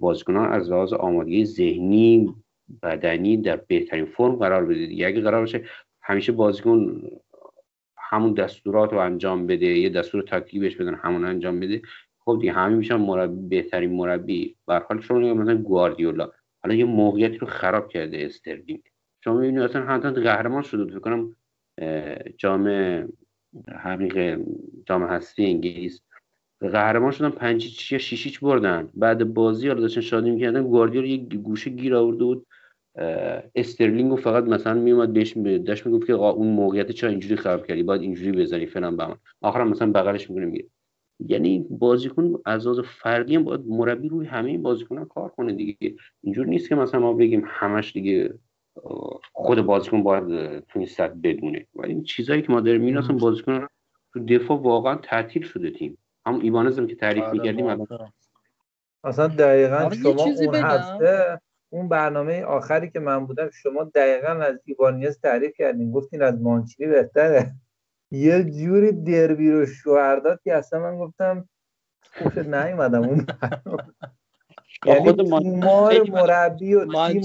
بازیکنان 0.00 0.52
از 0.52 0.70
لحاظ 0.70 0.92
آمادگی 0.92 1.44
ذهنی 1.44 2.34
بدنی 2.82 3.36
در 3.36 3.56
بهترین 3.56 4.04
فرم 4.04 4.36
قرار 4.36 4.66
بده 4.66 4.86
دیگه. 4.86 5.06
اگه 5.06 5.20
قرار 5.20 5.40
باشه 5.40 5.64
همیشه 6.02 6.32
بازیکن 6.32 7.02
همون 8.10 8.32
دستورات 8.34 8.92
رو 8.92 8.98
انجام 8.98 9.46
بده 9.46 9.66
یه 9.66 9.88
دستور 9.88 10.22
تاکتیکی 10.22 10.58
بهش 10.58 10.76
بدن 10.76 10.94
همون 10.94 11.24
انجام 11.24 11.60
بده 11.60 11.82
خب 12.28 12.38
دیگه 12.40 12.52
همین 12.52 12.78
میشن 12.78 12.96
مربی 12.96 13.48
بهترین 13.48 13.92
مربی. 13.92 14.56
به 14.66 14.78
حال 14.88 15.00
شما 15.00 15.34
مثلا 15.34 15.56
گواردیولا. 15.56 16.30
حالا 16.62 16.74
یه 16.74 16.84
موقعیتی 16.84 17.38
رو 17.38 17.46
خراب 17.46 17.88
کرده 17.88 18.18
استرلینگ. 18.24 18.82
شما 19.24 19.34
می‌بینید 19.34 19.62
اصلا 19.62 19.82
حتی 19.86 20.10
قهرمان 20.10 20.62
شده 20.62 20.84
فکر 20.84 20.98
کنم 20.98 21.36
جام 22.38 22.68
حقیق 23.68 24.40
جام 24.86 25.02
هستی 25.02 25.44
انگلیس. 25.44 26.02
قهرمان 26.60 27.10
شدن 27.10 27.30
پنج 27.30 27.92
یا 27.92 27.98
شیش 27.98 28.21
هیچ 28.21 28.40
بردن. 28.40 28.88
بعد 28.94 29.34
بازی 29.34 29.68
حالا 29.68 29.80
داشتن 29.80 30.00
شادی 30.00 30.30
می‌کردن. 30.30 30.62
گواردیولا 30.62 31.06
یه 31.06 31.16
گوشه 31.18 31.70
گیر 31.70 31.94
آورده 31.94 32.24
بود. 32.24 32.46
استرلینگ 33.54 34.10
رو 34.10 34.16
فقط 34.16 34.44
مثلا 34.44 34.74
میومد 34.74 35.12
بهش 35.12 35.36
داشت 35.66 35.86
می‌گفت 35.86 36.06
که 36.06 36.12
اون 36.12 36.48
موقعیت 36.48 36.90
چرا 36.90 37.10
اینجوری 37.10 37.36
خراب 37.36 37.66
کردی؟ 37.66 37.82
باید 37.82 38.02
اینجوری 38.02 38.32
بزنی 38.32 38.66
فلان 38.66 38.96
بهمان 38.96 39.18
آخرم 39.42 39.68
مثلا 39.68 39.92
بغلش 39.92 40.30
می‌کنه 40.30 40.46
میگه. 40.46 40.66
یعنی 41.18 41.66
بازیکن 41.70 42.34
از 42.44 42.66
لحاظ 42.66 42.80
فردی 42.80 43.36
هم 43.36 43.44
باید 43.44 43.60
مربی 43.66 44.08
روی 44.08 44.26
همه 44.26 44.50
این 44.50 44.62
بازیکنان 44.62 45.04
کار 45.04 45.28
کنه 45.28 45.52
دیگه. 45.52 45.96
اینجور 46.22 46.46
نیست 46.46 46.68
که 46.68 46.74
مثلا 46.74 47.00
ما 47.00 47.12
بگیم 47.12 47.42
همش 47.46 47.92
دیگه 47.92 48.34
خود 49.32 49.60
بازیکن 49.60 50.02
باید 50.02 50.58
تو 50.58 50.78
این 50.78 50.88
سطح 50.88 51.14
بدونه. 51.22 51.66
ولی 51.74 51.92
این 51.92 52.02
چیزایی 52.02 52.42
که 52.42 52.52
ما 52.52 52.60
داریم 52.60 52.80
می‌بینیم 52.80 53.02
اصلا 53.02 53.16
بازیکن 53.16 53.66
تو 54.12 54.24
دفاع 54.24 54.60
واقعا 54.60 54.94
تعطیل 54.94 55.42
شده 55.42 55.70
تیم. 55.70 55.98
هم 56.26 56.40
ایوانزم 56.40 56.86
که 56.86 56.94
تعریف 56.94 57.24
آره 57.24 57.32
می‌کردیم 57.32 57.86
اصلا 59.04 59.26
دقیقا 59.26 59.90
شما 59.90 60.24
اون 60.24 60.54
هفته 60.54 61.40
اون 61.70 61.88
برنامه 61.88 62.44
آخری 62.44 62.90
که 62.90 63.00
من 63.00 63.26
بودم 63.26 63.50
شما 63.50 63.84
دقیقا 63.84 64.28
از 64.28 64.60
ایوانیز 64.64 65.20
تعریف 65.20 65.52
کردین. 65.58 65.92
گفتین 65.92 66.22
از 66.22 66.40
مانچینی 66.40 66.90
بهتره. 66.90 67.52
یه 68.10 68.44
جوری 68.44 68.92
دربی 68.92 69.50
رو 69.50 69.66
شوهر 69.66 70.16
داد 70.16 70.40
که 70.44 70.54
اصلا 70.54 70.80
من 70.80 70.98
گفتم 70.98 71.48
خوشت 72.22 72.38
نیومدم 72.38 73.04
اون 73.04 73.26
یعنی 74.86 75.12
تومار 75.12 76.10
مربی 76.10 76.74
و 76.74 77.08
تیم 77.08 77.22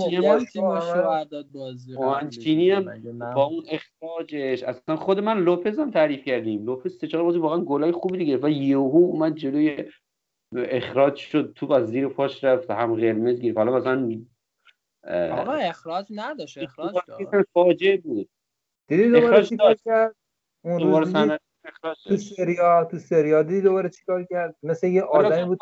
مانچینی 1.96 2.72
هم 2.72 3.20
با 3.20 3.44
اون 3.44 3.64
اخراجش 3.70 4.64
اصلا 4.64 4.96
خود 4.96 5.20
من 5.20 5.40
لوپز 5.40 5.80
هم 5.80 5.92
تعریف 5.92 6.24
کردیم. 6.24 6.66
لوپز 6.66 6.98
سه 6.98 7.08
چهار 7.08 7.24
بازی 7.24 7.40
واقعا 7.40 7.60
گلای 7.60 7.92
خوبی 7.92 8.18
دیگه 8.18 8.38
و 8.38 8.50
یهو 8.50 8.96
اومد 8.96 9.36
جلوی 9.36 9.86
اخراج 10.56 11.16
شد 11.16 11.54
تو 11.56 11.72
از 11.72 11.88
زیر 11.88 12.08
پاش 12.08 12.44
رفت 12.44 12.72
هم 12.72 12.96
قرمز 12.96 13.42
گرفت. 13.42 13.58
حالا 13.58 13.72
مثلا 13.78 14.22
آقا 15.32 15.54
اخراج 15.54 16.06
نداشت 16.16 16.58
اخراج 16.58 16.94
داشت 17.08 17.48
فاجعه 17.54 17.98
بود. 17.98 18.30
دیدی 18.88 19.10
دوباره 19.10 19.44
چیکار 19.44 19.76
کرد؟ 19.86 20.16
اون 20.62 20.80
روز 20.80 21.14
تو 22.08 22.18
سریا 22.18 22.88
تو 22.92 22.98
سریا 22.98 23.44
دیدی 23.44 23.62
دوباره 23.62 23.90
چیکار 23.90 24.24
کرد؟ 24.24 24.56
مثل 24.64 24.88
یه 24.88 25.02
آدمی 25.02 25.46
بود 25.46 25.58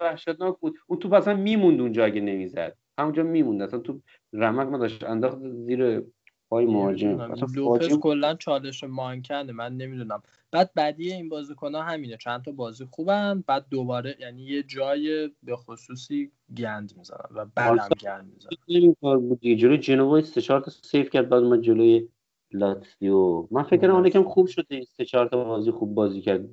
وحشتناک 0.00 0.58
بود. 0.60 0.74
اون 0.86 0.98
تو 0.98 1.14
اصلا 1.14 1.36
میموند 1.36 1.80
اونجا 1.80 2.04
اگه 2.04 2.20
نمی‌زد. 2.20 2.76
همونجا 2.98 3.22
میموند. 3.22 3.62
اصلا 3.62 3.78
تو 3.78 4.00
رمق 4.32 4.74
نداشت. 4.74 5.04
انداخت 5.04 5.38
زیر 5.38 6.02
پای 6.50 6.66
مهاجم. 6.66 7.34
لوپز 7.54 7.98
کلا 7.98 8.34
چالش 8.34 8.84
مانکنده 8.84 9.52
من 9.52 9.76
نمی‌دونم. 9.76 10.22
بعد 10.52 10.70
بعدی 10.74 11.12
این 11.12 11.28
بازیکن 11.28 11.74
ها 11.74 11.82
همینه. 11.82 12.16
چند 12.16 12.44
تا 12.44 12.52
بازی 12.52 12.84
خوبن 12.90 13.44
بعد 13.46 13.66
دوباره 13.70 14.16
یعنی 14.20 14.42
یه 14.42 14.62
جای 14.62 15.30
به 15.42 15.56
خصوصی 15.56 16.32
گند 16.56 16.92
می‌زنن 16.96 17.28
و 17.30 17.46
بعدم 17.54 17.88
گند 18.00 18.32
می‌زنن. 18.34 18.94
جلوی 19.40 19.78
جنوا 19.78 20.20
سه 20.20 20.40
چهار 20.40 20.60
تا 20.60 20.70
سیف 20.70 21.10
کرد 21.10 21.28
بعد 21.28 21.42
ما 21.42 21.56
جلوی 21.56 22.08
لاتسیو 22.52 23.48
من 23.50 23.62
فکر 23.62 23.80
کنم 23.80 24.06
یکم 24.06 24.24
خوب 24.24 24.46
شده 24.46 24.82
سه 24.96 25.04
چهار 25.04 25.28
تا 25.28 25.44
بازی 25.44 25.70
خوب 25.70 25.94
بازی 25.94 26.20
کرد. 26.20 26.48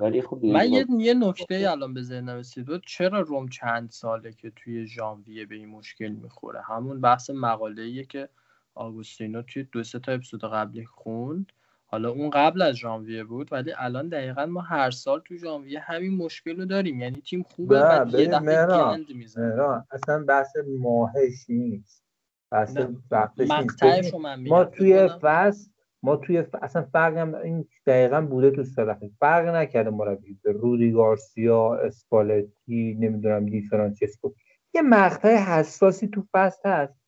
ولی 0.00 0.22
خب 0.22 0.44
من 0.44 0.72
یه, 0.72 0.86
یه 0.98 1.14
نکته 1.14 1.66
الان 1.70 1.94
به 1.94 2.02
ذهنم 2.02 2.36
رسید. 2.36 2.66
چرا 2.86 3.20
روم 3.20 3.48
چند 3.48 3.90
ساله 3.90 4.32
که 4.32 4.52
توی 4.56 4.86
ژانویه 4.86 5.46
به 5.46 5.54
این 5.54 5.68
مشکل 5.68 6.08
می‌خوره؟ 6.08 6.60
همون 6.62 7.00
بحث 7.00 7.30
مقاله 7.30 8.04
که 8.04 8.28
آگوستینو 8.74 9.42
توی 9.42 9.66
دو 9.72 9.82
سه 9.82 9.98
تا 9.98 10.12
اپیزود 10.12 10.44
قبلی 10.44 10.84
خوند. 10.84 11.52
حالا 11.86 12.10
اون 12.10 12.30
قبل 12.30 12.62
از 12.62 12.74
ژانویه 12.74 13.24
بود 13.24 13.52
ولی 13.52 13.72
الان 13.78 14.08
دقیقا 14.08 14.46
ما 14.46 14.60
هر 14.60 14.90
سال 14.90 15.20
تو 15.20 15.36
ژانویه 15.36 15.80
همین 15.80 16.16
مشکل 16.16 16.56
رو 16.56 16.64
داریم. 16.64 17.00
یعنی 17.00 17.20
تیم 17.20 17.42
خوبه 17.42 17.80
و 17.80 18.20
یه 18.20 18.26
دفعه 18.26 18.66
گند 18.66 19.14
می‌زنه. 19.14 19.84
اصلا 19.90 20.24
بحث 20.24 20.56
ماهش 20.78 21.44
نیست. 21.48 22.09
ما 24.48 24.64
توی 24.64 25.08
فصل 25.22 25.70
ما 26.02 26.16
توی 26.16 26.42
ف... 26.42 26.54
اصلا 26.62 26.82
فرق 26.82 27.16
هم 27.16 27.34
این 27.34 27.64
دقیقا 27.86 28.20
بوده 28.20 28.50
تو 28.50 28.64
سلخی 28.64 29.12
فرق 29.20 29.48
نکرده 29.48 29.90
مربی 29.90 30.38
رودی 30.44 30.92
گارسیا 30.92 31.74
اسپالتی 31.74 32.96
نمی‌دونم 33.00 33.46
دی 33.46 33.62
فرانچسکو. 33.62 34.32
یه 34.74 34.82
مقطع 34.82 35.36
حساسی 35.36 36.08
تو 36.08 36.24
فصل 36.32 36.68
هست. 36.68 37.00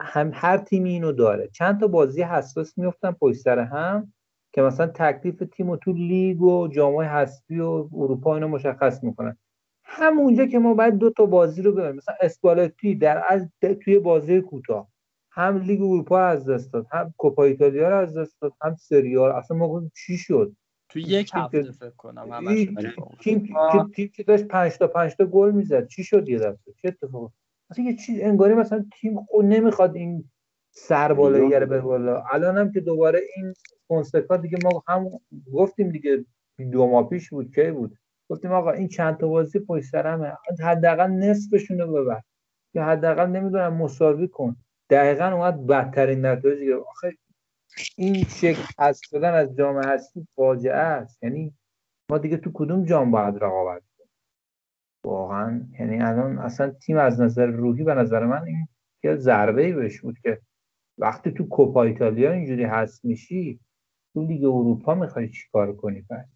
هم 0.00 0.30
هر 0.34 0.58
تیمی 0.58 0.90
اینو 0.90 1.12
داره. 1.12 1.48
چند 1.48 1.80
تا 1.80 1.86
بازی 1.86 2.22
حساس 2.22 2.78
میفتن 2.78 3.12
پشت 3.12 3.40
سر 3.40 3.58
هم 3.58 4.12
که 4.52 4.62
مثلا 4.62 4.86
تکلیف 4.86 5.42
تیم 5.56 5.70
و 5.70 5.76
تو 5.76 5.92
لیگ 5.92 6.42
و 6.42 6.68
جامعه 6.68 7.08
حذفی 7.08 7.60
و 7.60 7.88
اروپا 7.92 8.34
اینو 8.34 8.48
مشخص 8.48 9.04
می‌کنن. 9.04 9.36
همونجا 9.84 10.46
که 10.46 10.58
ما 10.58 10.74
باید 10.74 10.94
دو 10.94 11.10
تا 11.10 11.26
بازی 11.26 11.62
رو 11.62 11.72
ببینیم 11.72 11.96
مثلا 11.96 12.14
اسپالتی 12.20 12.94
در 12.94 13.24
از 13.28 13.48
توی 13.84 13.98
بازی 13.98 14.40
کوتاه. 14.40 14.88
هم 15.30 15.58
لیگ 15.58 15.82
اروپا 15.82 16.20
از 16.20 16.48
دست 16.48 16.72
داد 16.72 16.86
هم 16.92 17.14
کوپا 17.18 17.44
ایتالیا 17.44 17.88
رو 17.88 17.96
از 17.96 18.16
دست 18.16 18.40
داد 18.40 18.52
هم 18.62 18.74
سریال 18.74 19.30
اصلا 19.30 19.56
ما 19.56 19.82
چی 19.96 20.16
شد؟ 20.16 20.56
تو 20.88 20.98
یک 20.98 21.30
هفته 21.34 21.62
فکر 21.62 21.90
کنم 21.90 22.54
تیم 23.20 23.48
تیم 23.94 24.08
که 24.14 24.22
داشت 24.22 24.44
5 24.44 24.78
تا 24.78 24.86
5 24.86 25.16
تا 25.16 25.24
گل 25.24 25.50
می‌زد. 25.50 25.86
چی 25.86 26.04
شد 26.04 26.28
یه 26.28 26.38
دفعه؟ 26.38 26.74
چه 26.82 26.88
اتفاقی؟ 26.88 27.32
اصلا 27.70 27.84
یه 27.84 27.96
چیز 27.96 28.20
انگاری 28.20 28.54
مثلا 28.54 28.84
تیم 29.00 29.24
خود 29.24 29.44
نمی‌خواد 29.44 29.96
این 29.96 30.24
سر 30.70 31.12
بالا 31.12 31.38
یه 31.38 31.60
به 31.60 31.80
بالا. 31.80 32.24
الان 32.32 32.58
هم 32.58 32.72
که 32.72 32.80
دوباره 32.80 33.20
این 33.36 33.54
فونسکا 33.88 34.36
دیگه 34.36 34.58
ما 34.64 34.82
هم 34.88 35.10
گفتیم 35.52 35.90
دیگه 35.90 36.24
دو 36.72 36.86
ماه 36.86 37.08
پیش 37.08 37.30
بود 37.30 37.54
کی 37.54 37.70
بود؟ 37.70 37.98
گفتیم 38.28 38.52
آقا 38.52 38.70
این 38.70 38.88
چند 38.88 39.16
تا 39.16 39.28
بازی 39.28 39.58
پشت 39.58 39.84
سرمه. 39.84 40.32
حداقل 40.62 41.10
نصفشون 41.10 41.78
رو 41.78 41.92
ببر. 41.92 42.20
یا 42.74 42.84
حداقل 42.84 43.26
نمی‌دونم 43.26 43.74
مساوی 43.74 44.28
کن. 44.28 44.56
دقیقا 44.90 45.26
اومد 45.26 45.66
بدترین 45.66 46.26
نتایج 46.26 46.70
آخه 46.88 47.12
این 47.96 48.24
شکل 48.24 48.62
از 48.78 49.00
شدن 49.04 49.34
از 49.34 49.56
جام 49.56 49.84
هستی 49.84 50.26
فاجعه 50.36 50.74
است. 50.74 51.22
یعنی 51.22 51.54
ما 52.10 52.18
دیگه 52.18 52.36
تو 52.36 52.50
کدوم 52.54 52.84
جام 52.84 53.10
باید 53.10 53.34
رقابت 53.36 53.82
کنیم؟ 53.98 54.10
واقعا 55.04 55.66
یعنی 55.80 56.02
الان 56.02 56.38
اصلا 56.38 56.70
تیم 56.70 56.98
از 56.98 57.20
نظر 57.20 57.46
روحی 57.46 57.84
به 57.84 57.94
نظر 57.94 58.24
من 58.26 58.44
این 58.44 58.68
یه 59.04 59.16
ضربه 59.16 59.62
ای 59.62 59.72
بهش 59.72 60.00
بود 60.00 60.18
که 60.18 60.40
وقتی 60.98 61.32
تو 61.32 61.48
کوپا 61.48 61.82
ایتالیا 61.82 62.32
اینجوری 62.32 62.64
هست 62.64 63.04
میشی 63.04 63.60
تو 64.14 64.22
لیگ 64.26 64.44
اروپا 64.44 64.94
می‌خوای 64.94 65.28
چیکار 65.28 65.76
کنی 65.76 66.02
پس؟ 66.10 66.33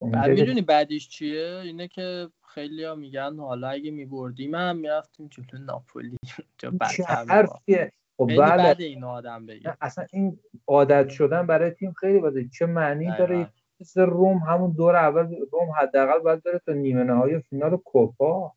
بعد 0.00 0.30
می‌دونی 0.30 0.62
بعدیش 0.62 1.08
چیه؟ 1.08 1.60
اینه 1.64 1.88
که 1.88 2.28
خیلی 2.54 2.84
ها 2.84 2.94
میگن 2.94 3.36
حالا 3.36 3.68
اگه 3.68 3.90
میبردیم 3.90 4.54
هم 4.54 4.76
می‌رفتیم 4.76 5.28
جلو 5.28 5.64
ناپولی. 5.64 6.16
چه 6.96 7.04
حرفیه؟ 7.04 7.92
خب 8.16 8.30
بعد 8.38 8.80
این 8.80 9.04
آدم 9.04 9.46
بگه. 9.46 9.76
اصلا 9.80 10.06
این 10.12 10.38
عادت 10.66 11.08
شدن 11.08 11.46
برای 11.46 11.70
تیم 11.70 11.92
خیلی 11.92 12.20
بده. 12.20 12.48
چه 12.48 12.66
معنی 12.66 13.12
داره. 13.18 13.48
مثل 13.80 14.00
روم 14.00 14.38
همون 14.38 14.72
دور 14.72 14.96
اول 14.96 15.36
روم 15.52 15.68
حداقل 15.80 16.18
باید 16.18 16.42
بره 16.42 16.60
تا 16.66 16.72
نیمه 16.72 17.04
نهایی 17.04 17.40
فینال 17.40 17.76
کوپا. 17.76 18.52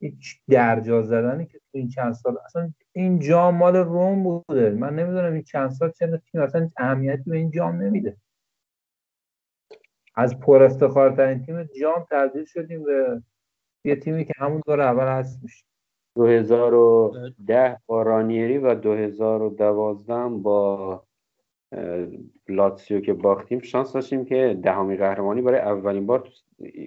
هیچ 0.00 0.40
درجا 0.48 1.02
زدنی 1.02 1.46
که 1.46 1.58
تو 1.58 1.78
این 1.78 1.88
چند 1.88 2.12
سال 2.12 2.36
اصلا 2.44 2.72
این 2.92 3.18
جام 3.18 3.54
مال 3.54 3.76
روم 3.76 4.22
بوده. 4.22 4.70
من 4.70 4.94
نمی‌دونم 4.94 5.32
این 5.32 5.42
چند 5.42 5.70
سال 5.70 5.90
چه 5.90 6.22
تیم 6.32 6.40
اصلا 6.40 6.68
اهمیتی 6.76 7.30
به 7.30 7.36
این 7.36 7.50
جام 7.50 7.82
نمیده. 7.82 8.16
از 10.18 10.40
پر 10.40 10.62
افتخارترین 10.62 11.42
تیم 11.42 11.68
جام 11.80 12.06
تبدیل 12.10 12.44
شدیم 12.44 12.84
به 12.84 13.22
یه 13.84 13.96
تیمی 13.96 14.24
که 14.24 14.32
همون 14.36 14.62
دور 14.66 14.80
اول 14.80 15.06
هست 15.06 15.40
میشه. 15.42 15.64
2010 16.16 17.78
با 17.86 18.02
رانیری 18.02 18.58
و 18.58 18.74
2012 18.74 20.14
هم 20.14 20.42
با 20.42 21.02
لاتسیو 22.48 23.00
که 23.00 23.12
باختیم 23.12 23.60
شانس 23.60 23.92
داشتیم 23.92 24.24
که 24.24 24.58
دهمی 24.62 24.96
قهرمانی 24.96 25.42
برای 25.42 25.60
اولین 25.60 26.06
بار 26.06 26.18
تو 26.18 26.30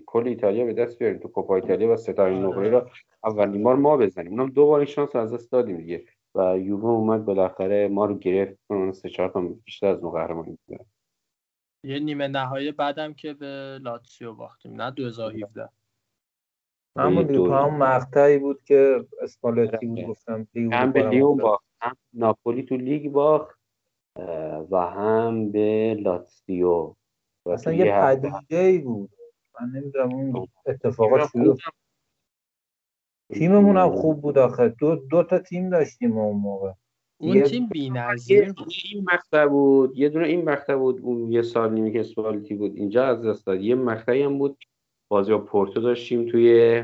کل 0.05 0.27
ایتالیا 0.27 0.65
به 0.65 0.73
دست 0.73 0.99
بیاریم 0.99 1.19
تو 1.19 1.27
کوپا 1.27 1.55
ایتالیا 1.55 1.93
و 1.93 1.97
ستاره 1.97 2.36
آره. 2.36 2.43
نقره 2.43 2.69
را 2.69 2.89
اولین 3.23 3.63
بار 3.63 3.75
ما 3.75 3.97
بزنیم. 3.97 4.32
اونم 4.32 4.49
دو 4.49 4.65
بار 4.65 4.79
این 4.79 4.86
شانس 4.86 5.15
رو 5.15 5.21
از 5.21 5.34
دست 5.34 5.51
دادیم 5.51 5.77
دیگه. 5.77 6.03
و 6.36 6.57
یووه 6.57 6.89
اومد 6.89 7.25
بالاخره 7.25 7.88
ما 7.88 8.05
رو 8.05 8.17
گرفت. 8.17 8.59
اون 8.67 8.91
سه 8.91 9.09
چهار 9.09 9.29
تا 9.29 9.41
بیشتر 9.41 9.88
از 9.88 10.03
ما 10.03 10.11
قهرمانی 10.11 10.57
بودن. 10.67 10.86
یه 11.84 11.99
نیمه 11.99 12.27
نهایی 12.27 12.71
بعدم 12.71 13.13
که 13.13 13.34
به 13.34 13.79
لاتسیو 13.82 14.34
باختیم 14.34 14.82
نه 14.82 14.91
2017 14.91 15.69
همون 16.97 17.23
دیگه 17.27 17.39
همون 17.39 17.77
مقطعی 17.77 18.38
بود 18.38 18.63
که 18.63 19.05
اسپالتی 19.21 19.86
بود 19.86 19.99
آره. 19.99 20.07
گفتم 20.07 20.47
هم 20.55 20.91
به 20.91 21.09
لیون. 21.09 21.38
باخت 21.38 21.65
هم 21.82 21.97
ناپولی 22.13 22.63
تو 22.63 22.77
لیگ 22.77 23.11
باخت 23.11 23.59
و 24.71 24.77
هم 24.77 25.51
به 25.51 25.97
لاتسیو 25.99 26.95
اصلا 27.45 27.73
یه 27.73 28.01
پدیده 28.01 28.57
ای 28.57 28.77
بود 28.77 29.11
من 29.61 29.69
نمی‌دونم 29.69 30.13
اون 30.13 30.34
خب. 30.34 30.47
اتفاقات 30.65 31.29
شروع 31.29 31.57
تیممون 33.34 33.77
هم 33.77 33.91
خوب 33.91 34.21
بود 34.21 34.38
آخه 34.38 34.69
دو, 34.69 34.95
دو 34.95 35.23
تا 35.23 35.39
تیم 35.39 35.69
داشتیم 35.69 36.17
اون 36.17 36.41
موقع 36.41 36.73
اون 37.22 37.36
یه- 37.36 37.43
تیم 37.43 37.67
بی‌نظیر 37.67 38.53
بود 38.53 38.74
این 38.93 39.03
مقطع 39.13 39.45
بود 39.45 39.97
یه 39.97 40.09
دونه 40.09 40.28
این 40.28 40.49
مقطع 40.49 40.76
بود 40.76 41.01
اون 41.01 41.32
یه 41.32 41.41
سال 41.41 41.74
نیمه 41.74 41.91
که 41.91 41.99
اسپالتی 41.99 42.55
بود. 42.55 42.76
اینجا 42.76 43.05
از 43.05 43.26
دست 43.26 43.45
داد. 43.45 43.61
یه 43.61 43.76
مقطعی 43.76 44.24
هم 44.24 44.38
بود 44.38 44.57
بازی 45.07 45.32
با 45.32 45.38
پورتو 45.38 45.82
داشتیم 45.82 46.26
توی 46.26 46.84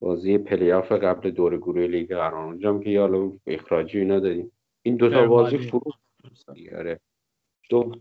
بازی 0.00 0.38
پلی 0.38 0.72
آف 0.72 0.92
قبل 0.92 1.30
دور 1.30 1.56
گروه 1.56 1.86
لیگ 1.86 2.14
قهرمانان 2.14 2.48
اونجا 2.48 2.70
هم 2.70 2.80
که 2.80 2.90
یه 2.90 3.00
حالا 3.00 3.32
اخراجی 3.46 3.98
اینا 3.98 4.20
دادیم 4.20 4.52
این 4.82 4.96
دوتا 4.96 5.26
بازی. 5.26 5.58
فرو 5.58 5.80
آره. 6.78 7.00
دو 7.70 7.92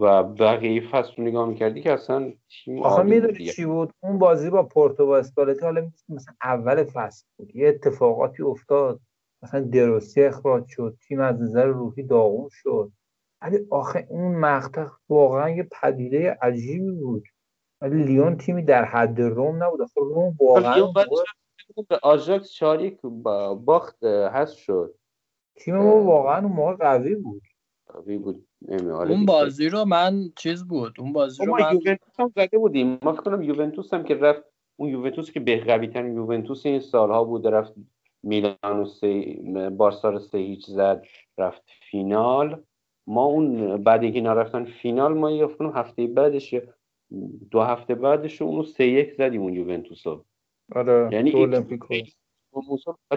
و 0.00 0.22
بقیه 0.22 0.80
فصل 0.88 1.22
نگاه 1.22 1.48
می‌کردی 1.48 1.82
که 1.82 1.92
اصلا 1.92 2.32
تیم 2.64 2.82
آخه 2.82 3.02
می‌دونی. 3.02 3.46
چی 3.46 3.64
بود؟ 3.64 3.92
اون 4.02 4.18
بازی 4.18 4.50
با 4.50 4.62
پورتو 4.62 5.06
و 5.06 5.10
اسپالتی 5.10 5.60
حالا 5.60 5.90
مثلا 6.08 6.34
اول 6.42 6.84
فصل 6.84 7.26
بود. 7.36 7.56
یه 7.56 7.68
اتفاقاتی 7.68 8.42
افتاد. 8.42 9.00
مثلا 9.44 9.60
دروسی 9.60 10.24
اخراج 10.24 10.64
شد. 10.68 10.96
تیم 11.08 11.20
از 11.20 11.40
نظر 11.40 11.66
روحی 11.66 12.02
داغون 12.02 12.48
شد. 12.52 12.92
ولی 13.42 13.58
آخه 13.70 14.06
اون 14.10 14.34
مقطع 14.34 14.86
واقعا 15.08 15.50
یه 15.50 15.68
پدیده 15.82 16.38
عجیبی 16.42 16.90
بود. 16.90 17.24
ولی 17.80 18.02
لیون 18.02 18.36
تیمی 18.36 18.62
در 18.62 18.84
حد 18.84 19.20
روم 19.20 19.64
نبود. 19.64 19.82
آخه 19.82 20.00
روم 20.00 20.36
واقعا 20.40 20.92
به 21.88 21.98
آژاکس 22.02 22.50
چاریک 22.50 22.98
با 23.02 23.54
باخت 23.54 24.04
هست 24.04 24.56
شد. 24.56 24.94
تیم 25.56 25.76
ما 25.76 26.04
واقعا 26.04 26.38
اون 26.38 26.52
موقع 26.52 26.74
قوی 26.74 27.14
بود. 27.14 27.42
قوی 27.86 28.18
بود. 28.18 28.46
اون. 28.68 29.26
بازی 29.26 29.68
رو 29.68 29.84
من 29.84 30.30
چیز 30.36 30.64
بود. 30.64 30.94
اون 30.98 31.12
بازی 31.12 31.44
رو 31.44 31.52
ما 31.52 31.58
من 31.58 31.72
یوونتوس 31.72 32.20
هم 32.20 32.32
زده 32.36 32.58
بودیم. 32.58 32.98
ما 33.02 33.12
فکر 33.12 33.22
کنم 33.22 33.42
یوونتوس 33.42 33.94
هم 33.94 34.04
که 34.04 34.14
رفت 34.14 34.42
اون 34.76 34.88
یوونتوس 34.88 35.30
که 35.30 35.40
به 35.40 35.64
قوی 35.64 35.88
ترین 35.88 36.14
یوونتوس 36.14 36.66
این 36.66 36.80
سالها 36.80 37.24
بود 37.24 37.46
رفت 37.46 37.74
میلان 38.24 38.80
و 38.80 38.84
سه 38.84 39.38
بارسا 39.76 40.10
رو 40.10 40.18
سه 40.18 40.38
هیچ 40.38 40.66
زد 40.66 41.02
رفت 41.38 41.62
فینال. 41.90 42.62
ما 43.06 43.24
اون 43.24 43.76
بعد 43.82 44.02
اینکه 44.02 44.18
اینا 44.18 44.32
رفتن 44.32 44.64
فینال 44.64 45.14
ما 45.14 45.30
یه 45.30 45.48
هفته 45.74 46.06
بعدش 46.06 46.52
یا 46.52 46.62
دو 47.50 47.60
هفته 47.60 47.94
بعدش 47.94 48.42
اونو 48.42 48.62
سه 48.62 48.86
یک 48.86 49.12
زدیم 49.12 49.42
اون 49.42 49.54
یوونتوس 49.54 50.06
رو 50.06 50.24
آره 50.74 51.08
یعنی 51.12 51.32
المپیکو 51.32 51.94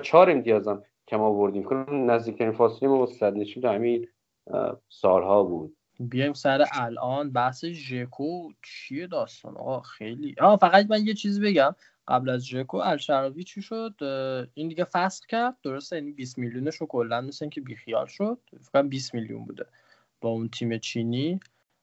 چهار 0.01 0.29
امتیازم 0.29 0.83
کم 1.07 1.21
آوردیم. 1.21 1.63
فکر 1.63 1.83
کنم 1.83 2.11
نزدیکترین 2.11 2.51
فاصله 2.51 2.89
ما 2.89 2.97
با 2.97 3.05
صد 3.05 3.33
نشین 3.33 3.63
تو 3.63 3.69
همین 3.69 4.07
سالها 4.89 5.43
بود. 5.43 5.77
بیایم 5.99 6.33
سر 6.33 6.65
الان 6.73 7.31
بحث 7.31 7.65
ژکو. 7.65 8.51
چیه 8.63 9.07
داستان؟ 9.07 9.57
آقا 9.57 9.79
خیلی 9.79 10.35
آه 10.41 10.57
فقط 10.57 10.85
من 10.89 11.07
یه 11.07 11.13
چیز 11.13 11.41
بگم. 11.41 11.75
قبل 12.07 12.29
از 12.29 12.45
ژکو 12.45 12.77
الشراوی 12.77 13.43
چی 13.43 13.61
شد؟ 13.61 13.95
این 14.53 14.67
دیگه 14.67 14.83
فسخ 14.83 15.25
کرد. 15.25 15.57
درسته 15.63 15.95
یعنی 15.95 16.11
20 16.11 16.37
میلیونش 16.37 16.75
رو 16.75 16.87
کلا 16.87 17.21
مثل 17.21 17.45
اینکه 17.45 17.61
بیخیال 17.61 18.05
شد. 18.05 18.39
فکر 18.49 18.71
کنم 18.73 18.89
20 18.89 19.13
میلیون 19.13 19.45
بوده 19.45 19.65
با 20.21 20.29
اون 20.29 20.49
تیم 20.49 20.77
چینی 20.77 21.39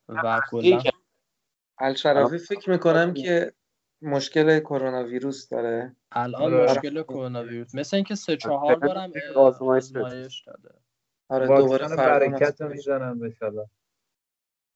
و 0.08 0.40
کلا. 0.50 0.80
الشراوی 1.78 2.38
فکر 2.38 2.70
می‌کنم 2.70 3.14
که 3.14 3.52
مشکل 4.02 4.60
کرونا 4.60 5.04
ویروس 5.04 5.48
داره. 5.48 5.96
الان 6.12 6.42
آره. 6.54 6.64
مشکل 6.64 7.02
کرونا 7.02 7.44
ویروس. 7.44 7.74
مثل 7.74 7.96
اینکه 7.96 8.14
سه 8.14 8.36
چهار 8.36 8.78
بارم 8.78 9.12
اه، 9.14 9.42
آزمایش 9.42 9.86
داده. 9.86 10.74
آره 11.28 11.46
دوباره 11.46 11.96
برکت 11.96 12.60
رو. 12.60 12.68
می‌زنم 12.68 13.32
حالا 13.40 13.66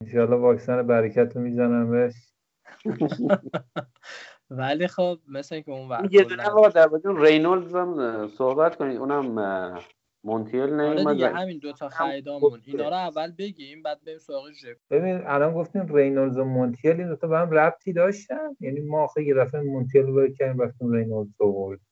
انشالله 0.00 0.36
واکسن 0.36 0.86
برکت 0.86 1.36
رو 1.36 1.42
می‌زنم 1.42 1.90
بهش. 1.90 2.14
ولی 4.50 4.86
خب 4.86 5.18
مثل 5.28 5.54
اینکه 5.54 5.70
اون 5.70 5.88
ور 5.88 6.08
یه 6.10 6.24
دونه 6.24 6.50
با 6.50 6.68
در 6.68 6.88
رینولدز 7.04 7.74
هم 7.74 8.28
صحبت 8.28 8.76
کنید 8.76 8.96
اونم 8.96 9.78
مونتیل 10.24 10.60
آره 10.60 10.94
نیومد 10.94 11.12
دیگه 11.12 11.30
و- 11.32 11.34
همین 11.36 11.58
دوتا 11.58 11.88
خریدامون. 11.88 12.60
اینا 12.64 12.88
رو 12.88 12.94
اول 12.94 13.32
بگیم 13.38 13.82
بعد 13.82 14.04
بریم 14.04 14.18
سراغ 14.18 14.52
ژکو 14.52 14.78
ببین 14.90 15.22
الان 15.26 15.54
گفتیم 15.54 15.96
رینولدز 15.96 16.38
و 16.38 16.44
مونتیل 16.44 16.90
این 17.00 17.08
دوتا 17.08 17.28
به 17.28 17.38
هم 17.38 17.50
ربطی 17.50 17.92
داشتن. 17.92 18.56
یعنی 18.60 18.80
ما 18.80 19.02
آخه 19.04 19.24
یه 19.24 19.34
دفعه 19.34 19.60
مونتیل 19.60 20.06
رو 20.06 20.28
کردیم 20.28 20.62
رفتیم 20.62 20.92
رینولدز 20.92 21.30
رو 21.38 21.46
آوردیم. 21.46 21.86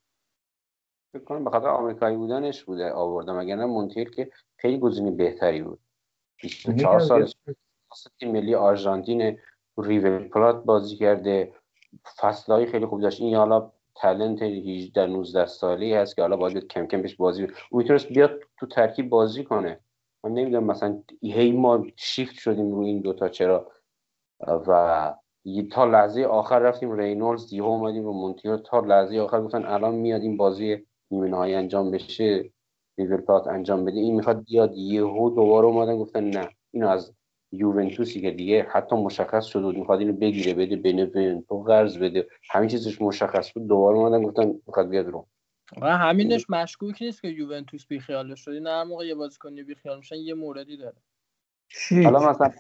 فکر 1.13 1.25
کنم 1.25 1.45
به 1.45 1.51
خاطر 1.51 1.67
آمریکایی 1.69 2.17
بودنش 2.17 2.65
بوده 2.65 2.91
آوردم. 2.91 3.37
اگر 3.37 3.57
نه 3.57 3.67
مونتیل 3.67 4.11
که 4.11 4.31
خیلی 4.57 4.79
گزینه 4.79 5.11
بهتری 5.11 5.63
بود. 5.63 5.81
24 6.43 6.93
میگم 6.93 6.99
سالش 7.07 7.35
تیم 8.21 8.33
ملی 8.33 8.55
آرژانتین 8.55 9.39
ریور 9.79 10.19
پلات 10.29 10.65
بازی 10.65 10.97
کرده. 10.97 11.55
فصلهای 12.21 12.67
خیلی 12.67 12.87
خوب 12.87 13.01
داشت. 13.01 13.21
این 13.21 13.35
حالا 13.35 13.73
تلنت 13.95 14.43
18 14.43 15.07
19 15.07 15.47
ساله 15.47 15.97
هست 15.99 16.17
که 16.17 16.23
حالا 16.23 16.37
باید 16.37 16.69
کم 16.69 16.87
کم 16.87 17.03
بهش 17.03 17.15
بازی. 17.15 17.43
اون 17.43 17.83
می‌تونست 17.83 18.09
بیاد 18.09 18.41
تو 18.59 18.67
ترکیب 18.67 19.09
بازی 19.09 19.45
کنه. 19.45 19.81
من 20.25 20.31
نمی‌دونم 20.31 20.65
مثلا 20.65 21.03
هی 21.23 21.53
ما 21.53 21.87
شیفت 21.97 22.35
شدیم 22.35 22.73
روی 22.73 22.87
این 22.89 23.01
دوتا 23.01 23.29
چرا؟ 23.29 23.71
و 24.47 25.15
تا 25.73 25.85
لحظه 25.85 26.23
آخر 26.23 26.59
رفتیم 26.59 26.93
رینولدز 26.93 27.53
یهو 27.53 27.67
اومدیم 27.67 28.05
رو 28.05 28.13
مونتیو. 28.13 28.57
تا 28.57 28.81
لحظه 28.81 29.19
آخر 29.19 29.43
گفتن 29.43 29.65
الان 29.65 29.95
میاد 29.95 30.23
این 30.23 30.37
بازی 30.37 30.87
نیمه 31.11 31.29
نهایی 31.29 31.55
انجام 31.55 31.91
بشه 31.91 32.51
ریور 32.99 33.21
پلات 33.21 33.47
انجام 33.47 33.85
بده. 33.85 34.01
این 34.01 34.15
می‌خواد 34.17 34.45
بیاد 34.45 34.77
یهو 34.77 35.31
دوباره 35.31 35.67
اومدن 35.67 35.99
گفتن 35.99 36.25
نه. 36.25 36.49
اینو 36.73 36.89
از 36.89 37.13
یوونتوسی 37.59 38.21
که 38.21 38.31
دیگه 38.31 38.67
حتی 38.71 38.97
مشخص 38.97 39.45
شد 39.45 39.63
بود 39.63 39.77
می‌خواد 39.77 39.99
اینو 39.99 40.13
بگیره 40.13 40.55
بده 40.55 40.77
بنونتو 40.77 41.63
قرض 41.63 41.99
بده. 41.99 42.27
همین 42.51 42.69
چیزش 42.69 43.03
مشخص 43.03 43.53
بود. 43.53 43.67
دوباره 43.67 43.97
اومدن 43.97 44.23
گفتن 44.23 44.55
می‌خواد 44.67 44.89
بیاد 44.89 45.07
رو 45.07 45.27
و 45.83 45.97
همینش 45.97 46.51
مشکوک 46.51 47.03
نیست 47.03 47.23
که 47.23 47.29
یوونتوس 47.29 47.87
بیخیالش 47.87 48.41
شد. 48.41 48.51
این 48.51 48.67
هر 48.67 48.85
موقع 48.85 49.07
یه 49.07 49.15
بازیکنی 49.15 49.63
بیخیال 49.63 49.97
میشن 49.97 50.17
یه 50.17 50.35
موردی 50.35 50.77
داره. 50.77 50.97
حالا 52.05 52.31
مثلا 52.31 52.51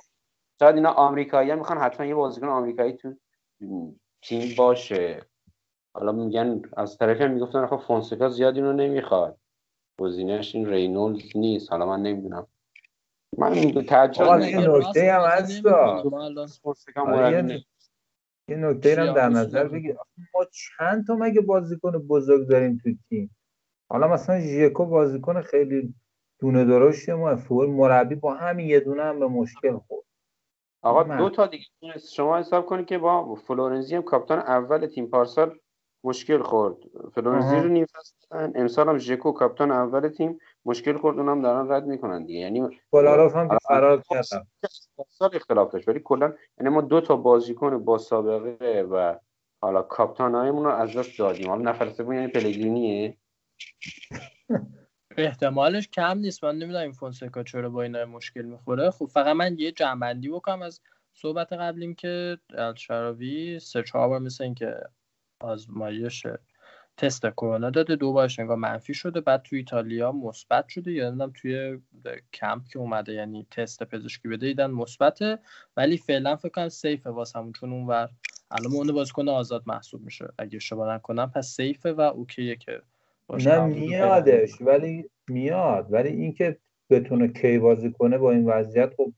شاید 0.60 0.74
اینا 0.74 0.90
آمریکایی 0.90 1.54
می‌خوان 1.54 1.78
حتما 1.78 2.06
یه 2.06 2.14
بازیکن 2.14 2.48
آمریکایی 2.48 2.92
تو 2.92 3.14
تیم 4.22 4.54
باشه. 4.58 5.22
حالا 5.94 6.12
میگن 6.12 6.62
از 6.76 6.98
طرفی 6.98 7.22
هم 7.22 7.30
می‌گفتن 7.30 7.58
آخه 7.58 7.76
فونسکا 7.76 8.28
زیاد 8.28 8.56
اینو 8.56 8.72
نمی‌خواد. 8.72 9.38
گزینهش 10.00 10.54
این 10.54 10.66
رینولدز 10.66 11.36
نیست. 11.36 11.72
حالا 11.72 11.86
من 11.86 12.02
نمی‌دونم. 12.02 12.46
من 13.38 13.72
تعجب 13.88 14.22
راست 14.24 14.54
نکته 14.54 15.12
هم 15.12 15.18
بازی 15.20 15.42
هست 15.42 15.66
نمی‌کنه؟ 15.66 16.02
ما 16.10 16.24
الان 16.24 16.46
فونسکا 16.46 17.02
آره، 17.02 17.32
یه- 18.48 18.56
نکته 18.56 19.00
هم 19.00 19.12
در؟ 19.14 19.28
نظر 19.28 19.68
بگیر. 19.68 19.96
ما 20.34 20.44
چند 20.52 21.06
تا 21.06 21.14
مگه 21.16 21.40
بازیکن 21.40 21.98
بزرگ 21.98 22.48
داریم 22.48 22.80
تو 22.84 22.90
تیم؟ 23.08 23.36
حالا 23.90 24.08
مثلا 24.08 24.40
ژیکو 24.40 24.86
بازیکن 24.86 25.42
خیلی 25.42 25.94
دونه 26.40 26.64
درشتی 26.64 27.12
ما 27.12 27.36
فور 27.36 27.66
مربی 27.66 28.14
با 28.14 28.34
همین 28.34 28.66
یه 28.66 28.80
دونه 28.80 29.02
هم 29.02 29.20
به 29.20 29.26
مشکل 29.26 29.78
خورد. 29.78 30.06
آقا 30.82 31.04
من- 31.04 31.18
دو 31.18 31.30
تا 31.30 31.46
دیگه. 31.46 31.64
شما 32.12 32.38
حساب 32.38 32.66
کنید 32.66 32.86
که 32.86 32.98
با 32.98 33.34
فلورنزی 33.34 33.96
هم 33.96 34.02
کاپیتان 34.02 34.38
اول 34.38 34.86
تیم 34.86 35.06
پارسال 35.06 35.58
مشکل 36.04 36.42
خورد. 36.42 36.76
فلورنزی. 37.14 37.56
رو 37.56 37.68
نیم 37.68 37.86
امسال 38.54 38.88
هم 38.88 38.98
ژکو 38.98 39.32
کاپیتان 39.32 39.70
اول 39.70 40.08
تیم. 40.08 40.38
مشکل 40.66 40.96
خورد 40.96 41.18
اونم 41.18 41.42
دارن 41.42 41.72
رد 41.72 41.86
می‌کنن 41.86 42.24
دیگه. 42.24 42.40
یعنی 42.40 42.80
کولاروف 42.90 43.36
هم 43.36 43.58
فرار 43.68 44.02
کرد 44.10 44.24
سال 45.08 45.30
اختلاف 45.32 45.72
داشت. 45.72 45.88
ولی 45.88 46.00
کلا 46.04 46.32
یعنی 46.58 46.70
ما 46.74 46.80
دو 46.80 47.00
تا 47.00 47.16
بازیکن 47.16 47.84
با 47.84 47.98
سابقه 47.98 48.82
و 48.90 49.14
حالا 49.62 49.82
کاپتانایمون 49.82 50.64
رو 50.64 50.70
از 50.70 50.96
دست 50.96 51.18
دادیم. 51.18 51.48
حالا 51.48 51.62
نفر 51.70 51.90
سوم 51.90 52.12
یعنی 52.12 52.28
پلگرینیه. 52.28 53.16
احتمالش 55.16 55.88
کم 55.88 56.18
نیست. 56.18 56.44
من 56.44 56.56
نمی‌دونم 56.56 56.82
این 56.82 56.92
فونسکا 56.92 57.42
چرا 57.42 57.70
با 57.70 57.82
اینا 57.82 58.04
مشکل 58.04 58.42
می‌خوره. 58.42 58.90
خب 58.90 59.06
فقط 59.06 59.36
من 59.36 59.56
یه 59.58 59.72
جمع‌بندی 59.72 60.28
بکنم 60.28 60.62
از 60.62 60.80
صحبت 61.12 61.52
قبلیم 61.52 61.94
که 61.94 62.38
الشراوی 62.54 63.58
سه 63.58 63.82
چهار 63.82 64.08
بار 64.08 64.18
مثل 64.18 64.44
این 64.44 64.54
که 64.54 64.74
آزمایش 65.40 66.26
تست 66.96 67.26
کرونا 67.26 67.70
داده 67.70 67.96
دو 67.96 68.12
بارش 68.12 68.38
انگار 68.38 68.56
منفی 68.56 68.94
شده. 68.94 69.20
بعد 69.20 69.42
توی 69.42 69.58
ایتالیا 69.58 70.12
مثبت 70.12 70.68
شده. 70.68 70.92
یا 70.92 71.08
نمی‌دونم 71.08 71.32
توی 71.34 71.78
کمپ 72.32 72.62
که 72.72 72.78
اومده 72.78 73.12
یعنی 73.12 73.46
تست 73.50 73.82
پزشکی 73.82 74.28
بده 74.28 74.46
دیدن 74.46 74.70
مثبته. 74.70 75.38
ولی 75.76 75.96
فعلا 75.96 76.36
فکر 76.36 76.48
کنم 76.48 76.68
سیفه 76.68 77.10
واسمون 77.10 77.52
چون 77.52 77.72
اونور 77.72 78.08
الان 78.50 78.72
اون 78.72 78.92
بازیکن 78.92 79.28
آزاد 79.28 79.62
محسوب 79.66 80.02
میشه. 80.02 80.28
اگه 80.38 80.56
اشتباه 80.56 80.94
نکنم 80.94 81.30
پس 81.30 81.46
سیفه 81.46 81.92
و 81.92 82.00
اوکیه 82.00 82.56
که 82.56 82.82
نه 83.30 83.52
همون 83.52 83.78
میادش. 83.78 84.60
ولی 84.60 85.10
میاد. 85.28 85.86
ولی 85.90 86.08
اینکه 86.08 86.58
بتونه 86.90 87.28
کی 87.28 87.58
بازی 87.58 87.92
کنه 87.92 88.18
با 88.18 88.30
این 88.32 88.46
وضعیت 88.46 88.92
خب 88.96 89.12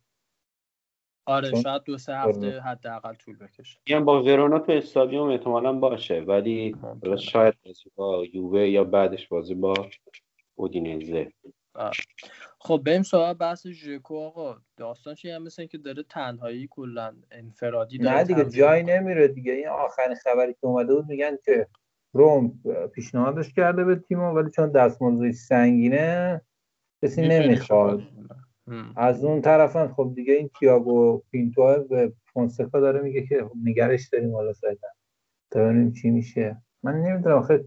آره 1.29 1.51
چون- 1.51 1.63
شاید 1.63 1.83
دو 1.83 1.99
سه 1.99 2.15
هفته 2.17 2.61
حداقل 2.61 3.15
طول 3.15 3.37
بکشه. 3.37 3.79
میگم 3.87 4.05
با 4.05 4.23
ورونا 4.23 4.59
تو 4.59 4.73
استادیوم 4.73 5.29
احتمالا 5.29 5.73
باشه 5.73 6.21
ولی 6.21 6.77
شاید 7.19 7.55
بازی 7.65 7.91
با 7.95 8.25
یووه 8.33 8.69
یا 8.69 8.85
بعدش 8.85 9.29
بازی 9.29 9.55
با 9.55 9.75
اودینزه. 10.55 11.33
خب 12.59 12.83
بریم 12.87 13.03
سراغ 13.03 13.33
بحث 13.39 13.67
ژکو 13.67 14.17
آقا. 14.17 14.57
داستانش 14.77 15.25
یه 15.25 15.35
هم 15.35 15.43
مثل 15.43 15.63
اینکه 15.63 15.79
داره 15.79 16.03
تنهایی 16.03 16.67
کلا 16.71 17.15
انفرادی 17.31 17.99
داره 17.99 18.17
نه 18.17 18.25
دیگه 18.25 18.45
جایی. 18.45 18.83
نمیره 18.83 19.29
دیگه. 19.29 19.53
این 19.53 19.69
آخرین 19.69 20.17
خبری 20.17 20.53
که 20.53 20.67
اومده 20.67 20.95
بود 20.95 21.07
میگن 21.09 21.37
که 21.45 21.67
روم 22.13 22.61
پیشنهادش 22.95 23.53
کرده 23.53 23.85
به 23.85 23.97
تیم 23.97 24.21
ولی 24.21 24.51
چون 24.51 24.73
دستمزدش 24.73 25.35
سنگینه 25.35 26.41
کسی 27.03 27.23
نمی‌خواد. 27.23 28.03
از 28.97 29.25
اون 29.25 29.41
طرف 29.43 29.77
هم 29.77 29.95
خب 29.95 30.13
دیگه 30.15 30.35
این 30.35 30.51
تییاگو 30.59 31.23
پینتو 31.31 31.85
به 31.91 32.13
فونسکا 32.33 32.81
داره 32.81 33.01
میگه 33.01 33.27
که 33.27 33.45
خب 33.45 33.57
نگرش 33.65 34.09
داریم 34.09 34.35
حالا 34.35 34.53
فعلا 34.53 34.75
تا 35.51 35.61
ببینیم 35.61 35.93
چی 35.93 36.11
میشه. 36.11 36.63
من 36.83 36.95
نمی‌دونم 36.95 37.37
آخه 37.37 37.65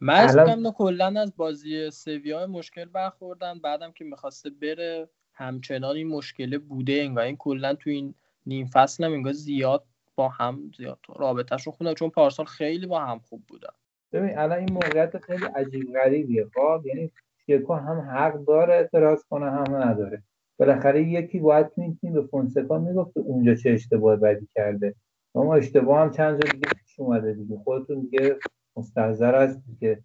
من 0.00 0.14
الان- 0.28 0.58
می‌کنم 0.58 0.72
کلا 0.72 1.20
از 1.20 1.36
بازی 1.36 1.90
سویا 1.90 2.46
مشکل 2.46 2.84
برخوردن. 2.84 3.58
بعدم 3.58 3.92
که 3.92 4.04
می‌خواسته 4.04 4.50
بره 4.50 5.08
همچنان 5.32 5.96
این 5.96 6.08
مشکله 6.08 6.58
بوده 6.58 6.92
انگار. 6.92 7.24
این 7.24 7.36
کلا 7.36 7.74
تو 7.74 7.90
این 7.90 8.14
نیم 8.46 8.66
فصل 8.66 9.04
هم 9.04 9.12
انگار 9.12 9.32
زیاد 9.32 9.84
با 10.16 10.28
هم 10.28 10.72
زیاد 10.76 10.98
رابطهشون 11.16 11.72
خونه 11.72 11.94
چون 11.94 12.10
پارسال 12.10 12.46
خیلی 12.46 12.86
با 12.86 13.00
هم 13.00 13.18
خوب 13.18 13.42
بودن. 13.48 13.72
ببین 14.12 14.38
الان 14.38 14.58
این 14.58 14.72
موقعیت 14.72 15.18
خیلی 15.18 15.44
عجیب 15.44 15.92
غریبیه. 15.92 16.46
خب 16.54 16.82
یعنی 16.86 17.12
شیکو 17.48 17.74
هم 17.74 18.00
حق 18.00 18.44
داره 18.44 18.74
اعتراض 18.74 19.24
کنه 19.30 19.50
هم 19.50 19.76
نداره. 19.76 20.22
بالاخره 20.58 21.02
یکی 21.02 21.40
باید 21.40 21.68
تو 21.68 21.82
به 22.12 22.22
فونسکا 22.22 22.78
می‌گفت 22.78 23.16
اونجا 23.16 23.54
چه 23.54 23.70
اشتباه 23.70 24.16
بدی 24.16 24.48
کرده. 24.54 24.94
اما 25.34 25.54
اشتباه 25.54 26.00
هم 26.00 26.10
چند 26.10 26.32
جا 26.42 26.52
دیگه 26.52 26.68
پیش 26.68 27.00
اومده 27.00 27.34
دیگه. 27.34 27.58
خودتون 27.64 28.00
دیگه 28.00 28.36
مستحضر 28.76 29.44
هستی 29.44 29.76
که 29.80 30.00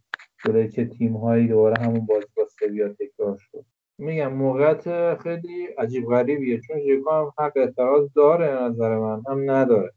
جلوی 0.45 0.69
چه 0.69 0.85
تیم 0.85 1.17
هایی 1.17 1.47
دوباره 1.47 1.83
همون 1.83 2.05
بازی 2.05 2.27
با 2.37 2.43
سویا 2.59 2.89
تکرار 2.93 3.37
شد. 3.39 3.65
میگم 3.99 4.33
موقعیت 4.33 5.15
خیلی 5.23 5.65
عجیب 5.77 6.05
غریبیه 6.07 6.59
چون 6.59 6.79
ژیکو 6.79 7.11
هم 7.11 7.33
حق 7.39 7.57
اعتراض 7.57 8.09
داره 8.15 8.63
نظر 8.63 8.97
من 8.99 9.23
هم 9.29 9.51
نداره. 9.51 9.91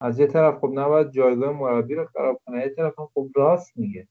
از 0.00 0.20
یه 0.20 0.26
طرف 0.26 0.58
خب 0.58 0.70
نباید 0.74 1.10
جایگاه 1.10 1.52
مربی 1.52 1.94
رو 1.94 2.06
خراب 2.06 2.40
کنه 2.46 2.58
یه 2.60 2.68
طرف 2.68 2.98
هم 2.98 3.08
خب 3.14 3.28
راست 3.36 3.72
میگه. 3.76 4.08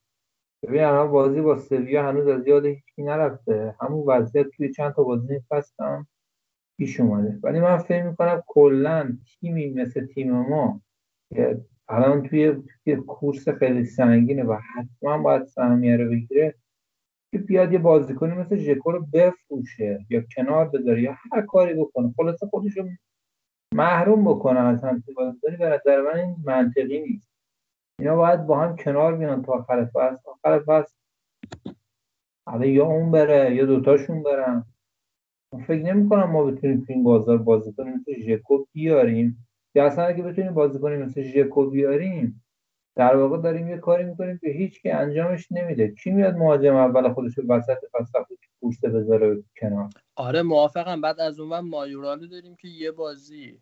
ببین 0.63 0.83
الان 0.83 1.11
بازی 1.11 1.41
با 1.41 1.57
سویا 1.57 2.03
هنوز 2.03 2.27
از 2.27 2.47
یاد 2.47 2.65
هیچکی 2.65 3.03
نرفته. 3.03 3.75
همون 3.81 4.03
وضعیت 4.07 4.47
توی 4.57 4.73
چند 4.73 4.93
تا 4.93 5.03
بازی 5.03 5.39
فصل 5.49 6.03
پیش 6.77 6.99
اومده. 6.99 7.39
ولی 7.43 7.59
من 7.59 7.77
فکر 7.77 8.03
می‌کنم 8.03 8.43
کلا 8.47 9.17
تیمی 9.25 9.69
مثل 9.69 10.05
تیم 10.05 10.31
ما 10.31 10.81
که 11.29 11.61
الان 11.89 12.23
توی 12.23 12.63
توی 12.83 12.95
کورس 12.95 13.49
خیلی 13.49 13.85
سنگینه 13.85 14.43
و 14.43 14.57
حتما 14.75 15.17
باید 15.17 15.45
سهمیه 15.45 15.97
رو 15.97 16.09
بگیره 16.09 16.55
که 17.31 17.37
بیاد 17.37 17.73
یه 17.73 17.79
بازیکنی 17.79 18.33
مثل 18.35 18.57
ژکو 18.57 18.91
رو 18.91 19.05
بفروشه 19.13 20.05
یا 20.09 20.23
کنار 20.35 20.69
بذاره 20.69 21.01
یا 21.01 21.15
هر 21.31 21.41
کاری 21.41 21.73
بکنه. 21.73 22.13
خلاصه 22.17 22.47
خودش 22.47 22.77
رو 22.77 22.89
محروم 23.75 24.25
بکنه 24.25 24.59
از 24.59 24.83
همچین 24.83 25.15
بازیکنی. 25.15 25.57
به 25.57 25.69
نظر 25.69 26.01
من 26.01 26.19
این 26.19 26.35
منطقی 26.45 27.01
نیست. 27.01 27.30
اینا 27.99 28.15
باید 28.15 28.45
با 28.45 28.59
هم 28.59 28.75
کنار 28.75 29.15
بیان 29.15 29.41
تا 29.41 29.53
آخر 29.53 29.85
فصل. 29.85 30.17
آخر 30.25 30.59
فصل 30.67 30.93
حالا 32.45 32.65
یا 32.65 32.85
اون 32.85 33.11
بره 33.11 33.55
یا 33.55 33.65
دوتاشون 33.65 34.23
برن. 34.23 34.65
من 35.53 35.63
فکر 35.63 35.83
نمی 35.83 36.09
کنم 36.09 36.31
ما 36.31 36.43
بتونیم 36.43 36.85
تو 36.85 36.93
این 36.93 37.03
بازار 37.03 37.37
بازی 37.37 37.73
کنیم 37.73 37.93
مثل 37.93 38.19
ژکو 38.19 38.65
بیاریم. 38.73 39.47
یا 39.75 39.85
اصلا 39.85 40.05
اگه 40.05 40.23
بتونیم 40.23 40.53
بازی 40.53 40.79
کنیم 40.79 41.01
مثل 41.01 41.21
ژکو 41.21 41.69
بیاریم 41.69 42.43
در 42.95 43.15
واقع 43.15 43.37
داریم 43.37 43.67
یه 43.67 43.77
کاری 43.77 44.03
می‌کنیم 44.03 44.37
که 44.37 44.49
هیچ 44.49 44.81
که 44.81 44.95
انجامش 44.95 45.51
نمیده. 45.51 45.87
کی 45.87 46.11
میاد 46.11 46.35
مهاجم 46.35 46.75
اول 46.75 47.13
خودش 47.13 47.37
رو 47.37 47.43
وسط 47.47 47.77
فصل 47.91 48.19
پوسته 48.59 48.89
بذاره 48.89 49.43
کنار؟ 49.59 49.89
آره 50.15 50.41
موافقم. 50.41 51.01
بعد 51.01 51.19
از 51.19 51.39
اون 51.39 51.49
ور 51.49 51.59
مایورالو 51.59 52.27
داریم 52.27 52.55
که 52.55 52.67
یه 52.67 52.91
بازی 52.91 53.61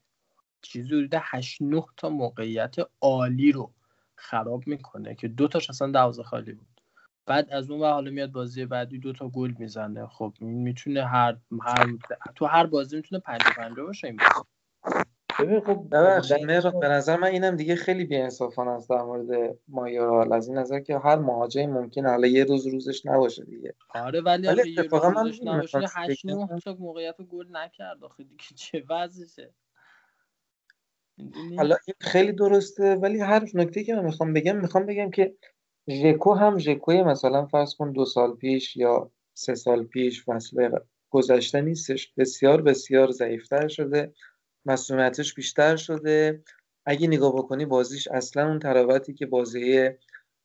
چیزی 0.61 0.87
حدود 0.87 1.13
8 1.15 1.61
9 1.61 1.83
تا 1.97 2.09
موقعیت 2.09 2.75
عالی 3.01 3.51
رو 3.51 3.71
خراب 4.19 4.67
می‌کنه 4.67 5.15
که 5.15 5.27
دو 5.27 5.47
تاش 5.47 5.69
اصلا 5.69 5.91
دروازه 5.91 6.23
خالی 6.23 6.53
بود. 6.53 6.81
بعد 7.25 7.49
از 7.51 7.71
اون 7.71 7.81
ور 7.81 7.91
حالا 7.91 8.11
میاد 8.11 8.31
بازی 8.31 8.65
بعدی 8.65 8.99
دو 8.99 9.13
تا 9.13 9.29
گل 9.29 9.53
می‌زنه. 9.59 10.07
خب 10.07 10.33
این 10.39 10.49
می‌تونه 10.49 11.05
هر 11.07 11.37
هر 11.61 11.87
تو 12.35 12.45
هر 12.45 12.65
بازی 12.65 12.95
می‌تونه 12.95 13.21
5 13.21 13.41
5 13.57 13.77
باشه 13.79 14.07
این 14.07 14.17
بازی. 14.17 14.45
ببین 15.39 15.59
خب 15.59 15.95
مهران 16.45 16.79
به 16.79 16.87
نظر 16.87 17.17
من 17.17 17.27
اینم 17.27 17.55
دیگه 17.55 17.75
خیلی 17.75 18.05
بی‌انصافانه 18.05 18.71
است 18.71 18.89
در 18.89 19.01
مورد 19.01 19.57
مایورال. 19.67 20.33
از 20.33 20.47
این 20.47 20.57
نظر 20.57 20.79
که 20.79 20.99
هر 20.99 21.15
مهاجمی 21.15 21.67
ممکنه 21.67 22.09
حالا 22.09 22.27
یه 22.27 22.43
روز 22.43 22.67
روزش 22.67 23.05
نباشه 23.05 23.45
دیگه. 23.45 23.75
آره 23.89 24.21
ولی 24.21 24.47
اتفاقا 24.79 25.09
من 25.09 25.25
روزش 25.25 25.41
نباشه. 25.43 25.77
می‌خواستم 25.77 26.01
8 26.01 26.25
9 26.25 26.45
بگم. 26.45 26.59
تا 26.59 26.73
موقعیت 26.79 27.21
گل 27.21 27.45
نکرد 27.51 28.03
آخه 28.03 28.23
دیگه. 28.23 28.43
چه 28.55 28.83
وضعشه؟ 28.89 29.53
حالا 31.57 31.75
این 31.87 31.95
خیلی 31.99 32.31
درسته 32.31 32.95
ولی 32.95 33.19
هر 33.19 33.45
نکته 33.53 33.83
که 33.83 33.95
من 33.95 34.05
می‌خوام 34.05 34.33
بگم 34.33 34.57
می‌خوام 34.57 34.85
بگم 34.85 35.11
که 35.11 35.35
ژکو 35.89 36.33
هم 36.33 36.57
ژکوی 36.57 37.03
مثلا 37.03 37.45
فرض 37.45 37.75
کن 37.75 37.91
دو 37.91 38.05
سال 38.05 38.35
پیش 38.35 38.77
یا 38.77 39.11
سه 39.33 39.55
سال 39.55 39.83
پیش 39.83 40.25
فصل 40.25 40.69
گذشته 41.09 41.61
نیستش. 41.61 42.13
بسیار 42.17 42.61
بسیار 42.61 43.11
ضعیفتر 43.11 43.67
شده. 43.67 44.13
مسئولیتش 44.65 45.33
بیشتر 45.33 45.75
شده. 45.75 46.43
اگه 46.85 47.07
نگاه 47.07 47.35
بکنی 47.35 47.65
بازیش 47.65 48.07
اصلا 48.07 48.47
اون 48.47 48.59
تراوتی 48.59 49.13
که 49.13 49.25
بازی 49.25 49.89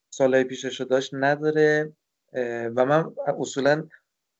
سالهای 0.09 0.43
پیشش 0.43 0.81
داشت 0.81 1.09
نداره. 1.13 1.93
و 2.75 2.85
من 2.85 3.11
اصولا 3.39 3.87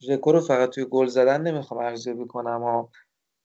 ژکو 0.02 0.32
رو 0.32 0.42
فقط 0.42 0.70
توی 0.70 0.86
گل 0.86 1.08
زدن 1.08 1.42
نمی‌خوام 1.42 1.80
ارزیابی 1.86 2.26
کنم. 2.26 2.64
ها 2.64 2.90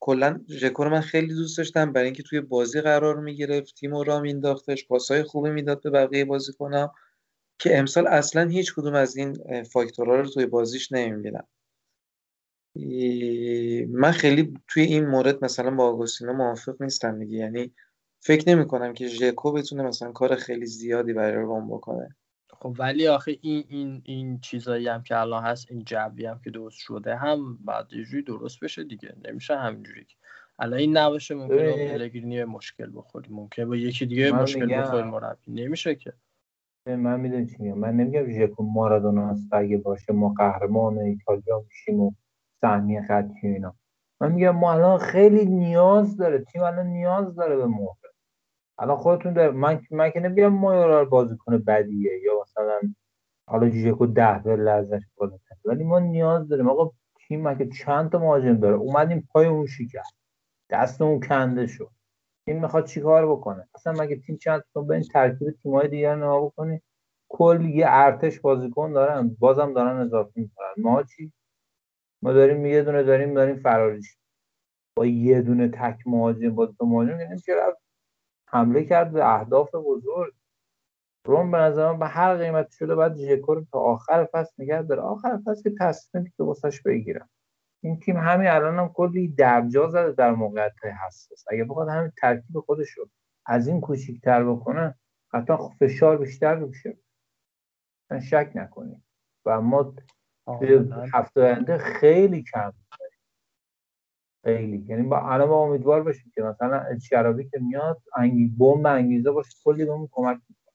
کلا 0.00 0.40
ژکو 0.48 0.84
من 0.84 1.00
خیلی 1.00 1.34
دوست 1.34 1.58
داشتم. 1.58 1.92
برای 1.92 2.04
اینکه 2.04 2.22
توی 2.22 2.40
بازی 2.40 2.80
قرار 2.80 3.20
می‌گرفت 3.20 3.74
تیم 3.74 3.94
رو 3.94 4.04
راه 4.04 4.20
مینداختش 4.20 4.86
پاسهای 4.86 5.22
خوبی 5.22 5.50
می‌داد 5.50 5.82
به 5.82 5.90
بقیه 5.90 6.24
بازیکن‌ها 6.24 6.94
که 7.58 7.78
امسال 7.78 8.06
اصلا 8.06 8.48
هیچ 8.48 8.74
کدوم 8.74 8.94
از 8.94 9.16
این 9.16 9.62
فاکتورها 9.62 10.16
رو 10.16 10.28
توی 10.28 10.46
بازیش 10.46 10.92
نمی‌بینم. 10.92 11.46
من 13.88 14.10
خیلی 14.12 14.54
توی 14.68 14.82
این 14.82 15.06
مورد 15.06 15.44
مثلا 15.44 15.70
با 15.70 15.84
آگوستینو 15.88 16.32
موافق 16.32 16.82
نیستم 16.82 17.18
دیگه. 17.18 17.38
یعنی 17.38 17.74
فکر 18.20 18.48
نمی 18.48 18.66
کنم 18.66 18.92
که 18.92 19.06
ژکو 19.06 19.52
بتونه 19.52 19.82
مثلا 19.82 20.12
کار 20.12 20.36
خیلی 20.36 20.66
زیادی 20.66 21.12
برای 21.12 21.42
روم 21.44 21.68
بکنه. 21.68 22.16
خب 22.62 22.76
ولی 22.78 23.08
آخه 23.08 23.38
این 23.40 23.64
این 23.68 24.02
این 24.04 24.40
چیزایی 24.40 24.88
هم 24.88 25.02
که 25.02 25.18
الان 25.18 25.42
هست 25.42 25.66
این 25.70 25.84
جوی 25.86 26.26
هم 26.26 26.40
که 26.44 26.50
درست 26.50 26.78
شده 26.78 27.16
هم 27.16 27.58
بعد 27.64 27.92
یه 27.92 28.04
جوری 28.04 28.22
درست 28.22 28.60
بشه 28.64 28.84
دیگه 28.84 29.16
نمیشه 29.24 29.56
همینجوری 29.56 30.06
الان 30.58 30.78
این 30.78 30.96
نباشه 30.96 31.34
ممکنه. 31.34 31.92
پلگرینی 31.92 32.44
مشکل 32.44 32.90
بخوری 32.94 33.28
ممکنه 33.30 33.66
با 33.66 33.76
یکی 33.76 34.06
دیگه 34.06 34.32
مشکل 34.32 34.66
میگم. 34.66 34.80
بخوری 34.82 35.02
مربی 35.02 35.52
نمیشه 35.52 35.94
که 35.94 36.12
من 36.86 37.20
می‌دونی 37.20 37.46
چی 37.46 37.56
میگم 37.58 37.78
من 37.78 37.96
نمیگم 37.96 38.30
ژکو 38.30 38.62
مارادونا 38.62 39.28
هست 39.28 39.48
اگه 39.52 39.78
باشه 39.78 40.12
ما 40.12 40.34
قهرمان 40.38 40.98
ایتالیا 40.98 41.64
میشیم 41.68 42.00
و 42.00 42.12
سهمیه 42.60 43.02
خطی 43.02 43.46
اینا 43.46 43.74
من 44.20 44.32
میگم 44.32 44.50
ما 44.56 44.72
الان 44.72 44.98
خیلی 44.98 45.44
نیاز 45.44 46.16
داره 46.16 46.38
تیم 46.44 46.62
الان 46.62 46.86
نیاز 46.86 47.36
داره 47.36 47.56
به 47.56 47.66
موقع 47.66 48.08
الان 48.80 48.96
خودتون 48.96 49.32
داره 49.32 49.50
من 49.50 49.82
من 49.90 50.10
که 50.10 50.20
نمیگم 50.20 50.48
مایورال 50.48 51.04
بازیکن 51.04 51.58
بدیه 51.58 52.20
یا 52.24 52.32
مثلا 52.42 52.80
حالا 53.48 53.68
ژکو 53.70 54.06
ده 54.06 54.38
به 54.44 54.70
ازش 54.70 55.02
بالاتر 55.16 55.54
ولی 55.64 55.84
ما 55.84 55.98
نیاز 55.98 56.48
داریم. 56.48 56.68
آقا 56.70 56.90
تیم 57.28 57.48
مگه 57.48 57.68
چند 57.68 58.12
تا 58.12 58.18
مهاجم 58.18 58.56
داره؟ 58.56 58.76
اومدیم 58.76 59.28
پای 59.32 59.46
اون 59.46 59.66
شکست 59.66 60.14
دستمون 60.70 61.20
کنده 61.20 61.66
شد. 61.66 61.90
تیم 62.46 62.60
می‌خواد 62.60 62.86
چیکار 62.86 63.32
بکنه؟ 63.32 63.68
اصلا 63.74 63.92
مگه 63.92 64.16
تیم 64.16 64.36
چند 64.36 64.64
تا 64.74 64.82
به 64.82 64.94
این 64.94 65.04
ترکیب 65.04 65.50
تیم‌های 65.50 65.88
دیگر 65.88 66.16
نگاه 66.16 66.44
بکنی 66.46 66.82
کل 67.28 67.64
یه 67.64 67.86
ارتش 67.88 68.40
بازیکن 68.40 68.92
دارن. 68.92 69.36
بازم 69.38 69.72
دارن 69.72 69.96
اضافه 69.96 70.32
می‌کنن. 70.34 70.74
ما 70.76 71.02
چی؟ 71.02 71.32
ما 72.22 72.32
داریم 72.32 72.66
یه 72.66 72.82
دونه 72.82 73.02
داریم 73.02 73.34
داریم 73.34 73.56
فراریش 73.56 74.16
با 74.96 75.06
یه 75.06 75.42
دونه 75.42 75.68
تک 75.68 75.98
مهاجم 76.06 76.54
با 76.54 76.66
دو 76.66 76.86
مهاجم. 76.86 77.20
یعنی 77.20 77.40
که 77.40 77.54
رفت 77.54 77.79
حمله 78.50 78.84
کرد 78.84 79.12
به 79.12 79.34
اهداف 79.34 79.74
بزرگ. 79.74 80.34
روم 81.26 81.50
به 81.50 81.58
نظر 81.58 81.92
به 81.92 82.06
هر 82.06 82.36
قیمتی 82.36 82.76
شده 82.76 82.94
باید 82.94 83.16
ژکو 83.16 83.54
رو 83.54 83.64
تا 83.72 83.78
آخر 83.78 84.28
فصل 84.32 84.62
نگه 84.62 84.82
داره. 84.82 85.02
آخر 85.02 85.38
فصل 85.46 85.62
که 85.62 85.76
تصمیمی 85.80 86.30
که 86.30 86.42
واسش 86.42 86.82
بگیرن 86.82 87.28
این 87.82 88.00
تیم 88.00 88.16
همین 88.16 88.48
الان 88.48 88.78
هم 88.78 88.88
کلی 88.88 89.28
درجا 89.28 89.88
زده 89.88 90.12
در 90.12 90.30
موقعیت 90.30 90.72
حساس. 91.06 91.44
اگه 91.48 91.64
بخواد 91.64 91.88
همین 91.88 92.12
ترکیب 92.20 92.60
خودش 92.60 92.90
رو 92.90 93.08
از 93.46 93.68
این 93.68 93.80
کوچیک‌تر 93.80 94.44
بکنه 94.44 94.94
حتما 95.34 95.68
فشار 95.80 96.16
بیشتر 96.18 96.64
من 98.10 98.20
شک 98.20 98.52
نکنید. 98.54 99.02
و 99.46 99.60
ما. 99.60 99.94
هفته 101.14 101.40
آینده 101.40 101.78
خیلی 101.78 102.42
کم. 102.42 102.72
خیلی. 104.44 104.84
یعنی 104.88 105.02
با 105.02 105.18
الان 105.20 105.48
با 105.48 105.62
امیدوار 105.62 106.02
باشیم 106.02 106.32
که 106.34 106.42
مثلا 106.42 106.80
الشراوی 106.80 107.48
که 107.48 107.58
میاد 107.58 108.02
انگی 108.16 108.48
بمب 108.58 108.86
انگیزه 108.86 109.30
باشه 109.30 109.50
کلی 109.64 109.84
بهمون 109.84 110.08
کمک 110.12 110.38
می‌کنه. 110.48 110.74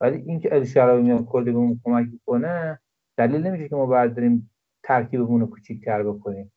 ولی 0.00 0.22
اینکه 0.26 0.54
الشراوی 0.54 1.02
میاد 1.02 1.24
کلی 1.24 1.52
بهمون 1.52 1.80
کمک 1.84 2.06
می‌کنه 2.12 2.80
دلیل 3.18 3.46
نمیشه 3.46 3.68
که 3.68 3.76
ما 3.76 3.86
برداریم 3.86 4.50
ترکیبمون 4.84 5.40
رو 5.40 5.46
کوچیک‌تر 5.46 6.02
بکنیم. 6.02 6.52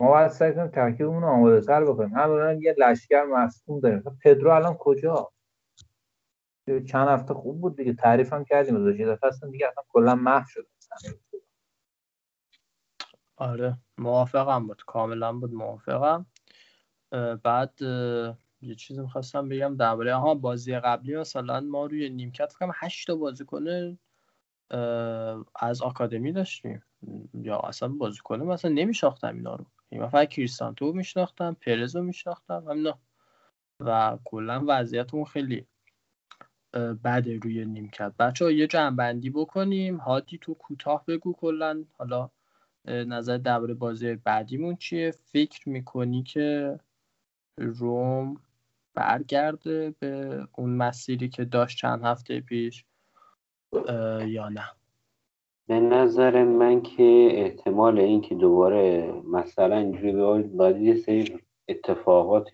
ما 0.00 0.08
باید 0.08 0.28
سعی 0.28 0.54
کنیم 0.54 0.68
ترکیبمون 0.68 1.22
رو 1.22 1.28
آماده 1.28 1.60
تر 1.60 1.84
بکنیم 1.84 2.14
همون 2.14 2.62
یه 2.62 2.74
لشکر 2.78 3.24
مصدوم 3.24 3.80
داریم. 3.80 4.02
پدرو 4.24 4.50
الان 4.50 4.74
کجا؟ 4.74 5.32
چند 6.86 7.08
هفته 7.08 7.34
خوب 7.34 7.60
بود 7.60 7.76
دیگه. 7.76 7.94
تعریف 7.94 8.32
هم 8.32 8.44
کردیم 8.44 8.88
یه 9.00 9.06
دفعه 9.06 9.28
اصلا 9.28 9.50
دیگه 9.50 9.68
اصلا 9.68 9.84
کلا 9.88 10.14
محو 10.14 10.44
شد. 10.48 10.66
آره 13.36 13.78
موافقم 13.98 14.66
بود. 14.66 14.82
کاملا 14.86 15.32
بود 15.32 15.52
موافقم. 15.52 16.26
بعد 17.42 17.82
یه 18.62 18.74
چیزی 18.76 19.00
می‌خواستم 19.00 19.48
بگم 19.48 19.76
درباره 19.76 20.14
ها 20.14 20.34
بازی 20.34 20.76
قبلی 20.78 21.16
مثلا 21.16 21.60
ما 21.60 21.86
روی 21.86 22.08
نیمکت 22.10 22.52
فکر 22.52 22.58
کنم 22.58 22.72
8 22.74 23.06
تا 23.06 23.16
بازیکن 23.16 23.64
از 25.56 25.82
آکادمی 25.82 26.32
داشتیم. 26.32 26.82
یا 27.34 27.58
اصلا 27.58 27.88
بازیکن 27.88 28.42
مثلا 28.42 28.70
نمیشناختم 28.70 29.36
اینا 29.36 29.54
رو. 29.54 29.66
یعنی 29.90 30.08
فقط 30.08 30.28
کریستانتو 30.28 30.92
میشناختم 30.92 31.54
پرز 31.54 31.96
رو 31.96 32.02
میشناختم 32.02 32.64
همینا 32.70 32.98
و 33.80 34.18
کلا 34.24 34.64
وضعیتمون 34.68 35.24
خیلی 35.24 35.66
بده 36.74 37.38
روی 37.42 37.64
نیمکت. 37.64 38.12
بچه 38.18 38.44
ها 38.44 38.50
یه 38.50 38.66
جنبندی 38.66 39.30
بکنیم. 39.30 39.96
هادی 39.96 40.38
تو 40.38 40.54
کوتاه 40.54 41.04
بگو 41.06 41.32
کلا. 41.32 41.84
حالا 41.98 42.30
نظر 42.86 43.36
درباره 43.38 43.74
بازی 43.74 44.14
بعدیمون 44.14 44.76
چیه؟ 44.76 45.10
فکر 45.10 45.68
می‌کنی 45.68 46.22
که 46.22 46.80
روم 47.58 48.36
برگرده 48.94 49.94
به 49.98 50.42
اون 50.56 50.70
مسیری 50.70 51.28
که 51.28 51.44
داشت 51.44 51.78
چند 51.78 52.04
هفته 52.04 52.40
پیش 52.40 52.84
یا 54.26 54.48
نه؟ 54.48 54.64
به 55.68 55.80
نظر 55.80 56.44
من 56.44 56.82
که 56.82 57.28
احتمال 57.32 57.98
اینکه 57.98 58.34
دوباره 58.34 59.12
مثلا 59.32 59.76
اینجوری 59.76 60.42
باید 60.42 60.80
یه 60.80 60.96
سری 60.96 61.38
اتفاقات 61.68 62.50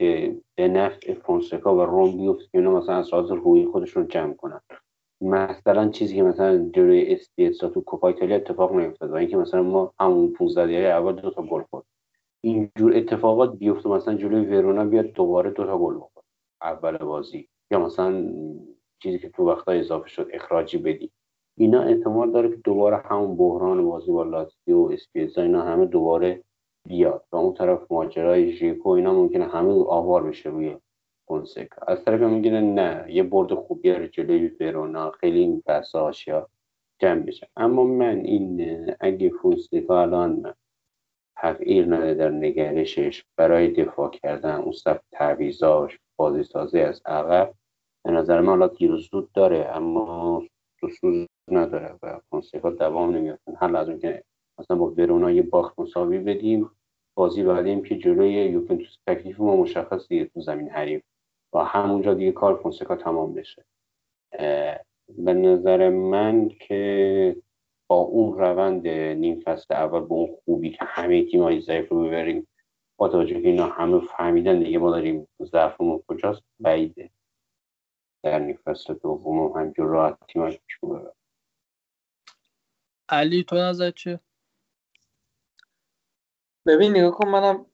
به 0.54 0.68
نفع 0.68 1.14
فونسکا 1.14 1.76
و 1.76 1.80
روم 1.80 2.16
بیفته 2.16 2.44
که 2.52 2.58
اینا 2.58 2.70
مثلا 2.70 2.96
از 2.98 3.30
روحی 3.30 3.66
خودشون 3.66 4.08
جمع 4.08 4.34
کنن. 4.34 4.60
مثلا 5.22 5.88
چیزی 5.88 6.16
که 6.16 6.22
مثلا 6.22 6.70
جلوی 6.74 7.12
اسپیتزا 7.12 7.68
تو 7.68 7.80
کوپا 7.80 8.08
ایتالیا 8.08 8.36
اتفاق 8.36 8.72
نیفتاد 8.72 9.10
و 9.10 9.14
اینکه 9.14 9.36
مثلا 9.36 9.62
ما 9.62 9.92
همون 10.00 10.32
15 10.32 10.64
دقیقه 10.66 10.88
اول 10.88 11.12
دو 11.12 11.30
تا 11.30 11.42
گل 11.42 11.62
خورد. 11.70 11.84
اینجور 12.40 12.96
اتفاقات 12.96 13.56
بیفته 13.56 13.88
مثلا 13.88 14.14
جلوی 14.14 14.46
ورونا 14.46 14.84
بیاد 14.84 15.06
دوباره 15.06 15.50
دو 15.50 15.64
تا 15.66 15.78
گل 15.78 15.94
بخورد 15.94 16.24
اول 16.62 16.96
بازی. 16.96 17.48
یا 17.70 17.78
مثلا 17.78 18.32
چیزی 19.02 19.18
که 19.18 19.28
تو 19.28 19.44
وقتا 19.50 19.72
اضافه 19.72 20.08
شد 20.08 20.28
اخراجی 20.32 20.78
بدی. 20.78 21.10
اینا 21.58 21.82
احتمال 21.82 22.30
داره 22.30 22.48
که 22.48 22.56
دوباره 22.64 22.96
همون 22.96 23.36
بحران 23.36 23.84
بازی 23.84 24.12
با 24.12 24.22
لاتزیو 24.22 24.78
و 24.78 24.92
اسپیتزا 24.92 25.42
اینا 25.42 25.62
همه 25.62 25.86
دوباره 25.86 26.42
بیاد. 26.88 27.24
و 27.32 27.36
اون 27.36 27.54
طرف 27.54 27.92
ماجرای 27.92 28.52
ژیکو 28.52 28.88
اینا 28.88 29.14
ممکنه 29.14 29.44
همه 29.48 29.72
آوار 29.72 30.22
بشه 30.22 30.50
روی 30.50 30.76
فونسکا 31.26 31.86
از 31.88 32.04
طرف 32.04 32.20
میگه 32.20 32.50
نه 32.50 33.06
یه 33.08 33.22
برد 33.22 33.54
خوب 33.54 33.82
بیاره 33.82 34.08
جلوی 34.08 34.48
ورونا 34.48 35.10
خیلی 35.10 35.38
این 35.38 35.62
بحث 35.66 35.94
آشیا 35.94 36.48
جمع 36.98 37.20
بشه 37.20 37.48
اما 37.56 37.84
من 37.84 38.18
این 38.18 38.94
اگه 39.00 39.30
فونسکا 39.30 40.02
الان 40.02 40.54
تغییر 41.36 41.86
نده 41.86 42.14
در 42.14 42.30
نگرشش 42.30 43.24
برای 43.36 43.68
دفاع 43.68 44.10
کردن 44.10 44.54
اون 44.54 44.72
صف 44.72 45.00
تعویضاش 45.12 45.98
بازی 46.16 46.42
سازی 46.42 46.80
از 46.80 47.02
عقب 47.06 47.54
به 48.04 48.10
نظر 48.10 48.40
من 48.40 48.48
حالا 48.48 48.68
تیر 48.68 48.92
و 48.92 48.98
سود 48.98 49.32
داره 49.32 49.76
اما 49.76 50.42
سود 51.00 51.28
نداره 51.50 51.98
و 52.02 52.20
فونسکا 52.30 52.70
دوام 52.70 53.16
نمیاد 53.16 53.38
از 53.60 53.88
اون 53.88 53.98
که 53.98 54.24
مثلا 54.58 54.76
با 54.76 54.90
ورونا 54.90 55.30
یه 55.30 55.42
باخت 55.42 55.78
مساوی 55.78 56.18
بدیم 56.18 56.70
بازی 57.14 57.42
بعدیم 57.42 57.82
که 57.82 57.98
جلوی 57.98 58.32
یوونتوس 58.32 58.96
تکلیف 59.06 59.40
ما 59.40 59.56
مشخص 59.56 60.08
دیگه 60.08 60.24
تو 60.24 60.40
زمین 60.40 60.68
حریف. 60.68 61.02
و 61.52 61.58
همونجا 61.58 62.14
دیگه 62.14 62.32
کار 62.32 62.56
فونسکا 62.56 62.96
تمام 62.96 63.34
بشه. 63.34 63.64
به 65.08 65.34
نظر 65.34 65.88
من 65.88 66.48
که 66.48 67.36
با 67.86 67.96
اون 67.96 68.38
روند 68.38 68.88
نیم 68.88 69.40
فصل 69.40 69.74
اول 69.74 70.00
با 70.00 70.16
اون 70.16 70.36
خوبی 70.44 70.70
که 70.70 70.84
همه 70.84 71.24
تیم‌های 71.24 71.60
ضعیف 71.60 71.88
رو 71.88 72.04
ببریم 72.04 72.48
با 72.96 73.08
توجه 73.08 73.42
که 73.42 73.48
اینا 73.48 73.66
همه 73.66 74.00
فهمیدن 74.00 74.58
دیگه 74.58 74.78
ما 74.78 74.90
داریم 74.90 75.28
ضعفمون 75.42 76.02
کجاست 76.08 76.42
بعیده 76.60 77.10
در 78.22 78.38
نیم 78.38 78.58
فصل 78.64 78.94
دوم 78.94 79.52
همجور 79.52 79.86
راحت 79.86 80.18
ببرن 80.82 81.12
علی 83.08 83.44
تو 83.44 83.56
نظر 83.56 83.90
چیه؟ 83.90 84.20
ببین 86.66 86.90
نگاه 86.90 87.10
کن 87.10 87.28
منم 87.28 87.66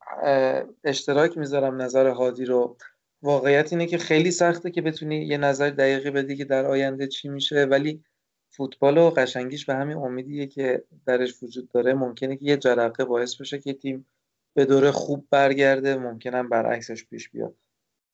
اشتراک 0.84 1.38
می‌ذارم 1.38 1.82
نظر 1.82 2.10
هادی 2.10 2.44
رو. 2.44 2.76
واقعیت 3.22 3.72
اینه 3.72 3.86
که 3.86 3.98
خیلی 3.98 4.30
سخته 4.30 4.70
که 4.70 4.82
بتونی 4.82 5.26
یه 5.26 5.38
نظر 5.38 5.70
دقیقی 5.70 6.10
بدی 6.10 6.36
که 6.36 6.44
در 6.44 6.66
آینده 6.66 7.06
چی 7.06 7.28
میشه 7.28 7.64
ولی 7.64 8.04
فوتبال 8.50 8.98
و 8.98 9.10
قشنگیش 9.10 9.66
به 9.66 9.74
همین 9.74 9.96
امیدیه 9.96 10.46
که 10.46 10.84
درش 11.06 11.42
وجود 11.42 11.68
داره. 11.68 11.94
ممکنه 11.94 12.36
که 12.36 12.44
یه 12.44 12.56
جرقه 12.56 13.04
باعث 13.04 13.36
بشه 13.36 13.58
که 13.58 13.72
تیم 13.72 14.06
به 14.54 14.64
دوره 14.64 14.90
خوب 14.90 15.26
برگرده 15.30 15.96
ممکنه 15.96 16.36
هم 16.36 16.48
برعکسش 16.48 17.04
پیش 17.04 17.28
بیاد. 17.30 17.54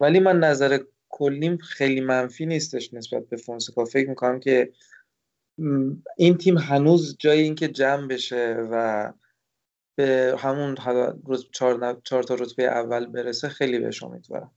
ولی 0.01 0.21
من 0.21 0.39
نظر 0.39 0.79
کلیم 1.09 1.57
خیلی 1.57 2.01
منفی 2.01 2.47
نیستش 2.47 2.95
نسبت 2.95 3.29
به 3.29 3.37
فونسکا. 3.37 3.85
فکر 3.85 4.09
می‌کنم 4.09 4.41
که 4.41 4.73
این 6.17 6.37
تیم 6.39 6.59
هنوز 6.59 7.17
جای 7.19 7.41
اینکه 7.41 7.69
جمع 7.69 8.07
بشه 8.07 8.57
و 8.71 9.13
به 9.97 10.35
همون 10.39 10.77
چهار 11.53 12.23
تا 12.23 12.35
رتبه 12.35 12.63
اول 12.63 13.07
برسه 13.07 13.49
خیلی 13.49 13.79
بهش 13.79 14.03
امیدوارم. 14.03 14.51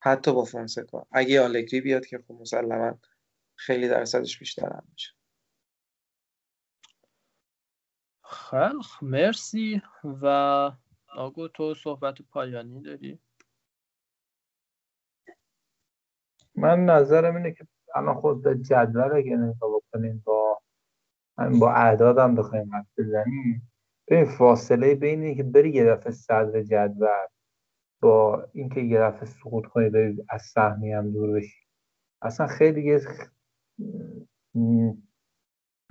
حتی 0.00 0.32
با 0.34 0.44
فونسکا. 0.44 1.06
اگه 1.12 1.40
آلگری 1.42 1.80
بیاد 1.80 2.06
که 2.06 2.18
خب 2.18 2.32
مسلما 2.34 2.98
خیلی 3.56 3.88
درصدش 3.88 4.38
بیشتر 4.38 4.66
هم 4.72 4.84
میشه. 4.92 5.14
خیلی 8.24 8.82
خ- 8.82 9.02
مرسی 9.02 9.82
و 10.04 10.26
آگو 11.16 11.48
تو 11.48 11.74
صحبت 11.74 12.22
پایانی 12.22 12.82
داری؟ 12.82 13.20
من 16.56 16.84
نظرم 16.84 17.36
اینه 17.36 17.52
که 17.52 17.66
الان 17.96 18.14
خود 18.20 18.42
به 18.42 18.58
جدول 18.58 19.12
اگه 19.16 19.36
نگاه 19.36 19.70
بکنیم 19.76 20.22
با 20.26 20.62
همین 21.38 21.60
با 21.60 21.72
اعداد 21.72 22.18
هم 22.18 22.34
بخوایم 22.34 22.74
حد 22.76 22.86
بزنیم 22.98 23.70
ببین 24.08 24.26
فاصله 24.38 24.94
بین 24.94 25.22
اینکه 25.22 25.42
بری 25.42 25.70
یه 25.70 25.84
دفعه 25.84 26.12
صدر 26.12 26.62
جدول 26.62 27.08
با 28.00 28.48
اینکه 28.52 28.80
یه 28.80 29.00
دفعه 29.00 29.24
سقوط 29.24 29.66
کنی 29.66 29.90
بری 29.90 30.24
از 30.28 30.42
سهمی 30.42 30.92
هم 30.92 31.10
دور 31.10 31.32
بشی. 31.32 31.66
اصلا 32.22 32.46
خیلی 32.46 32.84
یه 32.84 33.00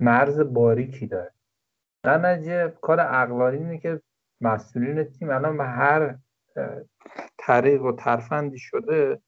مرز 0.00 0.40
باریکی 0.40 1.06
داره. 1.06 1.32
در 2.02 2.18
نتیجه 2.18 2.68
کار 2.68 3.00
عقلانی 3.00 3.56
اینه 3.56 3.78
که 3.78 4.02
مسئولین 4.40 5.04
تیم 5.04 5.30
الان 5.30 5.58
به 5.58 5.64
هر 5.64 6.18
طریق 7.38 7.82
و 7.82 7.92
ترفندی 7.92 8.58
شده 8.58 9.20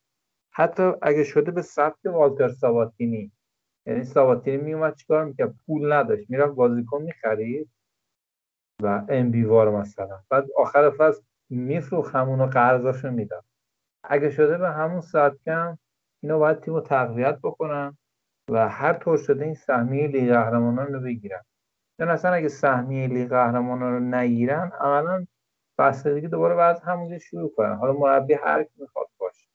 حتی 0.53 0.93
اگه 1.03 1.25
شده 1.25 1.51
به 1.51 1.63
سبک 1.63 1.99
والتر 2.05 2.49
ساباتینی 2.49 3.33
یعنی 3.87 4.05
ساباتینی 4.05 4.57
میومد 4.57 4.95
چیکار 4.95 5.25
می‌کرد؟ 5.25 5.55
پول 5.67 5.93
نداشت. 5.93 6.31
می‌رفت 6.31 6.55
بازیکن 6.55 7.03
می‌خرید 7.03 7.71
و 8.83 9.07
ام 9.09 9.31
بیوار 9.31 9.71
مثلا. 9.71 10.21
بعد 10.31 10.47
آخر 10.57 10.91
فصل 10.91 11.23
میفروخ 11.51 12.17
همونو 12.17 12.47
قرضاشو 12.47 13.11
می‌داد 13.11 13.45
اگه 14.05 14.31
شده 14.31 14.59
به 14.59 14.71
همون 14.71 15.01
ساعت 15.01 15.33
کم 15.45 15.79
اینا 16.23 16.39
باید 16.39 16.61
تیم 16.61 16.75
رو 16.75 16.81
تقویت 16.81 17.39
بکنن 17.43 17.99
و 18.51 18.69
هر 18.69 18.93
طور 18.93 19.19
شده 19.19 19.45
این 19.45 19.55
سهمیه 19.55 20.07
لیگ 20.07 20.33
قهرمانان 20.33 20.93
رو 20.93 21.01
بگیرن. 21.01 21.43
چون 21.99 22.09
اصلا 22.09 22.33
اگه 22.33 22.49
سهمیه 22.49 23.07
لیگ 23.09 23.29
قهرمانان 23.29 23.93
رو 23.93 24.01
نگیرن 24.01 24.73
عملا 24.81 25.27
فصل 25.79 26.15
دیگه 26.15 26.29
دوباره 26.29 26.55
بعد 26.55 26.83
همونجا 26.85 27.19
شروع 27.19 27.53
کنن. 27.57 27.75
حالا 27.77 27.93
مربی 27.93 28.35
هر 28.35 28.65
کی 28.65 28.75
می‌خواد 28.81 29.07
باشه. 29.19 29.49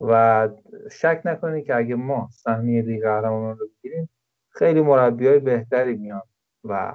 و 0.00 0.48
شک 0.90 1.22
نکنید 1.24 1.66
که 1.66 1.76
اگه 1.76 1.94
ما 1.94 2.28
سهمیه 2.32 2.82
لیگ 2.82 3.02
قهرمانان 3.02 3.58
رو 3.58 3.68
بگیریم 3.68 4.10
خیلی 4.50 4.80
مربی 4.80 5.28
های 5.28 5.38
بهتری 5.38 5.96
میان 5.96 6.22
و 6.64 6.94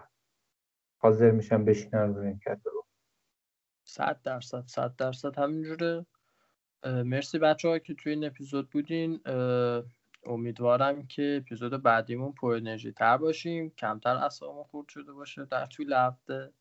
حاضر 0.97 1.31
میشن 1.31 1.65
بشینن 1.65 2.15
روی 2.15 2.27
این 2.27 2.39
رو 2.65 2.80
صد 3.91 4.19
درصد 4.23 4.63
صد 4.67 4.95
درصد 4.95 5.39
همینجوره. 5.39 6.05
مرسی 6.85 7.39
بچه 7.39 7.79
که 7.79 7.93
توی 7.93 8.11
این 8.11 8.25
اپیزود 8.25 8.69
بودین. 8.69 9.21
امیدوارم 10.25 11.07
که 11.07 11.41
اپیزود 11.41 11.83
بعدیمون 11.83 12.31
پر 12.31 12.53
انرژی 12.53 12.91
تر 12.91 13.17
باشیم 13.17 13.69
کمتر 13.69 14.15
اصابمون 14.15 14.63
خورد 14.63 14.89
شده 14.89 15.13
باشه 15.13 15.45
در 15.45 15.65
طول 15.65 15.93
هفته. 15.93 16.53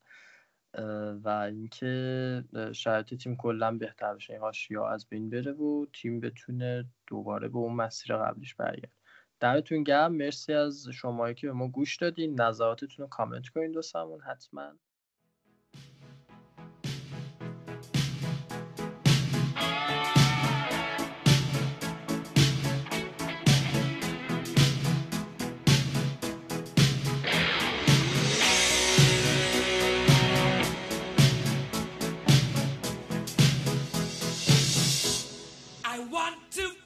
و 1.24 1.28
اینکه 1.28 2.44
شرایط 2.72 3.14
تیم 3.14 3.36
کلا 3.36 3.78
بهتر 3.78 4.14
بشه. 4.14 4.32
این 4.32 4.52
یا 4.70 4.88
از 4.88 5.08
بین 5.08 5.30
بره 5.30 5.52
و 5.52 5.86
تیم 5.92 6.20
بتونه 6.20 6.84
دوباره 7.06 7.48
به 7.48 7.58
اون 7.58 7.74
مسیر 7.74 8.16
قبلیش 8.16 8.54
برگرد 8.54 8.92
دمتون 9.40 9.82
گرم. 9.82 10.12
مرسی 10.12 10.52
از 10.52 10.88
شمایی 10.88 11.34
که 11.34 11.46
به 11.46 11.52
ما 11.52 11.68
گوش 11.68 11.96
دادین. 11.96 12.40
نظراتتون 12.40 13.02
رو 13.04 13.06
کامنت 13.06 13.48
کنین 13.48 13.72
دوستمون 13.72 14.20
حتما. 14.20 14.72
want 36.10 36.36
to 36.50 36.79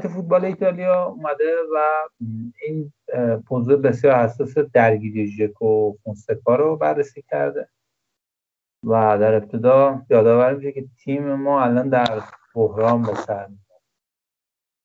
سایت 0.00 0.12
فوتبال 0.12 0.44
ایتالیا 0.44 1.04
اومده 1.04 1.56
و 1.74 2.08
این 2.62 2.92
موضوع 3.50 3.76
بسیار 3.76 4.14
حساس 4.14 4.58
درگیری 4.58 5.26
ژکو 5.26 5.92
فونسکا 6.04 6.56
رو 6.56 6.76
بررسی 6.76 7.24
کرده 7.30 7.68
و 8.84 9.18
در 9.18 9.34
ابتدا 9.34 10.06
یادآور 10.10 10.54
میشه 10.54 10.72
که 10.72 10.84
تیم 11.04 11.34
ما 11.34 11.62
الان 11.62 11.88
در 11.88 12.22
بحران 12.54 13.02
به 13.02 13.12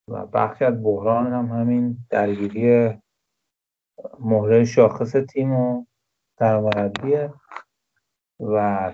و 0.10 0.26
بخشی 0.26 0.66
از 0.66 0.84
بحران 0.84 1.34
هم 1.34 1.46
همین 1.46 1.98
درگیری 2.10 2.98
مهره 4.20 4.66
شاخص 4.66 5.12
تیم 5.12 5.52
و 5.52 5.86
سرمربیه 6.40 7.34
و 8.40 8.94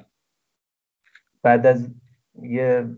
بعد 1.43 1.65
از 1.65 1.89
یه 2.41 2.89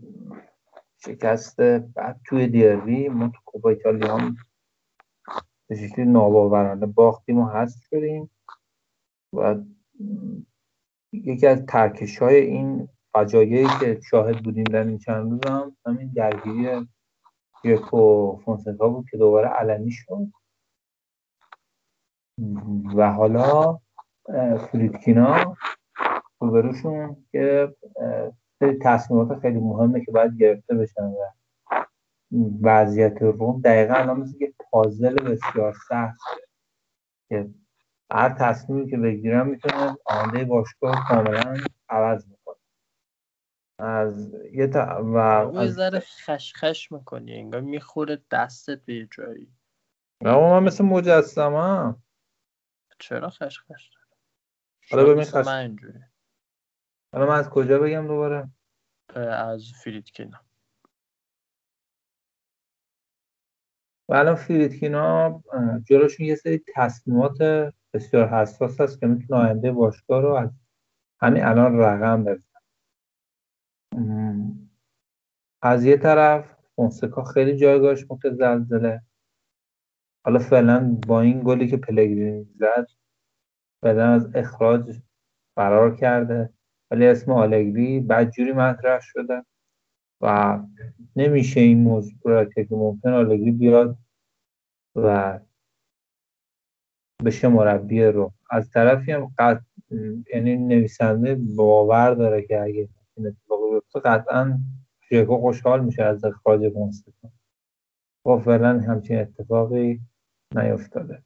شکست 1.06 1.60
بعد 1.60 2.20
توی 2.24 2.46
دیروی 2.46 3.08
ما 3.08 3.28
تو 3.28 3.40
کوپا 3.44 3.68
ایتالیا 3.68 4.16
هم 4.16 4.36
به 5.68 5.76
شکلی 5.76 6.04
ناباورانه 6.04 6.86
باختیم 6.86 7.38
و 7.38 7.46
هست 7.46 7.82
شدیم 7.90 8.30
و 9.32 9.56
یکی 11.12 11.46
از 11.46 11.66
ترکش 11.66 12.18
های 12.18 12.36
این 12.36 12.88
فجایعی 13.14 13.66
که 13.80 14.00
شاهد 14.10 14.44
بودیم 14.44 14.64
در 14.64 14.84
این 14.84 14.98
چند 14.98 15.30
روز 15.30 15.40
هم 15.46 15.76
همین 15.86 16.12
درگیری 16.14 16.88
یک 17.64 17.94
و 17.94 18.36
فونسکا 18.44 18.88
بود 18.88 19.06
که 19.10 19.16
دوباره 19.16 19.48
علنی 19.48 19.90
شد. 19.90 20.26
و 22.96 23.12
حالا 23.12 23.78
فریدکینا 24.70 25.56
روبروشون 26.40 27.26
که 27.32 27.74
سری 28.58 28.78
تصمیمات 28.82 29.40
خیلی 29.40 29.58
مهمه 29.58 30.04
که 30.04 30.12
باید 30.12 30.38
گرفته 30.38 30.74
بشن 30.74 31.02
و 31.02 31.16
وضعیت 32.62 33.22
روم. 33.22 33.60
دقیقا 33.60 33.94
الان 33.94 34.20
مثل 34.20 34.38
که 34.38 34.54
پازل 34.70 35.14
بسیار 35.14 35.74
سخت 35.88 36.20
که 37.28 37.50
هر 38.12 38.28
تصمیمی 38.38 38.90
که 38.90 38.96
بگیرم 38.96 39.46
می‌تونه 39.46 39.96
آنده 40.06 40.44
باشگاه 40.44 41.08
کاملا 41.08 41.56
عوض 41.88 42.28
می‌کنه 42.28 42.56
از 43.78 44.34
یه 44.52 44.66
تا... 44.66 45.02
و 45.14 45.50
یه 45.54 45.66
ذره 45.66 46.00
خشخش 46.00 46.92
می‌کنی 46.92 47.34
انگار 47.34 47.60
می‌خوره 47.60 48.22
دستت 48.30 48.84
به 48.84 49.08
جایی. 49.10 49.52
اما 50.20 50.60
من 50.60 50.66
مثل 50.66 50.84
مجسمه 50.84 51.94
چرا 52.98 53.30
خشخش 53.30 53.90
داره 53.94 54.06
حالا 54.90 55.12
ببین 55.12 55.24
خش... 55.24 55.46
من 55.46 55.58
اینجوری 55.58 56.00
حالا 57.14 57.26
من 57.26 57.38
از 57.38 57.50
کجا 57.50 57.78
بگم 57.78 58.06
دوباره؟ 58.06 58.48
از 59.16 59.72
فریدکینا 59.82 60.40
و 64.08 64.14
الان 64.14 64.34
فریدکینا 64.34 65.42
جلوشون 65.84 66.26
یه 66.26 66.34
سری 66.34 66.62
تصمیمات 66.74 67.38
بسیار 67.92 68.28
حساس 68.28 68.80
است 68.80 69.00
که 69.00 69.06
می‌تونه 69.06 69.40
آینده 69.40 69.72
باشگاه 69.72 70.22
رو 70.22 70.34
از 70.34 70.50
همین 71.20 71.44
الان 71.44 71.78
رقم 71.78 72.24
بزنه. 72.24 72.60
از 75.62 75.84
یه 75.84 75.96
طرف 75.96 76.56
فونسکا 76.76 77.24
خیلی 77.24 77.56
جایگاهش 77.56 78.06
متزلزله. 78.10 79.02
حالا 80.24 80.38
فعلا 80.38 80.98
با 81.06 81.20
این 81.20 81.42
گلی 81.44 81.68
که 81.68 81.76
پلگرینی 81.76 82.44
زد 82.44 82.86
فعلا 83.82 84.12
از 84.12 84.30
اخراج 84.34 85.00
فرار 85.56 85.96
کرده. 85.96 86.54
ولی 86.90 87.06
اسم 87.06 87.32
آلگری 87.32 88.00
بدجوری 88.00 88.52
مطرح 88.52 89.00
شده 89.02 89.44
و 90.20 90.58
نمیشه 91.16 91.60
این 91.60 91.82
موضوع 91.82 92.18
را 92.24 92.44
که 92.44 92.66
ممکن 92.70 93.08
آلگری 93.08 93.50
بیاد 93.50 93.98
و 94.96 95.40
بشه 97.24 97.48
مربی 97.48 98.04
رو. 98.04 98.32
از 98.50 98.70
طرفی 98.70 99.12
هم 99.12 99.32
قط... 99.38 99.60
یعنی 100.34 100.56
نویسنده 100.56 101.34
باور 101.56 102.14
داره 102.14 102.42
که 102.42 102.60
اگه 102.60 102.88
این 103.16 103.26
اتفاق 103.26 103.74
بیفته 103.74 104.00
قطعا 104.00 104.58
ژکو 105.12 105.36
خوشحال 105.36 105.84
میشه 105.84 106.02
از 106.02 106.24
اخراج 106.24 106.72
فونسکا 106.72 107.28
و 108.26 108.38
فعلا 108.38 108.80
همچین 108.80 109.18
اتفاقی 109.18 110.00
نیفتاده. 110.54 111.22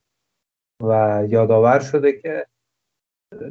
و 0.82 1.24
یادآور 1.28 1.80
شده 1.80 2.12
که 2.12 2.46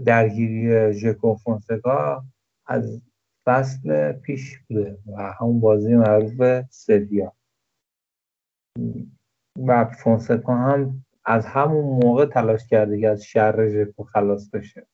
درگیری 0.06 0.94
ژکو 0.94 1.36
فونسکا 1.36 2.24
از 2.66 3.02
فصل 3.46 4.12
پیش 4.12 4.60
بوده 4.60 4.98
و 5.08 5.34
همون 5.40 5.60
بازی 5.60 5.96
معروف 5.96 6.34
به 6.34 6.66
سویا. 6.70 7.34
و 9.68 9.86
فونسکا 9.86 10.56
هم 10.56 11.06
از 11.26 11.46
همون 11.46 12.06
موقع 12.06 12.26
تلاش 12.26 12.68
کرده 12.68 13.02
که 13.02 13.10
از 13.10 13.24
شر 13.24 13.70
ژکو 13.70 14.04
خلاص 14.04 14.50
بشه 14.50 14.88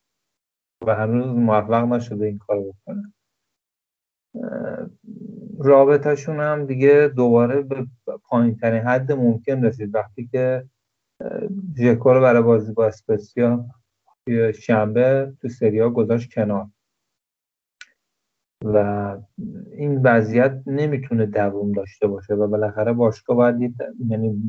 و 0.81 0.95
هنوز 0.95 1.25
موفق 1.25 1.84
نشده 1.84 2.25
این 2.25 2.38
کار 2.38 2.59
بکنه. 2.59 3.13
رابطهشون 5.59 6.39
هم 6.39 6.65
دیگه 6.65 7.11
دوباره 7.15 7.61
به 7.61 7.88
پایین 8.23 8.55
ترین 8.55 8.81
حد 8.81 9.11
ممکن 9.11 9.65
رسید. 9.65 9.95
وقتی 9.95 10.27
که 10.27 10.65
ژکو 11.77 12.13
رو 12.13 12.21
برای 12.21 12.41
بازی 12.41 12.73
با 12.73 12.88
اسپسیا 12.88 13.65
شنبه 14.53 15.34
تو 15.41 15.49
سریا 15.49 15.89
گذاشت 15.89 16.34
کنار. 16.34 16.67
و 18.65 18.78
این 19.71 20.01
وضعیت 20.01 20.61
نمی‌تونه 20.65 21.26
دووم 21.26 21.71
داشته 21.71 22.07
باشه 22.07 22.34
و 22.34 22.47
بالاخره 22.47 22.93
باشگاه 22.93 23.38
باید 23.38 23.76
یعنی 24.09 24.41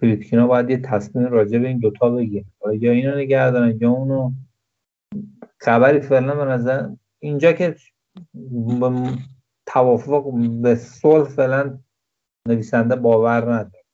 پریتکینا 0.00 0.46
باید 0.46 0.70
یه 0.70 0.78
تصمیم 0.78 1.26
راجع 1.26 1.58
به 1.58 1.68
این 1.68 1.78
دوتا 1.78 2.10
بگیره. 2.10 2.44
یا 2.80 2.92
اینو 2.92 3.16
نگه 3.16 3.50
دارن 3.50 3.78
یا 3.80 3.90
اونو. 3.90 4.32
خبری 5.60 6.00
فعلا 6.00 6.34
به 6.34 6.44
نظر 6.44 6.90
اینجا 7.18 7.52
که 7.52 7.76
توافق 9.66 10.32
به 10.62 10.74
صلح 10.74 11.28
فعلا 11.28 11.78
نویسنده 12.48 12.96
باور 12.96 13.54
نداره. 13.54 13.84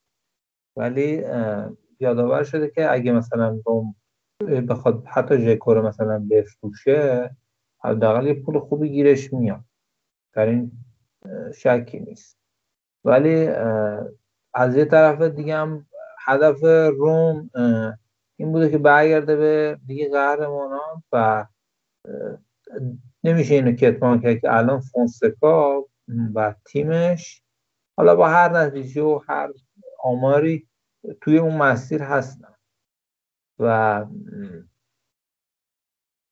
ولی 0.76 1.24
یادآور 2.00 2.44
شده 2.44 2.70
که 2.70 2.92
اگه 2.92 3.12
مثلا 3.12 3.60
بخواد 4.46 5.04
حتی 5.06 5.38
ژکو 5.38 5.74
رو 5.74 5.86
مثلا 5.86 6.26
بفروشه 6.30 7.30
حداقل 7.84 8.26
یه 8.26 8.34
پول 8.34 8.58
خوبی 8.58 8.88
گیرش 8.88 9.32
میاد. 9.32 9.64
در 10.32 10.46
این 10.46 10.72
شکی 11.54 12.00
نیست. 12.00 12.38
ولی 13.04 13.46
از 14.54 14.76
یه 14.76 14.84
طرف 14.84 15.22
دیگه 15.22 15.56
هم 15.56 15.86
هدف 16.26 16.62
روم 16.98 17.50
این 18.36 18.52
بوده 18.52 18.70
که 18.70 18.78
برگرده 18.78 19.36
به 19.36 19.78
دیگه 19.86 20.10
قهرمانان 20.10 21.02
و 21.12 21.46
نمیشه 23.24 23.54
اینو 23.54 23.72
کتمان 23.72 24.20
کرد 24.20 24.40
که 24.40 24.54
الان 24.54 24.80
فونسکا 24.80 25.84
و 26.34 26.54
تیمش 26.66 27.42
حالا 27.96 28.16
با 28.16 28.28
هر 28.28 28.52
نتیجه 28.52 29.02
و 29.02 29.20
هر 29.28 29.48
آماری 30.02 30.68
توی 31.20 31.38
اون 31.38 31.56
مسیر 31.56 32.02
هستن. 32.02 32.51
و 33.58 34.06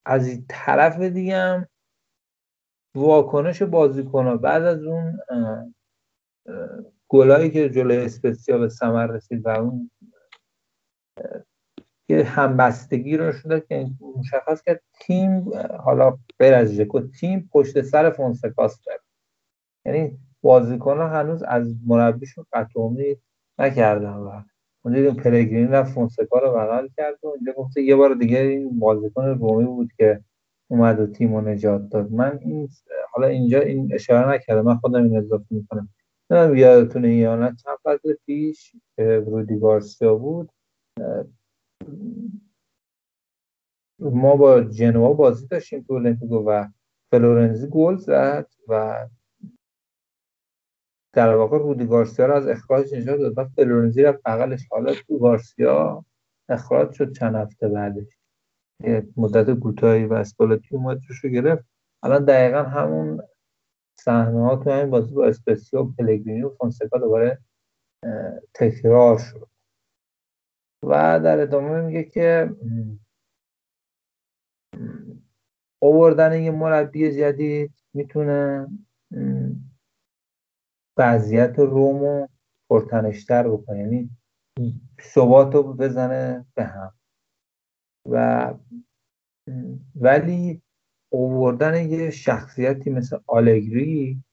از 0.06 0.28
این 0.28 0.44
طرف 0.48 1.00
دیگه 1.00 1.36
هم 1.36 1.66
واکنش 2.94 3.62
بازیکن 3.62 4.36
بعد 4.36 4.62
از 4.62 4.82
اون 4.82 5.18
گلایی 7.08 7.50
که 7.50 7.70
جلوی 7.70 7.96
اسپسیا 7.96 8.58
به 8.58 8.68
ثمر 8.68 9.06
رسید 9.06 9.46
و 9.46 9.48
اون 9.48 9.90
که 12.08 12.24
همبستگی 12.24 13.16
رو 13.16 13.32
شده 13.32 13.60
که 13.60 13.90
مشخص 14.16 14.62
کرد 14.62 14.82
تیم 15.00 15.50
حالا 15.84 16.18
غیر 16.38 16.54
از 16.54 16.68
ژکو 16.68 17.00
تیم 17.00 17.48
پشت 17.52 17.82
سر 17.82 18.10
فونسکاس 18.10 18.80
داره. 18.86 19.00
یعنی 19.84 20.18
بازیکن 20.42 20.96
ها 20.96 21.08
هنوز 21.08 21.42
از 21.42 21.74
مربیشون 21.86 22.46
قطع 22.52 22.80
امید 22.80 23.22
نکردن 23.58 24.14
و 24.14 24.42
اون 24.84 24.94
دیدیم 24.94 25.14
پلگرین 25.14 25.68
رفت 25.68 25.92
فونسکا 25.94 26.38
رو 26.38 26.50
بغل 26.52 26.88
کرد 26.96 27.24
و 27.24 27.28
اینجا 27.28 27.52
گفته 27.52 27.82
یه 27.82 27.96
بار 27.96 28.14
دیگه 28.14 28.38
این 28.38 28.78
بازیکن 28.78 29.24
رومی 29.26 29.64
بود 29.66 29.92
که 29.98 30.20
اومد 30.68 31.00
و 31.00 31.06
تیم 31.06 31.34
رو 31.36 31.40
نجات 31.40 31.88
داد. 31.88 32.12
من 32.12 32.38
این 32.42 32.68
حالا 33.12 33.26
اینجا 33.26 33.60
این 33.60 33.94
اشاره 33.94 34.30
نکردم 34.30 34.62
من 34.62 34.76
خودم 34.76 35.04
این 35.04 35.16
اضافه 35.16 35.46
می‌کنم. 35.50 35.88
نه 36.30 36.58
یادتونه 36.58 37.14
یا 37.14 37.36
نه 37.36 37.56
چند 37.64 37.78
فصل 37.84 38.14
پیش 38.26 38.72
رودی 38.98 39.58
گارسیا 39.58 40.14
بود 40.14 40.50
ما 43.98 44.36
با 44.36 44.60
جنوا 44.60 45.12
بازی 45.12 45.46
داشتیم 45.46 45.82
تو 45.82 45.94
المپیکو 45.94 46.36
و 46.36 46.64
فلورنزی 47.10 47.66
گل 47.66 47.96
زد 47.96 48.46
و 48.68 49.06
در 51.12 51.34
واقع 51.34 51.58
رودی 51.58 51.86
گارسیا 51.86 52.26
رو 52.26 52.34
از 52.34 52.46
اخراج 52.48 52.94
نجات 52.94 53.18
داد. 53.20 53.38
و 53.38 53.44
فلورنزی 53.44 54.02
رفت 54.02 54.22
بغلش. 54.22 54.68
حالا 54.70 54.94
تو 54.94 55.18
گارسیا 55.18 56.04
اخراج 56.48 56.92
شد 56.92 57.12
چند 57.12 57.34
هفته 57.34 57.68
بعدش. 57.68 58.18
مدت 59.16 59.58
کوتاهی 59.58 60.04
و 60.04 60.12
اسپالتی 60.12 60.76
اومد 60.76 61.00
رو 61.22 61.30
گرفت. 61.30 61.64
الان 62.02 62.24
دقیقا 62.24 62.62
همون 62.62 63.22
صحنه 63.98 64.40
ها 64.40 64.56
تو 64.56 64.70
همین 64.70 64.90
بازی 64.90 65.14
با 65.14 65.26
اسپسیو 65.26 65.84
پلگرینی 65.84 66.42
و 66.42 66.50
فونسکا 66.50 66.98
دوباره 66.98 67.38
تکرار 68.54 69.18
شد. 69.18 69.48
و 70.82 71.20
در 71.24 71.40
ادامه 71.40 71.80
میگه 71.80 72.04
که 72.04 72.50
آوردن 75.82 76.40
یه 76.40 76.50
مربی 76.50 77.12
جدید 77.12 77.72
می‌تونه 77.94 78.68
وضعیت 80.97 81.59
رومو 81.59 82.26
پرتنشتر 82.71 83.49
بکنه. 83.49 83.79
یعنی 83.79 84.11
ثبات 85.03 85.54
رو 85.54 85.75
بزنه 85.75 86.46
به 86.54 86.64
هم. 86.64 86.92
و 88.07 88.54
ولی 89.95 90.62
اووردن 91.12 91.91
یه 91.91 92.11
شخصیتی 92.11 92.91
مثل 92.91 93.18
آلگری 93.26 94.25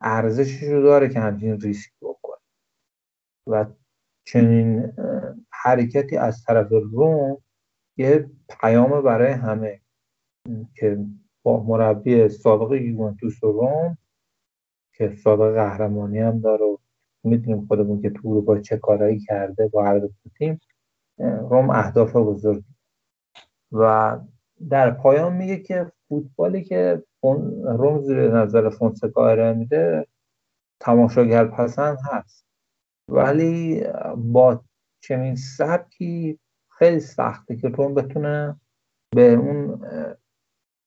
ارزشش 0.00 0.62
رو 0.62 0.82
داره 0.82 1.08
که 1.08 1.20
همچین 1.20 1.60
ریسک 1.60 1.92
بکنه. 2.02 2.40
و 3.46 3.66
چنین 4.26 4.92
حرکتی 5.52 6.16
از 6.16 6.44
طرف 6.44 6.68
روم 6.70 7.42
یه 7.96 8.30
پیام 8.60 9.02
برای 9.02 9.32
همه 9.32 9.80
که 10.74 11.06
با 11.42 11.64
مربی 11.64 12.28
سابق 12.28 12.72
یوونتوس 12.72 13.44
و 13.44 13.52
روم 13.52 13.98
که 14.96 15.16
سابق 15.24 15.54
قهرمانی 15.54 16.18
هم 16.18 16.40
داره 16.40 16.64
و 16.64 16.76
می‌دونیم 17.24 17.66
خودمون 17.66 18.02
که 18.02 18.10
تو 18.10 18.42
با 18.42 18.58
چه 18.58 18.76
کارهایی 18.76 19.18
کرده 19.18 19.68
با 19.68 19.84
هر 19.84 19.98
دو 19.98 20.08
تیم 20.38 20.60
روم 21.18 21.70
اهداف 21.70 22.16
بزرگ. 22.16 22.64
و 23.72 24.18
در 24.70 24.90
پایان 24.90 25.36
میگه 25.36 25.56
که 25.56 25.92
فوتبالی 26.08 26.64
که 26.64 27.02
روم 27.64 28.02
زیر 28.02 28.30
نظر 28.30 28.68
فونسکا 28.68 29.28
ارائه 29.28 29.52
میده 29.52 30.06
تماشاگر 30.80 31.44
پسند 31.44 31.98
هست. 32.12 32.46
ولی 33.08 33.84
با 34.16 34.64
چنین 35.00 35.36
سبکی 35.36 36.38
خیلی 36.78 37.00
سخته 37.00 37.56
که 37.56 37.68
روم 37.68 37.94
بتونه 37.94 38.60
به 39.16 39.32
اون 39.32 39.86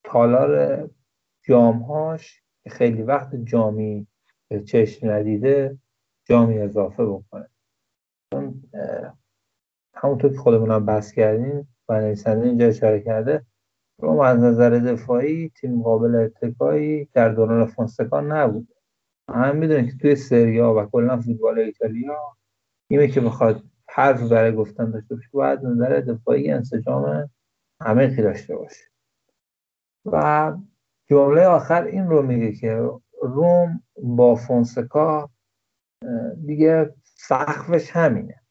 تالار 0.04 0.90
جامهاش 1.44 2.44
که 2.70 2.76
خیلی 2.76 3.02
وقت 3.02 3.36
جامی 3.36 4.08
به 4.48 4.64
چشم 4.64 5.10
ندیده 5.10 5.78
جامی 6.26 6.60
اضافه 6.60 7.06
بکنه. 7.06 7.50
همونطور 9.96 10.32
که 10.32 10.38
خودمون 10.38 10.72
هم 10.72 10.86
بحث 10.86 11.12
کردیم 11.12 11.76
و 11.90 12.02
نویسنده 12.02 12.48
اینجا 12.48 12.68
اشاره 12.68 13.02
کرده 13.02 13.46
روم 14.02 14.20
از 14.20 14.40
نظر 14.40 14.70
دفاعی 14.70 15.50
تیم 15.50 15.82
قابل 15.82 16.16
اتکایی 16.16 17.06
در 17.14 17.30
دوران 17.30 17.66
فونسکا 17.66 18.22
نبود. 18.22 18.68
هم 19.30 19.56
می‌دونیم 19.56 19.86
که 19.86 19.98
توی 20.02 20.16
سریا 20.16 20.74
و 20.74 20.86
کلا 20.86 21.22
فوتبال 21.22 21.60
ایتالیا 21.60 22.38
اینه 22.88 23.08
که 23.08 23.22
بخواد 23.22 23.64
حرف 23.90 24.32
برای 24.32 24.56
گفتن 24.56 24.92
داشته 24.92 25.16
باشه 25.16 25.30
باید 25.34 25.66
نظر 25.66 26.00
دفاعی 26.00 26.52
انسجام 26.52 27.30
عمیقی 27.80 28.22
داشته 28.22 28.56
باشه. 28.56 28.84
و 30.06 30.54
جمله 31.10 31.46
آخر 31.46 31.84
این 31.84 32.08
رو 32.08 32.22
میگه 32.22 32.52
که 32.52 32.90
روم 33.22 33.84
با 34.04 34.36
فونسکا 34.36 35.30
دیگه 36.46 36.94
سقفش 37.04 37.92
همینه. 37.92 38.42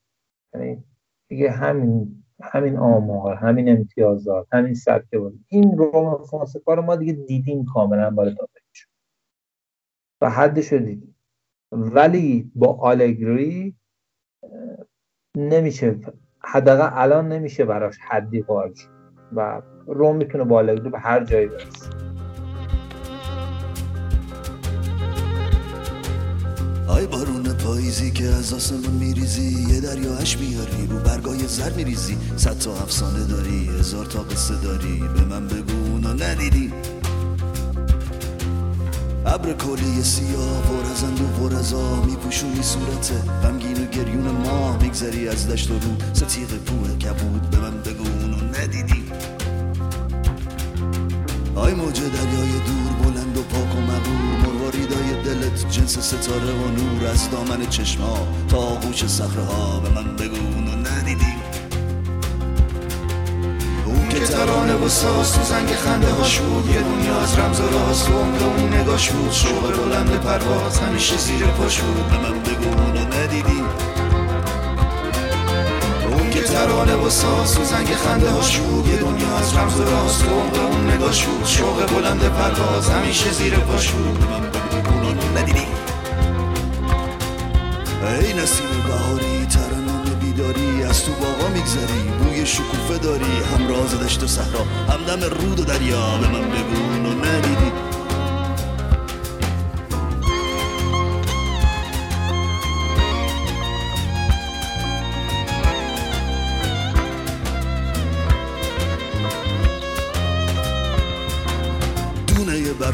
یعنی 0.55 0.85
دیگه 1.29 1.51
همین 1.51 2.25
همین 2.43 2.77
آمار 2.77 3.35
همین 3.35 3.69
امتیازات 3.69 4.47
همین 4.53 4.75
سبک 4.75 5.17
بود 5.17 5.45
این 5.49 5.79
روم 5.79 6.25
فونسکا 6.25 6.75
رو 6.75 6.83
ما 6.83 6.97
دیگه 6.97 7.13
دیدیم 7.13 7.65
کاملا 7.65 8.11
بالا 8.11 8.35
شد 8.73 8.89
و 10.21 10.31
حدش 10.31 10.73
رو 10.73 10.79
دیدیم. 10.79 11.17
ولی 11.73 12.53
با 12.55 12.77
آلگری 12.81 13.77
نمیشه 15.37 16.01
حداقل 16.41 16.91
الان 16.93 17.29
نمیشه 17.29 17.65
براش 17.65 17.99
حدی 17.99 18.43
قائل 18.43 18.73
و 19.33 19.63
روم 19.87 20.17
می‌تونه 20.17 20.45
با 20.45 20.57
آلگری 20.57 20.91
به 20.91 20.99
هر 20.99 21.25
جایی 21.25 21.47
برسه. 21.47 22.08
آی 26.99 27.07
بارون 27.07 27.43
پاییزی 27.43 28.11
که 28.11 28.25
از 28.25 28.53
آسمون 28.53 28.91
میریزی 28.91 29.67
یه 29.69 29.81
دریاهش 29.81 30.37
میاری 30.39 30.87
رو 30.91 30.99
برگای 30.99 31.47
زر 31.47 31.73
میریزی. 31.73 32.17
صد 32.37 32.59
تا 32.59 32.73
افسانه 32.73 33.25
داری 33.25 33.69
هزار 33.79 34.07
تا 34.07 34.23
قصه 34.23 34.55
داری 34.55 34.99
به 35.15 35.25
من 35.25 35.47
بگو 35.49 35.91
اونو 35.93 36.25
ندیدی. 36.25 36.73
ابر 39.27 39.53
کلی 39.53 40.03
سیاه 40.03 40.63
پر 40.63 40.91
از 40.91 41.05
اندو 41.05 41.25
پر 41.25 41.57
از 41.57 41.75
آه 41.75 42.07
میپوشونی 42.07 42.63
صورته 42.63 43.15
غمگین 43.43 43.85
و 43.85 43.87
گریون 43.87 44.31
ماه 44.31 44.83
میگذری 44.83 45.29
از 45.29 45.49
دشت 45.49 45.71
و 45.71 45.75
رو. 45.75 45.97
ستیق 46.13 46.49
کوه 46.49 46.99
کبود 46.99 47.51
به 47.51 47.59
من 47.59 47.83
بگو 47.83 48.05
اونو 48.23 48.37
ندیدی. 48.37 49.05
آی 51.59 51.75
موج 51.75 52.01
دریای 52.01 52.53
دور 52.67 52.93
بلند 53.03 53.37
و 53.37 53.43
پاک 53.43 53.77
و 53.77 53.81
مغور 53.81 54.39
مرواری 54.43 54.87
دلت 55.25 55.71
جنس 55.71 55.99
ستاره 55.99 56.53
و 56.53 56.69
نور 56.69 57.07
از 57.11 57.31
دامن 57.31 57.67
چشما 57.67 58.29
تا 58.49 58.57
آغوش 58.57 59.07
صخره 59.07 59.43
ها 59.43 59.81
به 59.81 59.89
من 59.89 60.17
بگو 60.17 60.37
اونو 60.37 60.89
ندیدی. 60.89 61.35
اون 63.87 64.09
که 64.09 64.19
ترانه 64.19 64.75
و 64.75 64.89
ساز 64.89 65.33
تو 65.33 65.43
زنگ 65.43 65.69
خنده 65.69 66.13
هاش 66.13 66.39
بود 66.39 66.67
یه 66.71 66.81
دنیا 66.81 67.21
از 67.21 67.39
رمز 67.39 67.61
و 67.61 67.69
راست 67.69 68.09
و 68.11 68.13
اون 68.15 68.75
نگاش 68.75 69.11
بود. 69.11 69.33
شوق 69.33 69.85
بلند 69.85 70.11
پرواز 70.11 70.79
همیشه 70.79 71.17
زیر 71.17 71.47
پاش 71.47 71.81
بود. 71.81 72.09
به 72.09 72.19
من 72.19 72.43
بگو 72.43 72.68
و 77.09 77.11
ساز 77.11 77.55
تو 77.55 77.65
زنگ 77.65 77.87
خنده 77.87 78.31
هاش 78.31 78.59
بود 78.59 78.87
یه 78.87 78.97
دنیا 78.97 79.37
از 79.37 79.57
رمز 79.57 79.81
و 79.81 79.85
راست 79.85 80.25
و 80.25 80.31
عمر 80.31 80.61
اون 80.61 80.91
نگاش 80.91 81.25
بود 81.25 81.47
شوق 81.47 81.87
بلند 81.87 82.21
پرواز 82.21 82.91
همیشه 82.91 83.33
زیر 83.33 83.55
پاش 83.55 83.91
بود 83.91 84.25
ندیدی؟ 85.37 85.67
ای 88.21 88.33
نسیم 88.33 88.67
بهاری 88.87 89.47
ترنم 89.47 90.19
بیداری 90.21 90.83
از 90.83 91.05
تو 91.05 91.13
باغا 91.13 91.49
میگذری. 91.49 92.03
بوی 92.19 92.47
شکوفه 92.47 92.99
داری 92.99 93.25
هم 93.25 93.69
راز 93.69 94.01
دشت 94.01 94.23
و 94.23 94.27
صحرا 94.27 94.61
هم 94.89 95.05
دم 95.07 95.25
رود 95.25 95.61
و 95.61 95.65
دریا. 95.65 96.19
به 96.21 96.29
من 96.29 96.51
بگو 96.51 96.83
اونو 96.93 97.25
ندیدی. 97.25 97.73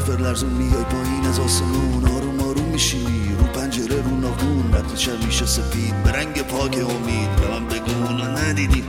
برف 0.07 0.19
لرزون 0.19 0.49
میای 0.49 0.83
پایین 0.83 1.25
از 1.25 1.39
آسمون 1.39 2.05
آروم 2.05 2.39
آروم 2.39 2.65
میشینی 2.71 3.35
رو 3.39 3.43
پنجره 3.43 4.01
رو 4.01 4.15
ناخون 4.17 4.95
شب 4.95 5.25
میشه 5.25 5.45
سفید. 5.45 6.03
به 6.03 6.11
رنگ 6.11 6.41
پاک 6.41 6.73
امید 6.73 7.35
به 7.35 7.47
من 7.51 7.67
بگو 7.67 8.13
ندیدی. 8.13 8.83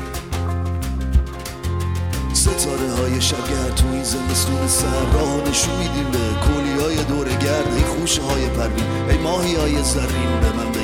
ستاره 2.32 2.93
های 2.93 3.20
شبگر 3.20 3.70
تو 3.76 3.88
این 3.93 4.05
زمستون 4.05 4.68
سر 4.68 5.05
راه 5.14 5.48
نشون 5.48 5.76
میدیم 5.76 6.10
به 6.10 6.18
کولی 6.18 6.80
های 6.80 7.05
دور 7.05 7.28
گرد. 7.28 7.74
ای 7.76 7.82
خوشه 7.82 8.22
های 8.22 8.48
پروین 8.48 9.10
ای 9.10 9.18
ماهی 9.18 9.55
های 9.55 9.82
زرین 9.82 10.40
به 10.40 10.52
من 10.56 10.76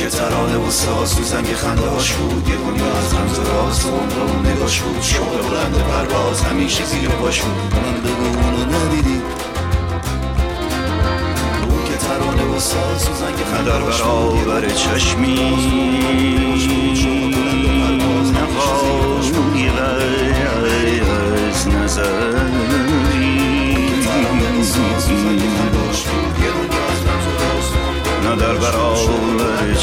که 0.00 0.06
ترانه 0.06 0.56
و 0.56 0.70
ساز 0.70 1.16
تو 1.16 1.22
زنگ 1.22 1.46
خنده 1.46 1.82
بود. 1.82 2.48
یه 2.48 2.56
دنیا 2.56 2.92
از 2.98 3.14
رمز 3.14 3.38
و 3.38 3.42
و 3.86 3.90
عمر 3.90 4.32
اون 4.32 4.46
نگاش 4.46 4.80
بود. 4.80 5.02
شوق 5.02 5.48
بلند 5.48 5.74
پرواز 5.74 6.42
همیشه 6.42 6.84
زیر 6.84 7.08
پاش 7.08 7.40
بود. 7.40 7.74
من 7.74 8.00
بگو 8.00 8.24
اونو 8.24 8.76
ندیدی. 8.76 9.22
اون 11.68 11.84
که 11.84 11.96
ترانه 11.96 12.56
و 12.56 12.60
ساز 12.60 13.04
تو 13.04 13.14
زنگ 13.14 13.36
خنده 13.56 13.72
هاش 13.72 14.02
بود 14.02 14.36
یه 14.36 14.44
برابر 14.44 14.68
چشمی 14.68 15.34
نقایی 19.80 21.00
از 21.00 21.68
نظری 21.68 22.60
نه 28.30 28.36
در 28.36 28.54
برابر 28.54 29.74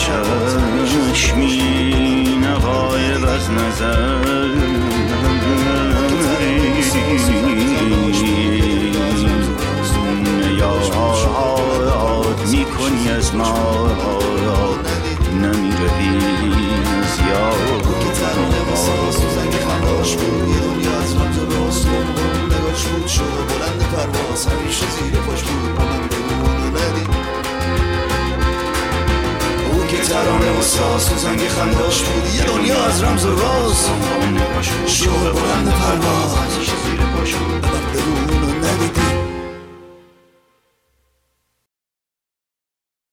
چشمی 1.14 2.40
نقایب 2.42 3.26
از 3.26 3.52
نظری 3.52 4.58
یاد 11.88 12.40
می‌کنی 12.52 13.10
از 13.10 13.36
ما 13.36 13.88
نمیرهی 15.34 16.18
از 17.02 17.20
یاد 17.30 17.86
ترانه 18.14 18.60
خنداش 19.58 20.16
بود 20.16 20.50
یه 20.50 20.60
دنیا 20.60 21.00
از 21.00 21.16
رمز 21.16 21.38
و 21.38 21.46
راست 21.46 21.86
و 21.86 21.90
عمر 21.90 22.20
اون 22.20 22.46
نگاش 22.46 22.84
بود 22.86 23.10
بلند 23.48 23.82
پرواز 23.92 24.48
همیشه 24.48 24.86
زیر 24.90 25.20
پاش 25.20 25.42
بود 25.44 25.97
ترانه 30.18 30.60
و 30.60 30.62
ساز 30.62 31.10
تو 31.10 31.18
زنگ 31.18 31.40
خنداش 31.40 32.02
بود. 32.02 32.36
یه 32.36 32.44
دنیا 32.44 32.86
از 32.86 33.04
رمز 33.04 33.26
و 33.26 33.36
راز. 33.36 33.90
شوق 34.86 35.34
بلند 35.34 35.74
پرواز. 35.74 36.38